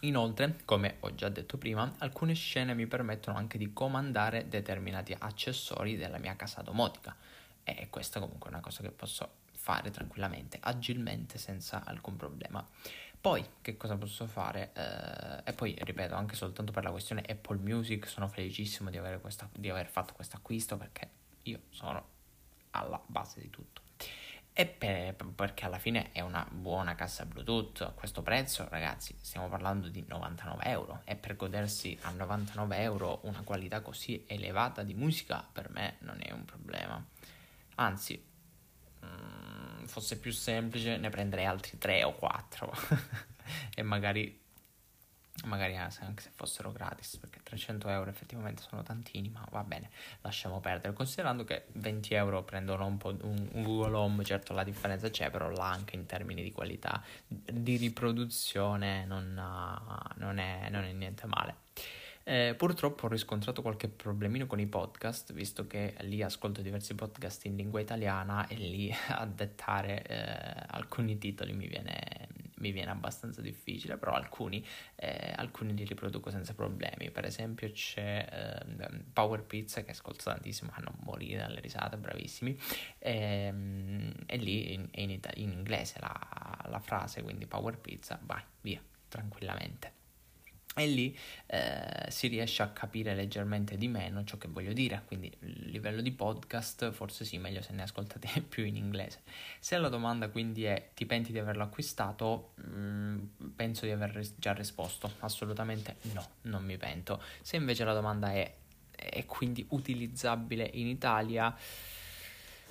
Inoltre, 0.00 0.60
come 0.64 0.96
ho 1.00 1.14
già 1.14 1.28
detto 1.28 1.56
prima, 1.56 1.94
alcune 1.98 2.34
scene 2.34 2.74
mi 2.74 2.86
permettono 2.86 3.36
anche 3.36 3.58
di 3.58 3.72
comandare 3.72 4.48
determinati 4.48 5.16
accessori 5.18 5.96
della 5.96 6.18
mia 6.18 6.36
casa 6.36 6.60
domotica 6.62 7.16
e 7.64 7.88
questa 7.88 8.20
comunque 8.20 8.50
è 8.50 8.52
una 8.52 8.62
cosa 8.62 8.82
che 8.82 8.90
posso 8.90 9.42
fare 9.64 9.90
tranquillamente, 9.90 10.58
agilmente, 10.60 11.38
senza 11.38 11.84
alcun 11.86 12.16
problema. 12.16 12.66
Poi, 13.18 13.42
che 13.62 13.78
cosa 13.78 13.96
posso 13.96 14.26
fare? 14.26 14.72
Eh, 14.74 15.50
e 15.50 15.54
poi, 15.54 15.74
ripeto, 15.80 16.14
anche 16.14 16.34
soltanto 16.36 16.70
per 16.70 16.84
la 16.84 16.90
questione 16.90 17.24
Apple 17.26 17.56
Music, 17.56 18.06
sono 18.06 18.28
felicissimo 18.28 18.90
di, 18.90 19.00
questa, 19.22 19.48
di 19.50 19.70
aver 19.70 19.86
fatto 19.86 20.12
questo 20.12 20.36
acquisto 20.36 20.76
perché 20.76 21.08
io 21.44 21.60
sono 21.70 22.06
alla 22.72 23.00
base 23.06 23.40
di 23.40 23.48
tutto. 23.48 23.80
E 24.52 24.66
per, 24.66 25.14
perché 25.34 25.64
alla 25.64 25.78
fine 25.78 26.12
è 26.12 26.20
una 26.20 26.46
buona 26.50 26.94
cassa 26.94 27.24
Bluetooth 27.24 27.80
a 27.80 27.92
questo 27.92 28.20
prezzo, 28.20 28.68
ragazzi, 28.68 29.16
stiamo 29.18 29.48
parlando 29.48 29.88
di 29.88 30.04
99 30.06 30.62
euro. 30.64 31.00
E 31.06 31.16
per 31.16 31.36
godersi 31.36 31.98
a 32.02 32.10
99 32.10 32.76
euro 32.76 33.20
una 33.22 33.40
qualità 33.42 33.80
così 33.80 34.24
elevata 34.26 34.82
di 34.82 34.92
musica, 34.92 35.42
per 35.50 35.70
me 35.70 35.96
non 36.00 36.18
è 36.20 36.32
un 36.32 36.44
problema. 36.44 37.02
Anzi, 37.76 38.32
fosse 39.86 40.18
più 40.18 40.32
semplice 40.32 40.96
ne 40.96 41.10
prenderei 41.10 41.44
altri 41.44 41.78
3 41.78 42.04
o 42.04 42.14
4 42.14 42.72
e 43.74 43.82
magari 43.82 44.42
magari 45.44 45.76
anche 45.76 46.22
se 46.22 46.30
fossero 46.32 46.70
gratis 46.72 47.16
perché 47.16 47.40
300 47.42 47.88
euro 47.88 48.08
effettivamente 48.08 48.62
sono 48.62 48.82
tantini 48.82 49.28
ma 49.28 49.46
va 49.50 49.62
bene 49.64 49.90
lasciamo 50.20 50.60
perdere. 50.60 50.92
Considerando 50.94 51.44
che 51.44 51.66
20 51.72 52.14
euro 52.14 52.42
prendono 52.44 52.86
un 52.86 52.98
un, 53.02 53.48
un 53.52 53.62
Google 53.62 53.96
Home 53.96 54.24
certo 54.24 54.52
la 54.52 54.64
differenza 54.64 55.10
c'è 55.10 55.30
però 55.30 55.50
là 55.50 55.68
anche 55.68 55.96
in 55.96 56.06
termini 56.06 56.42
di 56.42 56.52
qualità 56.52 57.02
di 57.26 57.76
riproduzione 57.76 59.04
non, 59.04 59.32
non, 60.16 60.38
è, 60.38 60.68
non 60.70 60.84
è 60.84 60.92
niente 60.92 61.26
male 61.26 61.56
eh, 62.26 62.54
purtroppo 62.56 63.04
ho 63.04 63.08
riscontrato 63.08 63.60
qualche 63.60 63.88
problemino 63.88 64.46
con 64.46 64.58
i 64.58 64.66
podcast, 64.66 65.34
visto 65.34 65.66
che 65.66 65.94
lì 66.00 66.22
ascolto 66.22 66.62
diversi 66.62 66.94
podcast 66.94 67.44
in 67.44 67.56
lingua 67.56 67.80
italiana 67.80 68.46
e 68.48 68.54
lì 68.56 68.90
a 69.08 69.26
dettare 69.26 70.02
eh, 70.02 70.64
alcuni 70.68 71.18
titoli 71.18 71.52
mi 71.52 71.68
viene, 71.68 72.28
mi 72.56 72.72
viene, 72.72 72.90
abbastanza 72.90 73.42
difficile, 73.42 73.98
però 73.98 74.12
alcuni, 74.12 74.64
eh, 74.96 75.34
alcuni, 75.36 75.74
li 75.74 75.84
riproduco 75.84 76.30
senza 76.30 76.54
problemi. 76.54 77.10
Per 77.10 77.26
esempio 77.26 77.70
c'è 77.70 78.62
ehm, 78.66 79.04
Power 79.12 79.42
Pizza 79.42 79.84
che 79.84 79.90
ascolto 79.90 80.24
tantissimo, 80.24 80.70
a 80.72 80.82
morire 81.00 81.40
dalle 81.40 81.60
risate, 81.60 81.98
bravissimi, 81.98 82.58
e, 82.98 83.12
ehm, 83.12 84.14
e 84.24 84.36
lì 84.38 84.72
in, 84.72 84.88
in, 84.92 85.20
in 85.34 85.52
inglese 85.52 86.00
la, 86.00 86.64
la 86.68 86.80
frase, 86.80 87.22
quindi 87.22 87.46
Power 87.46 87.76
Pizza, 87.78 88.18
vai, 88.22 88.42
via, 88.62 88.80
tranquillamente 89.08 90.03
e 90.74 90.86
lì 90.86 91.16
eh, 91.46 92.06
si 92.08 92.26
riesce 92.26 92.62
a 92.62 92.68
capire 92.68 93.14
leggermente 93.14 93.76
di 93.76 93.88
meno 93.88 94.24
ciò 94.24 94.36
che 94.36 94.48
voglio 94.48 94.72
dire, 94.72 95.02
quindi 95.06 95.32
il 95.40 95.70
livello 95.70 96.00
di 96.00 96.10
podcast 96.10 96.90
forse 96.90 97.24
sì, 97.24 97.38
meglio 97.38 97.62
se 97.62 97.72
ne 97.72 97.82
ascoltate 97.82 98.42
più 98.48 98.64
in 98.64 98.76
inglese. 98.76 99.22
Se 99.58 99.78
la 99.78 99.88
domanda 99.88 100.28
quindi 100.28 100.64
è 100.64 100.90
ti 100.94 101.06
penti 101.06 101.32
di 101.32 101.38
averlo 101.38 101.62
acquistato, 101.62 102.52
mh, 102.56 102.78
mm, 102.78 103.18
penso 103.56 103.86
di 103.86 103.92
aver 103.92 104.20
già 104.36 104.52
risposto, 104.52 105.14
assolutamente 105.20 105.96
no, 106.12 106.26
non 106.42 106.64
mi 106.64 106.76
pento. 106.76 107.22
Se 107.40 107.56
invece 107.56 107.84
la 107.84 107.94
domanda 107.94 108.32
è 108.32 108.52
è 108.96 109.26
quindi 109.26 109.64
utilizzabile 109.70 110.70
in 110.74 110.86
Italia, 110.86 111.54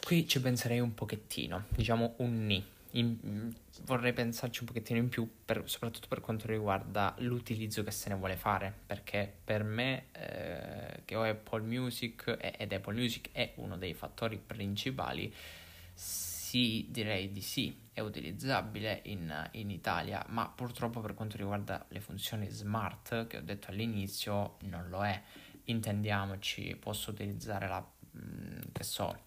qui 0.03 0.27
ci 0.27 0.41
penserei 0.41 0.79
un 0.79 0.93
pochettino, 0.93 1.65
diciamo 1.69 2.15
un 2.17 2.45
ni 2.45 2.71
in, 2.95 3.53
vorrei 3.83 4.13
pensarci 4.13 4.61
un 4.61 4.67
pochettino 4.67 4.99
in 4.99 5.09
più, 5.09 5.29
per, 5.45 5.63
soprattutto 5.65 6.07
per 6.07 6.21
quanto 6.21 6.47
riguarda 6.47 7.15
l'utilizzo 7.19 7.83
che 7.83 7.91
se 7.91 8.09
ne 8.09 8.15
vuole 8.15 8.35
fare, 8.35 8.73
perché 8.85 9.31
per 9.43 9.63
me 9.63 10.05
eh, 10.11 11.01
che 11.05 11.15
ho 11.15 11.23
Apple 11.23 11.61
Music 11.61 12.37
ed 12.57 12.71
Apple 12.71 12.93
Music 12.93 13.29
è 13.31 13.53
uno 13.55 13.77
dei 13.77 13.93
fattori 13.93 14.37
principali, 14.37 15.33
sì, 15.93 16.87
direi 16.89 17.31
di 17.31 17.41
sì, 17.41 17.75
è 17.93 17.99
utilizzabile 17.99 19.01
in, 19.05 19.49
in 19.53 19.71
Italia, 19.71 20.23
ma 20.29 20.47
purtroppo 20.47 20.99
per 21.01 21.15
quanto 21.15 21.37
riguarda 21.37 21.83
le 21.89 21.99
funzioni 21.99 22.47
smart 22.49 23.27
che 23.27 23.37
ho 23.37 23.41
detto 23.41 23.71
all'inizio 23.71 24.57
non 24.61 24.87
lo 24.89 25.03
è. 25.03 25.19
Intendiamoci, 25.65 26.75
posso 26.75 27.11
utilizzare 27.11 27.67
la 27.67 27.83
mm, 28.17 28.59
che 28.71 28.83
so, 28.83 29.17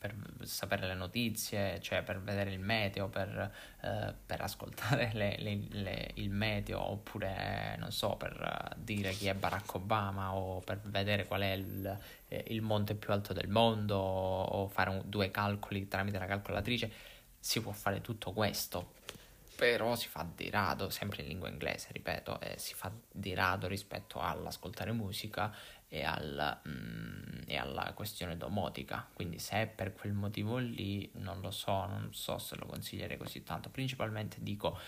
per 0.00 0.16
sapere 0.44 0.86
le 0.86 0.94
notizie, 0.94 1.78
cioè 1.82 2.02
per 2.02 2.22
vedere 2.22 2.50
il 2.50 2.58
meteo, 2.58 3.08
per, 3.08 3.52
eh, 3.82 4.14
per 4.24 4.40
ascoltare 4.40 5.10
le, 5.12 5.36
le, 5.38 5.60
le, 5.68 6.10
il 6.14 6.30
meteo, 6.30 6.82
oppure 6.82 7.76
non 7.78 7.92
so, 7.92 8.16
per 8.16 8.76
dire 8.78 9.12
chi 9.12 9.26
è 9.26 9.34
Barack 9.34 9.74
Obama 9.74 10.34
o 10.34 10.60
per 10.60 10.80
vedere 10.84 11.26
qual 11.26 11.42
è 11.42 11.52
il, 11.52 11.98
eh, 12.28 12.44
il 12.48 12.62
monte 12.62 12.94
più 12.94 13.12
alto 13.12 13.34
del 13.34 13.48
mondo 13.48 13.98
o 13.98 14.68
fare 14.68 14.88
un, 14.88 15.02
due 15.04 15.30
calcoli 15.30 15.86
tramite 15.86 16.18
la 16.18 16.24
calcolatrice, 16.24 16.90
si 17.38 17.60
può 17.60 17.72
fare 17.72 18.00
tutto 18.00 18.32
questo. 18.32 18.94
Però 19.54 19.94
si 19.96 20.08
fa 20.08 20.26
di 20.34 20.48
rado, 20.48 20.88
sempre 20.88 21.20
in 21.20 21.28
lingua 21.28 21.50
inglese, 21.50 21.88
ripeto, 21.92 22.40
eh, 22.40 22.56
si 22.56 22.72
fa 22.72 22.90
di 23.12 23.34
rado 23.34 23.66
rispetto 23.66 24.18
all'ascoltare 24.18 24.92
musica 24.92 25.54
e, 25.92 26.04
al, 26.04 26.60
mm, 26.66 27.40
e, 27.46 27.56
alla 27.56 27.92
questione 27.94 28.36
domotica. 28.36 29.06
Quindi 29.12 29.38
se 29.38 29.62
è 29.62 29.66
per 29.66 29.92
quel 29.92 30.12
motivo 30.12 30.56
lì, 30.56 31.10
non 31.14 31.40
lo 31.40 31.50
so, 31.50 31.84
non 31.86 32.08
so 32.12 32.38
se 32.38 32.56
lo 32.56 32.64
consiglierei 32.64 33.18
così 33.18 33.42
tanto. 33.42 33.68
Principalmente 33.68 34.38
dico 34.40 34.78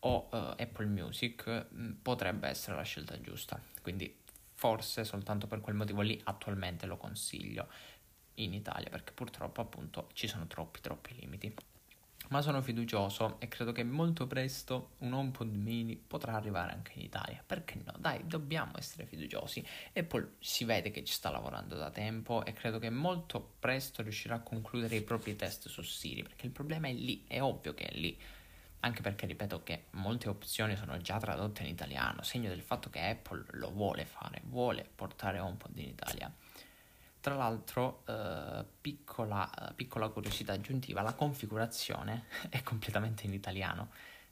o 0.00 0.28
uh, 0.30 0.36
Apple 0.56 0.86
Music 0.86 1.66
mm, 1.74 1.92
potrebbe 2.02 2.48
essere 2.48 2.76
la 2.76 2.82
scelta 2.82 3.20
giusta. 3.20 3.60
Quindi 3.82 4.22
forse 4.52 5.04
soltanto 5.04 5.48
per 5.48 5.60
quel 5.60 5.74
motivo 5.74 6.00
lì 6.00 6.18
attualmente 6.24 6.86
lo 6.86 6.96
consiglio 6.96 7.66
in 8.34 8.54
Italia 8.54 8.88
perché 8.88 9.12
purtroppo 9.12 9.60
appunto 9.60 10.08
ci 10.12 10.26
sono 10.26 10.46
troppi 10.46 10.80
troppi 10.80 11.14
limiti 11.18 11.54
ma 12.28 12.40
sono 12.40 12.62
fiducioso 12.62 13.36
e 13.38 13.48
credo 13.48 13.72
che 13.72 13.84
molto 13.84 14.26
presto 14.26 14.92
un 14.98 15.12
HomePod 15.12 15.54
mini 15.54 15.96
potrà 15.96 16.34
arrivare 16.34 16.72
anche 16.72 16.92
in 16.94 17.02
Italia. 17.02 17.42
Perché 17.44 17.80
no? 17.84 17.92
Dai, 17.98 18.26
dobbiamo 18.26 18.72
essere 18.76 19.06
fiduciosi. 19.06 19.64
Apple 19.94 20.34
si 20.38 20.64
vede 20.64 20.90
che 20.90 21.04
ci 21.04 21.12
sta 21.12 21.30
lavorando 21.30 21.76
da 21.76 21.90
tempo 21.90 22.44
e 22.44 22.52
credo 22.52 22.78
che 22.78 22.90
molto 22.90 23.54
presto 23.58 24.02
riuscirà 24.02 24.36
a 24.36 24.40
concludere 24.40 24.96
i 24.96 25.02
propri 25.02 25.36
test 25.36 25.68
su 25.68 25.82
Siri, 25.82 26.22
perché 26.22 26.46
il 26.46 26.52
problema 26.52 26.88
è 26.88 26.92
lì, 26.92 27.24
è 27.26 27.40
ovvio 27.40 27.74
che 27.74 27.84
è 27.84 27.94
lì. 27.94 28.18
Anche 28.80 29.00
perché 29.00 29.24
ripeto 29.24 29.62
che 29.62 29.84
molte 29.92 30.28
opzioni 30.28 30.76
sono 30.76 30.98
già 30.98 31.18
tradotte 31.18 31.62
in 31.62 31.68
italiano, 31.68 32.22
segno 32.22 32.50
del 32.50 32.60
fatto 32.60 32.90
che 32.90 33.00
Apple 33.00 33.44
lo 33.52 33.70
vuole 33.70 34.04
fare, 34.04 34.42
vuole 34.44 34.86
portare 34.94 35.38
HomePod 35.38 35.78
in 35.78 35.88
Italia. 35.88 36.30
Tra 37.24 37.36
l'altro, 37.36 38.02
eh, 38.06 38.66
piccola, 38.82 39.50
piccola 39.74 40.10
curiosità 40.10 40.52
aggiuntiva, 40.52 41.00
la 41.00 41.14
configurazione 41.14 42.24
è 42.50 42.62
completamente 42.62 43.24
in 43.24 43.32
italiano. 43.32 43.88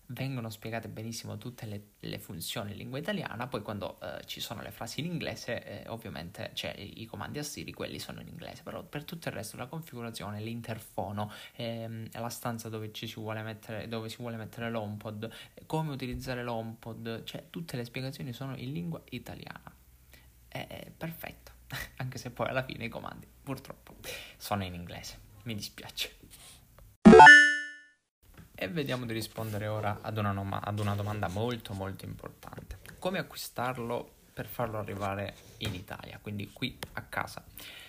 Vengono 0.09 0.51
spiegate 0.51 0.89
benissimo 0.89 1.39
tutte 1.39 1.65
le, 1.65 1.83
le 2.01 2.19
funzioni 2.19 2.73
in 2.73 2.77
lingua 2.77 2.99
italiana, 2.99 3.47
poi 3.47 3.63
quando 3.63 3.99
eh, 3.99 4.23
ci 4.27 4.41
sono 4.41 4.61
le 4.61 4.71
frasi 4.73 5.01
in 5.01 5.07
inglese, 5.07 5.85
eh, 5.85 5.89
ovviamente 5.89 6.51
cioè, 6.53 6.75
i 6.79 7.07
comandi 7.07 7.39
a 7.39 7.43
Siri, 7.43 7.73
quelli 7.73 7.99
sono 7.99 8.21
in 8.21 8.29
inglese, 8.29 8.63
però 8.63 8.83
per 8.83 9.05
tutto 9.05 9.29
il 9.31 9.35
resto 9.37 9.57
la 9.57 9.69
configurazione, 9.69 10.43
l'interfono, 10.43 11.33
ehm, 11.57 12.09
la 12.13 12.29
stanza 12.29 12.69
dove, 12.69 12.91
si 12.93 13.11
vuole 13.15 13.41
mettere, 13.41 13.89
dove 13.89 14.11
si 14.11 14.19
vuole 14.19 14.37
mettere 14.37 14.69
l'HomePod, 14.69 15.33
come 15.65 15.93
utilizzare 15.93 16.43
l'HomePod, 16.45 17.25
cioè 17.25 17.47
tutte 17.49 17.79
le 17.79 17.87
spiegazioni 17.87 18.35
sono 18.35 18.55
in 18.55 18.71
lingua 18.71 19.01
italiana. 19.09 19.75
È 20.47 20.93
perfetto 20.95 21.52
anche 21.97 22.19
se 22.19 22.31
poi 22.31 22.49
alla 22.49 22.65
fine 22.65 22.85
i 22.85 22.89
comandi 22.89 23.27
purtroppo 23.43 23.97
sono 24.37 24.65
in 24.65 24.75
inglese, 24.75 25.19
mi 25.45 25.55
dispiace. 25.55 26.17
E 28.55 28.69
vediamo 28.69 29.07
di 29.07 29.13
rispondere 29.13 29.67
ora 29.67 29.99
ad 30.03 30.17
una, 30.19 30.31
noma- 30.31 30.63
ad 30.63 30.79
una 30.79 30.95
domanda 30.95 31.29
molto 31.29 31.73
molto 31.73 32.05
importante. 32.05 32.79
Come 32.99 33.19
acquistarlo 33.19 34.21
per 34.33 34.47
farlo 34.47 34.79
arrivare 34.79 35.35
in 35.59 35.75
Italia, 35.75 36.19
quindi 36.23 36.51
qui 36.53 36.79
a 36.93 37.03
casa? 37.03 37.45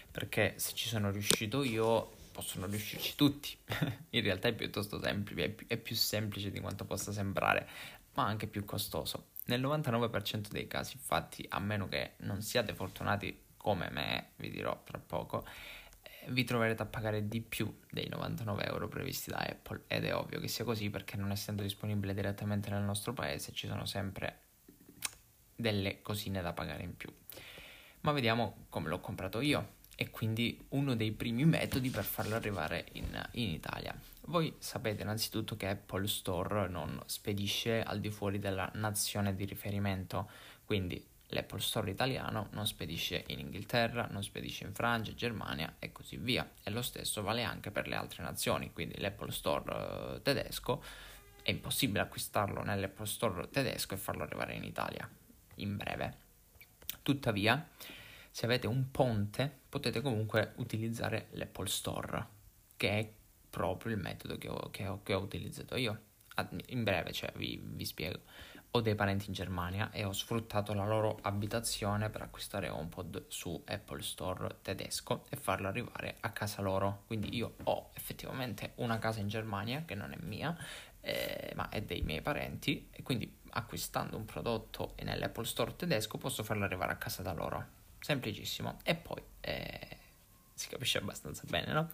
Perché 0.10 0.56
se 0.58 0.74
ci 0.74 0.88
sono 0.88 1.12
riuscito 1.12 1.64
io, 1.64 2.12
possono 2.32 2.66
riuscirci 2.66 3.16
tutti. 3.16 3.56
in 4.10 4.22
realtà 4.24 4.48
è 4.48 4.54
piuttosto 4.54 5.00
semplice, 5.00 5.44
è 5.44 5.50
più, 5.50 5.68
è 5.68 5.78
più 5.78 5.96
semplice 5.96 6.50
di 6.50 6.60
quanto 6.60 6.86
possa 6.86 7.12
sembrare, 7.12 7.68
ma 8.16 8.26
anche 8.26 8.48
più 8.48 8.66
costoso. 8.66 9.28
Nel 9.46 9.62
99% 9.62 10.50
dei 10.50 10.68
casi, 10.68 10.96
infatti, 10.96 11.46
a 11.50 11.60
meno 11.60 11.88
che 11.88 12.14
non 12.18 12.42
siate 12.42 12.74
fortunati 12.74 13.43
come 13.64 13.90
me, 13.92 14.32
vi 14.36 14.50
dirò 14.50 14.84
tra 14.84 15.00
poco, 15.00 15.46
eh, 16.02 16.30
vi 16.32 16.44
troverete 16.44 16.82
a 16.82 16.86
pagare 16.86 17.30
di 17.30 17.40
più 17.40 17.80
dei 17.90 18.10
99 18.10 18.66
euro 18.66 18.90
previsti 18.90 19.30
da 19.32 19.38
Apple 19.38 19.84
ed 19.88 20.04
è 20.04 20.14
ovvio 20.14 20.42
che 20.42 20.50
sia 20.50 20.66
così 20.66 20.90
perché 20.90 21.16
non 21.16 21.32
essendo 21.32 21.62
disponibile 21.62 22.14
direttamente 22.14 22.70
nel 22.70 22.84
nostro 22.84 23.14
paese 23.14 23.54
ci 23.54 23.68
sono 23.68 23.86
sempre 23.86 24.42
delle 25.56 26.02
cosine 26.02 26.42
da 26.42 26.52
pagare 26.52 26.84
in 26.84 26.98
più. 26.98 27.10
Ma 28.02 28.12
vediamo 28.12 28.66
come 28.68 28.90
l'ho 28.90 29.00
comprato 29.00 29.40
io 29.40 29.76
e 29.96 30.10
quindi 30.10 30.66
uno 30.70 30.94
dei 30.96 31.14
primi 31.14 31.46
metodi 31.46 31.90
per 31.90 32.04
farlo 32.04 32.36
arrivare 32.36 32.88
in, 32.94 33.30
in 33.32 33.50
Italia. 33.50 33.98
Voi 34.26 34.54
sapete 34.60 35.04
innanzitutto 35.04 35.56
che 35.56 35.70
Apple 35.70 36.08
Store 36.08 36.68
non 36.68 37.02
spedisce 37.06 37.82
al 37.82 38.02
di 38.02 38.10
fuori 38.10 38.40
della 38.40 38.70
nazione 38.74 39.34
di 39.36 39.46
riferimento, 39.46 40.30
quindi 40.66 41.12
l'Apple 41.34 41.60
Store 41.60 41.90
italiano 41.90 42.48
non 42.52 42.66
spedisce 42.66 43.24
in 43.28 43.40
Inghilterra, 43.40 44.08
non 44.10 44.24
spedisce 44.24 44.66
in 44.66 44.74
Francia, 44.74 45.14
Germania 45.14 45.76
e 45.80 45.92
così 45.92 46.18
via. 46.18 46.50
E 46.64 46.70
lo 46.72 46.82
stesso 46.82 47.22
vale 47.22 47.44
anche 47.44 47.72
per 47.72 47.88
le 47.88 47.96
altre 47.96 48.24
nazioni, 48.24 48.72
quindi 48.72 49.00
l'Apple 49.00 49.32
Store 49.32 50.16
eh, 50.16 50.22
tedesco 50.22 50.84
è 51.42 51.52
impossibile 51.52 52.02
acquistarlo 52.02 52.64
nell'Apple 52.64 53.06
Store 53.06 53.50
tedesco 53.50 53.94
e 53.94 53.98
farlo 53.98 54.24
arrivare 54.24 54.54
in 54.54 54.64
Italia 54.64 55.10
in 55.56 55.76
breve. 55.76 56.18
Tuttavia, 57.02 57.68
se 58.32 58.46
avete 58.46 58.68
un 58.68 58.90
ponte, 58.92 59.60
potete 59.68 60.02
comunque 60.02 60.54
utilizzare 60.56 61.28
l'Apple 61.32 61.68
Store, 61.68 62.28
che 62.78 62.90
è 62.90 63.12
proprio 63.50 63.94
il 63.94 64.00
metodo 64.00 64.38
che 64.38 64.50
ho, 64.50 64.70
che 64.72 64.88
ho, 64.88 65.02
che 65.04 65.14
ho 65.14 65.20
utilizzato 65.20 65.76
io. 65.76 66.02
In 66.68 66.84
breve, 66.84 67.12
cioè, 67.12 67.32
vi, 67.36 67.62
vi 67.64 67.86
spiego 67.86 68.22
ho 68.76 68.82
dei 68.82 68.96
parenti 68.96 69.28
in 69.28 69.34
Germania 69.34 69.92
e 69.92 70.04
ho 70.04 70.12
sfruttato 70.12 70.74
la 70.74 70.86
loro 70.86 71.20
abitazione 71.22 72.10
per 72.10 72.24
acquistare 72.24 72.70
HomePod 72.70 73.26
su 73.28 73.62
Apple 73.68 74.02
Store 74.02 74.58
tedesco 74.64 75.26
e 75.30 75.36
farlo 75.36 75.68
arrivare 75.68 76.18
a 76.22 76.32
casa 76.32 76.64
loro. 76.64 77.04
Quindi 77.06 77.36
io 77.36 77.56
ho 77.66 77.92
effettivamente 77.94 78.72
una 78.76 78.98
casa 78.98 79.20
in 79.20 79.28
Germania 79.28 79.84
che 79.86 79.94
non 79.94 80.12
è 80.12 80.18
mia, 80.20 80.58
eh, 81.02 81.52
ma 81.56 81.70
è 81.70 81.84
dei 81.84 82.02
miei 82.02 82.22
parenti 82.22 82.88
e 82.90 83.04
quindi 83.04 83.32
acquistando 83.52 84.18
un 84.18 84.26
prodotto 84.26 84.96
nell'Apple 85.04 85.46
Store 85.46 85.76
tedesco 85.76 86.18
posso 86.18 86.42
farlo 86.42 86.64
arrivare 86.64 86.94
a 86.94 86.98
casa 86.98 87.22
da 87.22 87.34
loro. 87.34 87.64
Semplicissimo. 88.00 88.80
E 88.84 88.96
poi 88.96 89.22
eh, 89.42 89.98
si 90.52 90.68
capisce 90.68 90.98
abbastanza 90.98 91.44
bene, 91.48 91.74
no? 91.74 91.90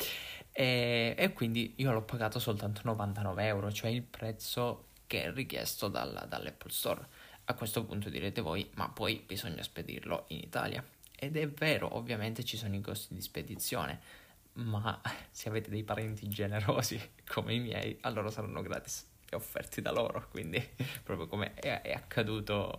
E, 0.54 1.14
e, 1.18 1.34
quindi 1.34 1.74
io 1.78 1.92
l'ho 1.92 2.04
pagato 2.04 2.40
soltanto 2.40 2.82
99 2.86 3.46
euro, 3.46 3.70
cioè 3.70 3.90
il 3.90 4.02
prezzo 4.02 4.86
che 5.10 5.24
è 5.24 5.34
richiesto 5.34 5.88
dalla, 5.88 6.24
dall'Apple 6.26 6.70
Store. 6.70 7.08
A 7.46 7.56
questo 7.56 7.84
punto 7.84 8.10
direte 8.10 8.42
voi, 8.42 8.70
ma 8.76 8.90
poi 8.90 9.24
bisogna 9.26 9.64
spedirlo 9.64 10.26
in 10.28 10.38
Italia. 10.38 10.86
Ed 11.18 11.36
è 11.36 11.50
vero, 11.50 11.98
ovviamente 11.98 12.46
ci 12.46 12.58
sono 12.58 12.76
i 12.76 12.82
costi 12.82 13.16
di 13.16 13.22
spedizione, 13.22 14.00
ma 14.54 15.02
se 15.32 15.50
avete 15.50 15.72
dei 15.72 15.84
parenti 15.84 16.28
generosi 16.28 17.02
come 17.26 17.56
i 17.56 17.60
miei, 17.60 17.98
allora 18.02 18.30
saranno 18.30 18.62
gratis 18.62 19.08
e 19.28 19.36
offerti 19.36 19.82
da 19.82 19.92
loro, 19.92 20.28
quindi 20.30 20.64
proprio 21.02 21.26
come 21.26 21.56
è, 21.56 21.82
è, 21.82 21.92
accaduto, 21.92 22.72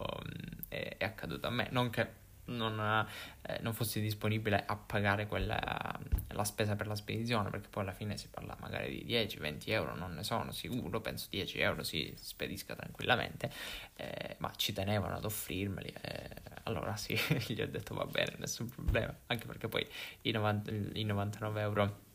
è, 0.69 0.95
è 0.99 1.05
accaduto 1.05 1.49
a 1.49 1.51
me. 1.51 1.67
Non 1.73 1.91
che 1.91 2.09
non, 2.47 3.07
eh, 3.43 3.59
non 3.61 3.73
fossi 3.73 4.01
disponibile 4.01 4.65
a 4.65 4.77
pagare 4.77 5.27
quella, 5.27 5.99
la 6.29 6.45
spesa 6.45 6.77
per 6.77 6.87
la 6.87 6.95
spedizione, 6.95 7.51
perché 7.51 7.69
poi 7.69 7.83
alla 7.83 7.93
fine 7.93 8.17
si 8.17 8.29
parla 8.29 8.57
magari 8.61 9.05
di 9.05 9.15
10-20 9.15 9.71
euro, 9.71 9.95
non 9.95 10.15
ne 10.15 10.25
sono 10.25 10.53
sicuro, 10.53 11.01
penso 11.01 11.27
10 11.31 11.59
euro 11.61 11.83
si 11.83 12.13
spedisca 12.17 12.75
tranquillamente, 12.75 13.51
eh, 13.97 14.37
ma 14.39 14.53
ci 14.57 14.73
tenevano 14.73 15.17
ad 15.17 15.25
offrirmeli, 15.25 15.95
eh, 16.01 16.29
allora 16.65 16.97
sì, 16.97 17.17
gli 17.49 17.61
ho 17.61 17.69
detto 17.69 17.95
va 17.95 18.05
bene, 18.07 18.35
nessun 18.39 18.69
problema, 18.69 19.15
anche 19.27 19.47
perché 19.47 19.69
poi 19.69 19.87
i, 20.23 20.31
90, 20.31 20.71
i 20.95 21.05
99 21.05 21.61
euro 21.61 22.09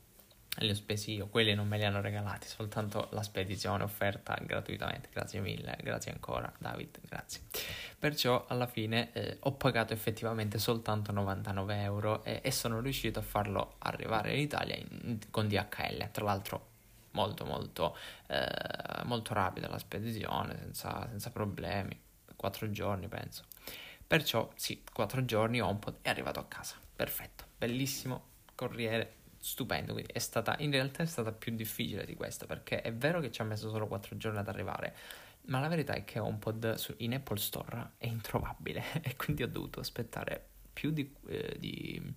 li 0.59 0.69
ho 0.69 0.75
spesi 0.75 1.13
io, 1.13 1.27
quelli 1.27 1.53
non 1.53 1.67
me 1.67 1.77
li 1.77 1.83
hanno 1.83 2.01
regalati, 2.01 2.47
soltanto 2.47 3.09
la 3.11 3.23
spedizione 3.23 3.83
offerta 3.83 4.37
gratuitamente, 4.41 5.09
grazie 5.11 5.41
mille, 5.41 5.77
grazie 5.81 6.11
ancora 6.11 6.51
David, 6.57 6.99
grazie. 7.07 7.41
Perciò 7.99 8.45
alla 8.47 8.67
fine 8.67 9.11
eh, 9.13 9.37
ho 9.41 9.53
pagato 9.53 9.93
effettivamente 9.93 10.57
soltanto 10.57 11.11
99 11.11 11.81
euro 11.81 12.23
e, 12.23 12.39
e, 12.43 12.51
sono 12.51 12.79
riuscito 12.79 13.19
a 13.19 13.23
farlo 13.23 13.75
arrivare 13.79 14.33
in 14.33 14.39
Italia 14.39 14.75
in, 14.75 15.19
con 15.29 15.47
DHL, 15.47 16.11
tra 16.11 16.23
l'altro 16.23 16.73
molto 17.11 17.45
molto 17.45 17.97
eh, 18.27 19.03
molto 19.03 19.33
rapida 19.33 19.67
la 19.67 19.77
spedizione, 19.77 20.57
senza, 20.57 21.07
senza 21.09 21.31
problemi, 21.31 21.99
4 22.35 22.71
giorni 22.71 23.07
penso. 23.07 23.43
Perciò 24.07 24.49
sì, 24.55 24.83
4 24.93 25.25
giorni 25.25 25.59
ho 25.59 25.69
un 25.69 25.79
po' 25.79 25.95
è 26.01 26.09
arrivato 26.09 26.39
a 26.39 26.45
casa, 26.45 26.75
perfetto, 26.95 27.45
bellissimo, 27.57 28.23
corriere 28.53 29.23
stupendo. 29.45 29.93
Quindi 29.93 30.11
è 30.11 30.19
stata, 30.19 30.55
in 30.59 30.71
realtà 30.71 31.03
è 31.03 31.05
stata 31.05 31.31
più 31.31 31.53
difficile 31.53 32.03
di 32.05 32.15
questa 32.15 32.47
perché 32.47 32.81
è 32.81 32.91
vero 32.91 33.19
che 33.19 33.31
ci 33.31 33.41
ha 33.41 33.43
messo 33.43 33.69
solo 33.69 33.85
4 33.85 34.17
giorni 34.17 34.39
ad 34.39 34.47
arrivare, 34.47 34.95
ma 35.47 35.59
la 35.59 35.67
verità 35.67 35.93
è 35.93 36.03
che 36.03 36.17
HomePod 36.17 36.95
in 36.97 37.13
Apple 37.13 37.37
Store 37.37 37.91
è 37.97 38.07
introvabile 38.07 38.83
e 39.03 39.15
quindi 39.15 39.43
ho 39.43 39.47
dovuto 39.47 39.79
aspettare 39.79 40.43
più 40.73 40.89
di, 40.89 41.13
eh, 41.27 41.55
di 41.59 42.13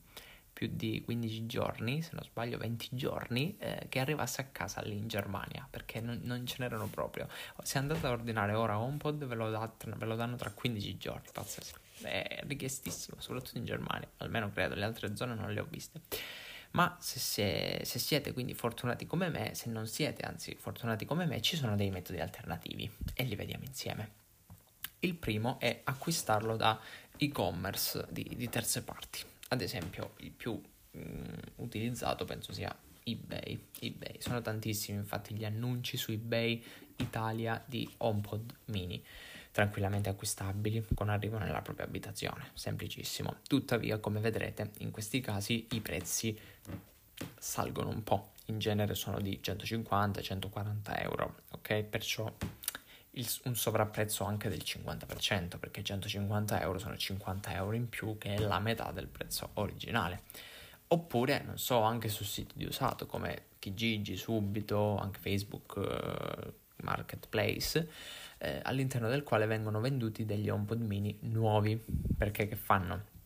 più 0.59 0.71
di 0.73 1.03
15 1.05 1.47
giorni, 1.47 2.03
se 2.03 2.11
non 2.15 2.25
sbaglio 2.25 2.59
20 2.59 2.89
giorni, 2.91 3.57
eh, 3.59 3.87
che 3.89 4.01
arrivasse 4.01 4.41
a 4.41 4.45
casa 4.47 4.81
lì 4.81 4.97
in 4.97 5.07
Germania, 5.07 5.65
perché 5.71 6.01
non, 6.01 6.19
non, 6.25 6.45
ce 6.47 6.57
n'erano 6.59 6.89
proprio. 6.89 7.29
Se 7.63 7.79
andate 7.79 8.05
a 8.09 8.11
ordinare 8.11 8.55
ora 8.55 8.81
HomePod 8.81 9.25
ve 9.25 9.37
lo, 9.37 9.51
dat- 9.51 9.89
ve 9.89 10.05
lo 10.05 10.17
danno 10.17 10.35
tra 10.35 10.51
15 10.51 10.97
giorni, 10.97 11.29
pazzesco. 11.33 11.79
È 12.03 12.41
richiestissimo, 12.45 13.21
soprattutto 13.21 13.59
in 13.59 13.67
Germania, 13.67 14.09
almeno 14.17 14.51
credo, 14.51 14.75
le 14.75 14.85
altre 14.85 15.15
zone 15.15 15.35
non 15.37 15.53
le 15.53 15.61
ho 15.61 15.67
viste. 15.71 16.01
Ma 16.73 16.97
se, 17.01 17.19
se, 17.19 17.81
se, 17.85 17.99
siete 17.99 18.33
quindi 18.33 18.55
fortunati 18.55 19.07
come 19.07 19.29
me, 19.31 19.55
se 19.55 19.71
non 19.71 19.87
siete 19.87 20.23
anzi 20.23 20.55
fortunati 20.55 21.05
come 21.05 21.25
me, 21.27 21.41
ci 21.41 21.57
sono 21.57 21.77
dei 21.77 21.91
metodi 21.91 22.21
alternativi 22.21 22.91
e 23.15 23.25
li 23.25 23.35
vediamo 23.35 23.65
insieme. 23.65 24.13
Il 25.01 25.15
primo 25.15 25.59
è 25.61 25.81
acquistarlo 25.85 26.57
da 26.57 26.79
e-commerce 27.17 28.07
di, 28.11 28.31
di 28.37 28.49
terze 28.49 28.83
parti. 28.83 29.21
Ad 29.49 29.61
esempio, 29.61 30.13
il 30.19 30.31
più 30.31 30.53
mh, 30.53 30.99
mm, 31.01 31.25
utilizzato 31.57 32.25
penso 32.25 32.53
sia 32.53 32.75
eBay. 33.03 33.69
eBay. 33.81 34.17
Sono 34.19 34.43
tantissimi 34.43 34.99
infatti 34.99 35.35
gli 35.35 35.45
annunci 35.45 35.97
su 35.97 36.13
eBay 36.13 36.63
Italia 36.97 37.63
di 37.67 37.89
HomePod 37.99 38.55
mini 38.67 39.03
tranquillamente 39.59 40.09
acquistabili 40.09 40.87
con 40.95 41.09
arrivo 41.09 41.37
nella 41.37 41.63
propria 41.63 41.85
abitazione, 41.85 42.51
semplicissimo. 42.55 43.39
Tuttavia, 43.45 43.99
come 43.99 44.21
vedrete, 44.21 44.71
in 44.79 44.93
questi 44.93 45.21
casi 45.21 45.67
i 45.73 45.81
prezzi 45.81 46.39
salgono 47.37 47.89
un 47.89 48.05
po', 48.05 48.35
in 48.47 48.61
genere 48.61 48.95
sono 48.95 49.19
di 49.21 49.41
150-140 49.43 51.03
euro, 51.03 51.39
ok? 51.51 51.83
Perciò 51.83 52.33
il, 53.11 53.29
un 53.47 53.57
sovrapprezzo 53.57 54.23
anche 54.23 54.49
del 54.49 54.63
50%, 54.65 55.59
perché 55.59 55.83
150 55.83 56.61
euro 56.61 56.79
sono 56.79 56.97
50 56.97 57.53
euro 57.55 57.75
in 57.75 57.89
più, 57.89 58.17
che 58.17 58.37
è 58.37 58.39
la 58.39 58.61
metà 58.61 58.93
del 58.93 59.09
prezzo 59.09 59.51
originale. 59.55 60.23
Oppure, 60.87 61.43
non 61.43 61.59
so, 61.59 61.81
anche 61.81 62.09
su 62.09 62.23
siti 62.23 62.55
di 62.57 62.65
usato 62.65 63.07
come 63.07 63.47
Kijiji, 63.59 64.17
Subito, 64.17 64.97
anche 64.99 65.19
Facebook 65.19 65.75
uh, 65.75 66.53
Marketplace, 66.85 67.89
eh, 68.39 68.61
all'interno 68.63 69.09
del 69.09 69.23
quale 69.23 69.47
vengono 69.47 69.81
venduti 69.81 70.25
degli 70.25 70.49
HomePod 70.49 70.81
mini 70.81 71.19
nuovi. 71.23 71.83
Perché 72.17 72.49
che 72.49 72.57
fanno? 72.57 73.17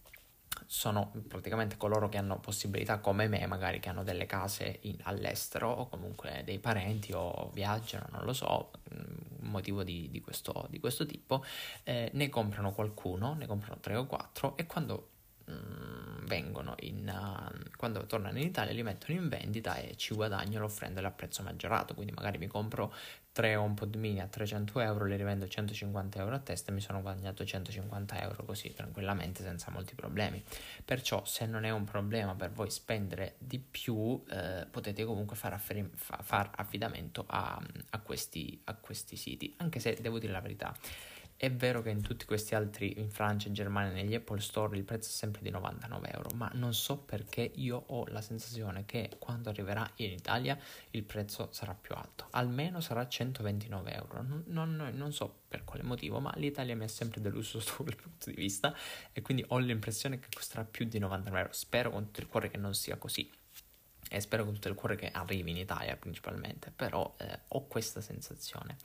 sono 0.72 1.12
praticamente 1.28 1.76
coloro 1.76 2.08
che 2.08 2.16
hanno 2.16 2.40
possibilità 2.40 2.98
come 2.98 3.28
me, 3.28 3.46
magari 3.46 3.78
che 3.78 3.90
hanno 3.90 4.04
delle 4.04 4.24
case 4.24 4.78
in, 4.82 4.96
all'estero 5.02 5.70
o 5.70 5.86
comunque 5.86 6.40
dei 6.46 6.58
parenti 6.60 7.12
o 7.12 7.50
viaggiano, 7.52 8.06
non 8.10 8.24
lo 8.24 8.32
so, 8.32 8.70
un 8.90 9.50
motivo 9.50 9.82
di, 9.82 10.08
di, 10.10 10.22
questo, 10.22 10.66
di 10.70 10.80
questo, 10.80 11.04
tipo, 11.04 11.44
eh, 11.82 12.10
ne 12.14 12.28
comprano 12.30 12.72
qualcuno, 12.72 13.34
ne 13.34 13.46
comprano 13.46 13.80
tre 13.80 13.96
o 13.96 14.06
quattro 14.06 14.56
e 14.56 14.64
quando 14.64 15.10
mm, 15.50 15.91
vengono 16.32 16.74
in 16.80 17.06
uh, 17.06 17.76
quando 17.76 18.06
tornano 18.06 18.38
in 18.38 18.46
Italia 18.46 18.72
li 18.72 18.82
mettono 18.82 19.18
in 19.18 19.28
vendita 19.28 19.76
e 19.76 19.96
ci 19.96 20.14
guadagnano 20.14 20.64
offrendole 20.64 21.06
a 21.06 21.10
prezzo 21.10 21.42
maggiorato 21.42 21.92
quindi 21.92 22.12
magari 22.12 22.38
mi 22.38 22.46
compro 22.46 22.94
3 23.32 23.56
HomePod 23.56 23.94
mini 23.96 24.20
a 24.20 24.26
300 24.26 24.80
euro, 24.80 25.06
li 25.06 25.16
rivendo 25.16 25.48
150 25.48 26.18
euro 26.18 26.34
a 26.34 26.38
testa 26.38 26.70
e 26.70 26.74
mi 26.74 26.82
sono 26.82 27.00
guadagnato 27.00 27.44
150 27.44 28.20
euro 28.20 28.44
così 28.44 28.74
tranquillamente 28.74 29.42
senza 29.42 29.70
molti 29.70 29.94
problemi. 29.94 30.42
Perciò 30.84 31.24
se 31.24 31.46
non 31.46 31.64
è 31.64 31.70
un 31.70 31.84
problema 31.84 32.34
per 32.34 32.50
voi 32.52 32.70
spendere 32.70 33.36
di 33.38 33.58
più 33.58 34.22
eh, 34.28 34.66
potete 34.70 35.04
comunque 35.04 35.34
far, 35.34 35.54
afferi- 35.54 35.90
fa- 35.94 36.20
far 36.22 36.50
affidamento 36.56 37.24
a, 37.26 37.58
a, 37.90 38.00
questi, 38.00 38.60
a 38.64 38.74
questi 38.74 39.16
siti, 39.16 39.54
anche 39.58 39.80
se 39.80 39.96
devo 39.98 40.18
dire 40.18 40.32
la 40.32 40.40
verità 40.40 40.76
è 41.42 41.50
vero 41.50 41.82
che 41.82 41.90
in 41.90 42.02
tutti 42.02 42.24
questi 42.24 42.54
altri, 42.54 43.00
in 43.00 43.10
Francia, 43.10 43.48
in 43.48 43.54
Germania, 43.54 43.90
negli 43.90 44.14
Apple 44.14 44.38
Store 44.38 44.76
il 44.76 44.84
prezzo 44.84 45.08
è 45.08 45.10
sempre 45.10 45.42
di 45.42 45.50
99 45.50 46.10
euro, 46.12 46.30
ma 46.36 46.48
non 46.54 46.72
so 46.72 46.98
perché 46.98 47.50
io 47.56 47.82
ho 47.84 48.06
la 48.10 48.20
sensazione 48.20 48.84
che 48.86 49.10
quando 49.18 49.48
arriverà 49.48 49.84
in 49.96 50.12
Italia 50.12 50.56
il 50.90 51.02
prezzo 51.02 51.48
sarà 51.50 51.74
più 51.74 51.96
alto, 51.96 52.28
almeno 52.30 52.80
sarà 52.80 53.08
129 53.08 53.92
euro, 53.92 54.22
non, 54.22 54.44
non, 54.46 54.92
non 54.94 55.12
so 55.12 55.40
per 55.48 55.64
quale 55.64 55.82
motivo, 55.82 56.20
ma 56.20 56.32
l'Italia 56.36 56.76
mi 56.76 56.84
ha 56.84 56.88
sempre 56.88 57.20
deluso 57.20 57.58
sotto 57.58 57.82
quel 57.82 57.96
punto 57.96 58.30
di 58.30 58.36
vista 58.36 58.72
e 59.10 59.20
quindi 59.20 59.44
ho 59.48 59.58
l'impressione 59.58 60.20
che 60.20 60.28
costerà 60.32 60.62
più 60.62 60.84
di 60.84 61.00
99 61.00 61.40
euro, 61.40 61.52
spero 61.52 61.90
con 61.90 62.04
tutto 62.04 62.20
il 62.20 62.28
cuore 62.28 62.50
che 62.50 62.56
non 62.56 62.72
sia 62.72 62.96
così 62.98 63.28
e 64.08 64.20
spero 64.20 64.44
con 64.44 64.54
tutto 64.54 64.68
il 64.68 64.76
cuore 64.76 64.94
che 64.94 65.10
arrivi 65.10 65.50
in 65.50 65.56
Italia 65.56 65.96
principalmente, 65.96 66.70
però 66.70 67.16
eh, 67.18 67.40
ho 67.48 67.66
questa 67.66 68.00
sensazione. 68.00 68.76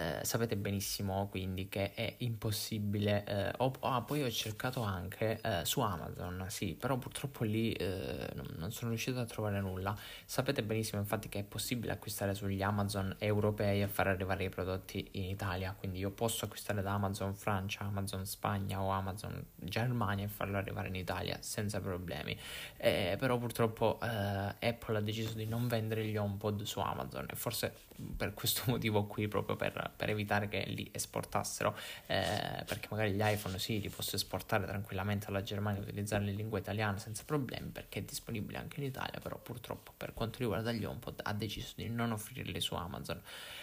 Eh, 0.00 0.24
sapete 0.24 0.56
benissimo 0.56 1.28
quindi 1.28 1.68
che 1.68 1.92
è 1.92 2.14
impossibile. 2.18 3.24
Eh, 3.26 3.52
ho, 3.58 3.72
ah, 3.80 4.00
poi 4.00 4.22
ho 4.22 4.30
cercato 4.30 4.80
anche 4.80 5.38
eh, 5.42 5.64
su 5.64 5.80
Amazon, 5.80 6.46
sì, 6.48 6.74
però 6.74 6.96
purtroppo 6.96 7.44
lì 7.44 7.72
eh, 7.72 8.30
non 8.56 8.72
sono 8.72 8.88
riuscito 8.88 9.20
a 9.20 9.26
trovare 9.26 9.60
nulla. 9.60 9.94
Sapete 10.24 10.62
benissimo 10.62 11.02
infatti 11.02 11.28
che 11.28 11.40
è 11.40 11.44
possibile 11.44 11.92
acquistare 11.92 12.34
sugli 12.34 12.62
Amazon 12.62 13.14
europei 13.18 13.82
e 13.82 13.88
far 13.88 14.06
arrivare 14.06 14.44
i 14.44 14.48
prodotti 14.48 15.06
in 15.12 15.24
Italia, 15.24 15.74
quindi 15.78 15.98
io 15.98 16.10
posso 16.10 16.46
acquistare 16.46 16.80
da 16.80 16.94
Amazon 16.94 17.34
Francia, 17.34 17.84
Amazon 17.84 18.24
Spagna 18.24 18.80
o 18.80 18.88
Amazon 18.88 19.44
Germania 19.56 20.24
e 20.24 20.28
farlo 20.28 20.56
arrivare 20.56 20.88
in 20.88 20.94
Italia 20.94 21.36
senza 21.42 21.78
problemi. 21.80 22.34
Eh, 22.78 23.16
però 23.18 23.36
purtroppo 23.36 23.98
eh, 24.02 24.06
Apple 24.06 24.96
ha 24.96 25.02
deciso 25.02 25.34
di 25.34 25.44
non 25.44 25.68
vendere 25.68 26.06
gli 26.06 26.16
HomePod 26.16 26.62
su 26.62 26.80
Amazon 26.80 27.26
e 27.28 27.36
forse 27.36 27.74
per 28.16 28.32
questo 28.32 28.62
motivo 28.66 29.04
qui 29.04 29.28
proprio 29.28 29.56
per 29.56 29.89
per, 29.94 30.10
evitare 30.10 30.48
che 30.48 30.64
li 30.66 30.88
esportassero, 30.92 31.76
eh, 32.06 32.64
perché 32.66 32.88
magari 32.90 33.12
gli 33.12 33.20
iPhone 33.22 33.58
sì, 33.58 33.80
li 33.80 33.88
posso 33.88 34.16
esportare 34.16 34.66
tranquillamente 34.66 35.26
alla 35.26 35.42
Germania 35.42 35.80
e 35.80 35.84
utilizzarli 35.84 36.30
in 36.30 36.36
lingua 36.36 36.58
italiana 36.58 36.98
senza 36.98 37.22
problemi, 37.24 37.68
perché 37.68 38.00
è 38.00 38.02
disponibile 38.02 38.58
anche 38.58 38.80
in 38.80 38.86
Italia, 38.86 39.20
però 39.20 39.38
purtroppo 39.38 39.92
per 39.96 40.12
quanto 40.14 40.38
riguarda 40.38 40.72
gli 40.72 40.84
HomePod 40.84 41.20
ha 41.22 41.32
deciso 41.32 41.72
di 41.76 41.88
non 41.88 42.12
offrirli 42.12 42.60
su 42.60 42.74
Amazon. 42.74 43.20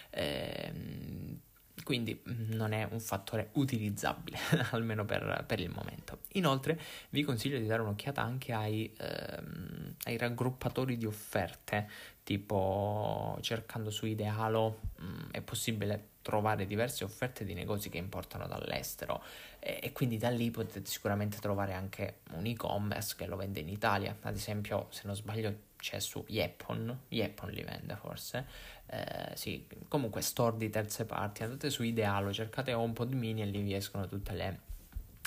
Eh, 0.09 1.45
quindi 1.84 2.21
mm, 2.28 2.53
non 2.53 2.71
è 2.73 2.88
un 2.89 2.99
fattore 2.99 3.49
utilizzabile, 3.53 4.38
almeno 4.71 5.05
per, 5.05 5.43
per, 5.47 5.59
il 5.59 5.69
momento. 5.69 6.19
Inoltre 6.34 6.80
vi 7.09 7.23
consiglio 7.23 7.57
di 7.57 7.65
dare 7.65 7.82
un'occhiata 7.82 8.21
anche 8.21 8.53
ai, 8.53 8.91
ehm, 8.97 9.95
ai 10.03 10.17
raggruppatori 10.17 10.97
di 10.97 11.05
offerte, 11.05 11.89
tipo 12.23 13.38
cercando 13.41 13.89
su 13.89 14.05
Idealo 14.05 14.80
mh, 14.97 15.05
mm, 15.05 15.30
è 15.32 15.41
possibile 15.41 16.15
trovare 16.28 16.67
diverse 16.67 17.05
offerte 17.05 17.45
di 17.45 17.53
negozi 17.53 17.88
che 17.89 17.97
importano 17.97 18.47
dall'estero. 18.47 19.23
E, 19.59 19.80
e, 19.82 19.93
quindi 19.93 20.17
da 20.17 20.30
lì 20.30 20.51
potete 20.51 20.86
sicuramente 20.86 21.38
trovare 21.39 21.71
anche 21.71 22.19
un 22.34 22.45
e-commerce 22.45 23.15
che 23.15 23.25
lo 23.28 23.38
vende 23.38 23.61
in 23.61 23.69
Italia, 23.69 24.13
ad 24.21 24.36
esempio 24.36 24.88
se 24.89 25.03
non 25.05 25.15
sbaglio 25.15 25.65
c'è 25.78 25.99
su 25.99 26.25
Yepon, 26.28 27.03
Yepon 27.07 27.49
li 27.51 27.63
vende 27.63 27.95
forse, 27.95 28.45
eh, 28.88 29.32
sì, 29.36 29.65
comunque 29.88 30.21
store 30.21 30.57
di 30.57 30.69
terze 30.69 31.05
parti, 31.05 31.43
andate 31.43 31.69
su 31.69 31.84
Idealo, 31.84 32.34
cercate 32.34 32.73
HomePod 32.73 33.13
mini 33.13 33.43
e 33.43 33.45
lì 33.45 33.61
vi 33.61 33.73
escono 33.73 34.05
tutte 34.05 34.34
le, 34.34 34.59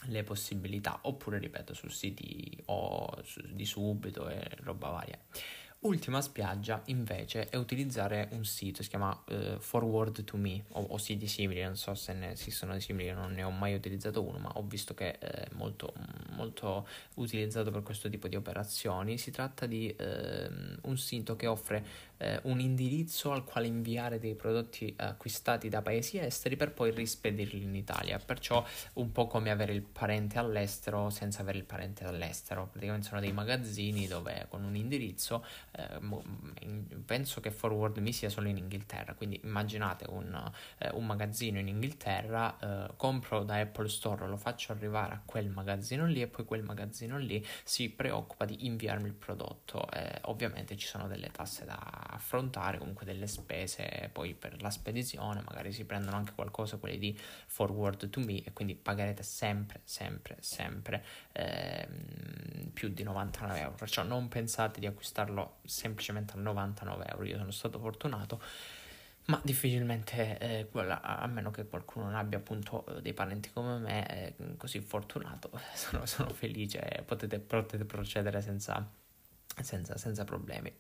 le 0.05 0.22
possibilità, 0.22 0.98
oppure 1.03 1.38
ripeto 1.38 1.72
su 1.72 1.88
siti 1.88 2.62
o 2.66 3.22
su, 3.22 3.40
di 3.48 3.64
subito 3.64 4.28
e 4.28 4.42
roba 4.64 4.90
varia. 4.90 5.18
Ultima 5.83 6.20
spiaggia 6.20 6.83
invece 6.87 7.49
è 7.49 7.57
utilizzare 7.57 8.28
un 8.33 8.45
sito, 8.45 8.83
si 8.83 8.91
chiama 8.91 9.18
uh, 9.28 9.59
Forward 9.59 10.24
to 10.24 10.37
Me 10.37 10.62
o, 10.72 10.83
o, 10.83 10.99
siti 10.99 11.26
simili, 11.26 11.62
non 11.62 11.74
so 11.74 11.95
se 11.95 12.12
ne 12.12 12.33
esistono 12.33 12.74
di 12.74 12.81
simili, 12.81 13.11
non 13.12 13.33
ne 13.33 13.43
ho 13.43 13.51
mai 13.51 13.72
utilizzato 13.72 14.22
uno, 14.22 14.37
ma 14.37 14.51
ho 14.57 14.62
visto 14.62 14.93
che 14.93 15.16
è 15.16 15.49
molto, 15.53 15.95
molto 16.33 16.87
utilizzato 17.14 17.70
per 17.70 17.83
questo 17.83 18.11
tipo 18.11 18.28
di 18.28 18.37
operazioni. 18.37 19.16
Si 19.16 19.31
tratta 19.31 19.64
di 19.64 19.97
uh, 19.99 20.87
un 20.87 20.99
sito 20.99 21.35
che 21.35 21.47
offre 21.47 21.83
eh, 22.20 22.40
un 22.44 22.60
indirizzo 22.60 23.32
al 23.32 23.44
quale 23.44 23.66
inviare 23.66 24.18
dei 24.18 24.34
prodotti 24.34 24.94
acquistati 24.96 25.68
da 25.68 25.82
paesi 25.82 26.18
esteri 26.18 26.56
per 26.56 26.72
poi 26.72 26.90
rispedirli 26.90 27.62
in 27.62 27.74
Italia. 27.74 28.18
Perciò 28.18 28.64
un 28.94 29.10
po' 29.12 29.26
come 29.26 29.50
avere 29.50 29.72
il 29.72 29.82
parente 29.82 30.38
all'estero 30.38 31.10
senza 31.10 31.40
avere 31.40 31.58
il 31.58 31.64
parente 31.64 32.04
all'estero. 32.04 32.68
Praticamente 32.70 33.08
sono 33.08 33.20
dei 33.20 33.32
magazzini 33.32 34.06
dove 34.06 34.46
con 34.48 34.64
un 34.64 34.76
indirizzo, 34.76 35.44
eh, 35.72 35.98
penso 37.04 37.40
che 37.40 37.50
Forward 37.50 37.98
Mi 37.98 38.12
sia 38.12 38.28
solo 38.28 38.48
in 38.48 38.58
Inghilterra, 38.58 39.14
quindi 39.14 39.40
immaginate 39.42 40.06
un, 40.08 40.52
eh, 40.78 40.90
un 40.92 41.06
magazzino 41.06 41.58
in 41.58 41.68
Inghilterra, 41.68 42.58
eh, 42.58 42.96
compro 42.96 43.44
da 43.44 43.56
Apple 43.56 43.88
Store, 43.88 44.26
lo 44.26 44.36
faccio 44.36 44.72
arrivare 44.72 45.14
a 45.14 45.22
quel 45.24 45.48
magazzino 45.48 46.06
lì 46.06 46.20
e 46.20 46.26
poi 46.26 46.44
quel 46.44 46.62
magazzino 46.62 47.18
lì 47.18 47.44
si 47.64 47.88
preoccupa 47.90 48.44
di 48.44 48.66
inviarmi 48.66 49.08
il 49.08 49.14
prodotto. 49.14 49.90
Eh, 49.90 50.20
ovviamente 50.22 50.76
ci 50.76 50.86
sono 50.86 51.06
delle 51.06 51.30
tasse 51.30 51.64
da 51.64 52.09
affrontare 52.11 52.78
comunque 52.78 53.04
delle 53.04 53.26
spese 53.26 54.08
poi 54.12 54.34
per 54.34 54.61
la 54.62 54.70
spedizione, 54.70 55.42
magari 55.46 55.72
si 55.72 55.84
prendono 55.84 56.16
anche 56.16 56.32
qualcosa 56.34 56.76
quelli 56.76 56.98
di 56.98 57.18
forward 57.46 58.11
to 58.11 58.20
me 58.20 58.42
e 58.42 58.52
quindi 58.52 58.74
pagherete 58.74 59.22
sempre, 59.22 59.80
sempre, 59.84 60.36
sempre 60.40 61.04
ehm, 61.32 62.70
più 62.72 62.88
di 62.88 63.02
99 63.02 63.61
euro. 63.61 63.74
Perciò 63.74 64.02
non 64.02 64.28
pensate 64.28 64.80
di 64.80 64.86
acquistarlo 64.86 65.58
semplicemente 65.64 66.34
a 66.34 66.36
99 66.36 67.06
euro. 67.06 67.24
Io 67.24 67.36
sono 67.36 67.50
stato 67.50 67.78
fortunato 67.78 68.40
ma 69.30 69.40
difficilmente, 69.44 70.38
eh, 70.38 70.68
quella, 70.70 71.00
a 71.02 71.26
meno 71.28 71.50
che 71.50 71.64
qualcuno 71.66 72.06
non 72.06 72.16
abbia 72.16 72.38
appunto 72.38 72.84
eh, 72.86 73.00
dei 73.00 73.14
parenti 73.14 73.50
come 73.52 73.78
me, 73.78 74.06
eh, 74.08 74.56
così 74.56 74.80
fortunato, 74.80 75.50
sono, 75.74 76.04
sono 76.06 76.30
felice, 76.30 77.04
potete, 77.06 77.38
potete 77.38 77.84
procedere 77.84 78.40
senza, 78.42 78.84
senza, 79.62 79.96
senza 79.96 80.24
problemi. 80.24 80.72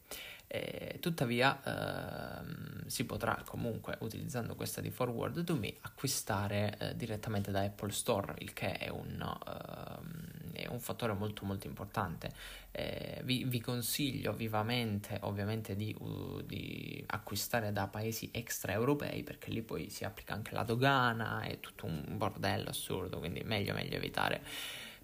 Eh, 0.52 0.96
tuttavia 0.98 1.60
ehm, 1.62 2.84
si 2.86 3.04
potrà 3.04 3.40
comunque 3.46 3.96
utilizzando 4.00 4.56
questa 4.56 4.80
di 4.80 4.90
Forward 4.90 5.44
to 5.44 5.54
Me 5.54 5.76
acquistare 5.82 6.76
eh, 6.76 6.96
direttamente 6.96 7.52
da 7.52 7.60
Apple 7.60 7.92
Store, 7.92 8.34
il 8.38 8.52
che 8.52 8.72
è 8.72 8.88
un, 8.88 9.22
uh, 9.22 10.50
è 10.50 10.66
un 10.66 10.80
fattore 10.80 11.12
molto 11.12 11.44
molto 11.44 11.68
importante. 11.68 12.32
Eh, 12.72 13.20
vi, 13.22 13.44
vi, 13.44 13.60
consiglio 13.60 14.32
vivamente 14.32 15.18
ovviamente 15.22 15.76
di, 15.76 15.94
uh, 15.96 16.42
di, 16.42 17.00
acquistare 17.06 17.70
da 17.70 17.86
paesi 17.86 18.28
extraeuropei 18.32 19.22
perché 19.22 19.52
lì 19.52 19.62
poi 19.62 19.88
si 19.88 20.04
applica 20.04 20.34
anche 20.34 20.52
la 20.54 20.64
dogana, 20.64 21.42
è 21.42 21.60
tutto 21.60 21.86
un 21.86 22.02
bordello 22.16 22.70
assurdo, 22.70 23.20
quindi 23.20 23.42
meglio 23.44 23.72
meglio 23.72 23.94
evitare. 23.94 24.42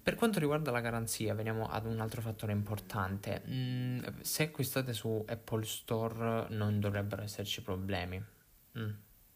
Per 0.07 0.15
quanto 0.15 0.39
riguarda 0.39 0.71
la 0.71 0.79
garanzia, 0.79 1.33
veniamo 1.33 1.67
ad 1.67 1.85
un 1.85 1.99
altro 1.99 2.21
fattore 2.21 2.53
importante. 2.53 3.43
Mm, 3.45 3.99
se 4.21 4.43
acquistate 4.43 4.93
su 4.93 5.21
Apple 5.27 5.65
Store 5.65 6.47
non 6.51 6.79
dovrebbero 6.79 7.23
esserci 7.23 7.61
problemi. 7.61 8.23
Mm 8.79 8.89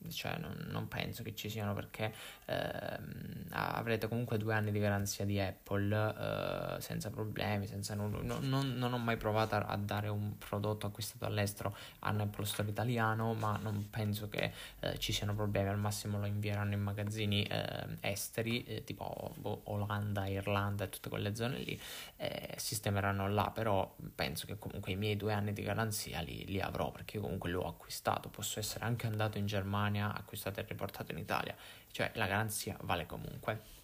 cioè 0.10 0.38
non, 0.40 0.56
non, 0.70 0.88
penso 0.88 1.22
che 1.22 1.36
ci 1.36 1.50
siano 1.50 1.74
perché 1.74 2.14
ehm, 2.52 3.32
avrete 3.52 4.08
comunque 4.08 4.38
due 4.38 4.54
anni 4.54 4.72
di 4.72 4.80
garanzia 4.80 5.26
di 5.26 5.40
Apple 5.40 6.78
eh, 6.78 6.82
senza 6.82 7.10
problemi, 7.10 7.68
senza 7.68 7.96
nulla. 7.96 8.22
No, 8.22 8.40
non, 8.42 8.76
non, 8.76 8.94
ho 8.94 8.98
mai 8.98 9.18
provato 9.18 9.56
a, 9.56 9.76
dare 9.78 10.08
un 10.08 10.38
prodotto 10.38 10.88
acquistato 10.88 11.26
all'estero 11.26 11.76
a 12.00 12.12
un 12.12 12.22
Apple 12.22 12.46
Store 12.46 12.70
italiano, 12.70 13.34
ma 13.34 13.58
non 13.62 13.90
penso 13.90 14.30
che 14.30 14.52
eh, 14.80 14.98
ci 15.00 15.12
siano 15.12 15.36
problemi. 15.36 15.70
Al 15.70 15.78
massimo 15.78 16.20
lo 16.20 16.26
invieranno 16.26 16.74
in 16.74 16.82
magazzini 16.82 17.44
eh, 17.44 17.88
esteri, 18.02 18.84
tipo 18.86 19.34
boh, 19.38 19.62
Olanda, 19.66 20.28
Irlanda 20.28 20.86
e 20.86 20.90
tutte 20.90 21.10
quelle 21.10 21.36
zone 21.36 21.58
lì, 21.60 21.80
sistemeranno 22.56 23.28
là. 23.28 23.52
Però 23.54 23.96
penso 24.16 24.46
che 24.46 24.58
comunque 24.58 24.92
i 24.92 24.96
miei 24.96 25.18
due 25.18 25.34
anni 25.34 25.54
di 25.54 25.62
garanzia 25.62 26.22
li, 26.22 26.46
li 26.46 26.62
avrò 26.62 26.92
perché 26.92 27.20
comunque 27.20 27.50
l'ho 27.50 27.68
acquistato. 27.68 28.30
Posso 28.30 28.60
essere 28.60 28.86
anche 28.86 29.08
andato 29.08 29.38
in 29.38 29.46
Germania, 29.46 30.14
acquistato 30.14 30.60
e 30.60 30.66
riportato 30.68 31.12
in 31.12 31.18
Italia, 31.18 31.56
cioè 31.92 32.12
la 32.16 32.28
garanzia 32.28 32.78
vale 32.82 33.06
comunque. 33.06 33.80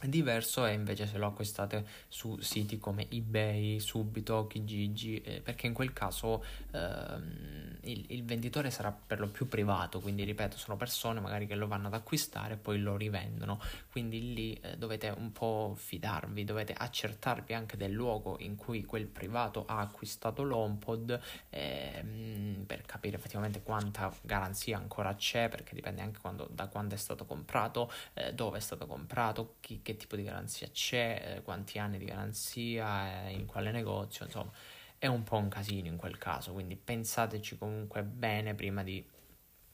Diverso 0.00 0.64
è 0.64 0.70
invece 0.70 1.08
se 1.08 1.18
lo 1.18 1.26
acquistate 1.26 1.84
su 2.06 2.38
siti 2.38 2.78
come 2.78 3.08
eBay, 3.10 3.80
Subito, 3.80 4.46
Kijiji, 4.46 5.20
eh, 5.22 5.40
perché 5.40 5.66
in 5.66 5.72
quel 5.72 5.92
caso 5.92 6.44
ehm, 6.70 7.78
il, 7.80 8.04
il, 8.10 8.24
venditore 8.24 8.70
sarà 8.70 8.92
per 8.92 9.18
lo 9.18 9.26
più 9.26 9.48
privato, 9.48 9.98
quindi 9.98 10.22
ripeto, 10.22 10.56
sono 10.56 10.76
persone 10.76 11.18
magari 11.18 11.48
che 11.48 11.56
lo 11.56 11.66
vanno 11.66 11.88
ad 11.88 11.94
acquistare 11.94 12.54
e 12.54 12.56
poi 12.58 12.78
lo 12.78 12.96
rivendono, 12.96 13.60
quindi 13.90 14.34
lì 14.34 14.54
eh, 14.62 14.76
dovete 14.76 15.08
un 15.08 15.32
po' 15.32 15.74
fidarvi, 15.76 16.44
dovete 16.44 16.74
accertarvi 16.74 17.52
anche 17.52 17.76
del 17.76 17.90
luogo 17.90 18.36
in 18.38 18.54
cui 18.54 18.84
quel 18.84 19.06
privato 19.06 19.64
ha 19.66 19.80
acquistato 19.80 20.44
l'HomePod 20.44 21.20
ehm, 21.50 22.64
per 22.66 22.82
capire 22.82 23.16
effettivamente 23.16 23.62
quanta 23.62 24.14
garanzia 24.22 24.78
ancora 24.78 25.12
c'è, 25.16 25.48
perché 25.48 25.74
dipende 25.74 26.02
anche 26.02 26.20
quando, 26.20 26.48
da 26.52 26.68
quando 26.68 26.94
è 26.94 26.98
stato 26.98 27.24
comprato, 27.24 27.90
eh, 28.14 28.32
dove 28.32 28.58
è 28.58 28.60
stato 28.60 28.86
comprato, 28.86 29.56
chi 29.58 29.82
che 29.88 29.96
tipo 29.96 30.16
di 30.16 30.22
garanzia 30.22 30.68
c'è, 30.68 31.36
eh, 31.36 31.42
quanti 31.42 31.78
anni 31.78 31.96
di 31.96 32.04
garanzia, 32.04 33.26
eh, 33.26 33.32
in 33.32 33.46
quale 33.46 33.70
negozio, 33.70 34.26
insomma 34.26 34.52
è 34.98 35.06
un 35.06 35.22
po' 35.22 35.36
un 35.36 35.48
casino 35.48 35.86
in 35.86 35.96
quel 35.96 36.18
caso, 36.18 36.52
quindi 36.52 36.76
pensateci 36.76 37.56
comunque 37.56 38.02
bene 38.02 38.54
prima 38.54 38.82
di 38.82 39.02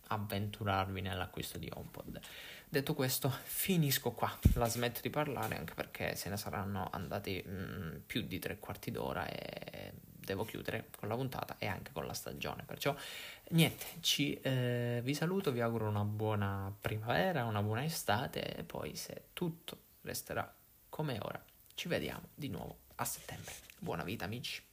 avventurarvi 0.09 1.01
nell'acquisto 1.01 1.59
di 1.59 1.69
HomePod. 1.73 2.21
Detto 2.69 2.95
questo, 2.95 3.29
finisco 3.29 4.12
qua, 4.12 4.33
la 4.55 4.69
smetto 4.69 5.01
di 5.03 5.11
parlare 5.11 5.57
anche 5.57 5.75
perché 5.75 6.15
se 6.15 6.29
ne 6.29 6.37
saranno 6.37 6.89
andati 6.93 7.43
mh, 7.45 7.51
mm, 7.51 7.97
più 8.07 8.23
di 8.23 8.39
tre 8.39 8.59
quarti 8.61 8.93
d'ora 8.93 9.27
e 9.27 9.93
devo 10.05 10.45
chiudere 10.45 10.91
con 10.97 11.09
la 11.09 11.17
puntata 11.17 11.57
e 11.59 11.67
anche 11.67 11.91
con 11.91 12.07
la 12.07 12.12
stagione. 12.12 12.62
Perciò 12.65 12.95
niente, 13.51 13.85
ci, 14.01 14.39
eh, 14.41 15.01
vi 15.03 15.15
saluto, 15.15 15.51
vi 15.51 15.61
auguro 15.61 15.89
una 15.89 16.05
buona 16.05 16.73
primavera, 16.81 17.45
una 17.47 17.62
buona 17.62 17.85
estate 17.85 18.55
e 18.55 18.62
poi 18.62 18.95
se 18.95 19.25
tutto 19.33 19.85
resterà 20.05 20.55
come 20.89 21.19
ora. 21.21 21.43
Ci 21.75 21.89
vediamo 21.89 22.29
di 22.35 22.49
nuovo 22.49 22.79
a 22.97 23.05
settembre. 23.05 23.53
Buona 23.79 24.05
vita 24.05 24.25
amici. 24.25 24.64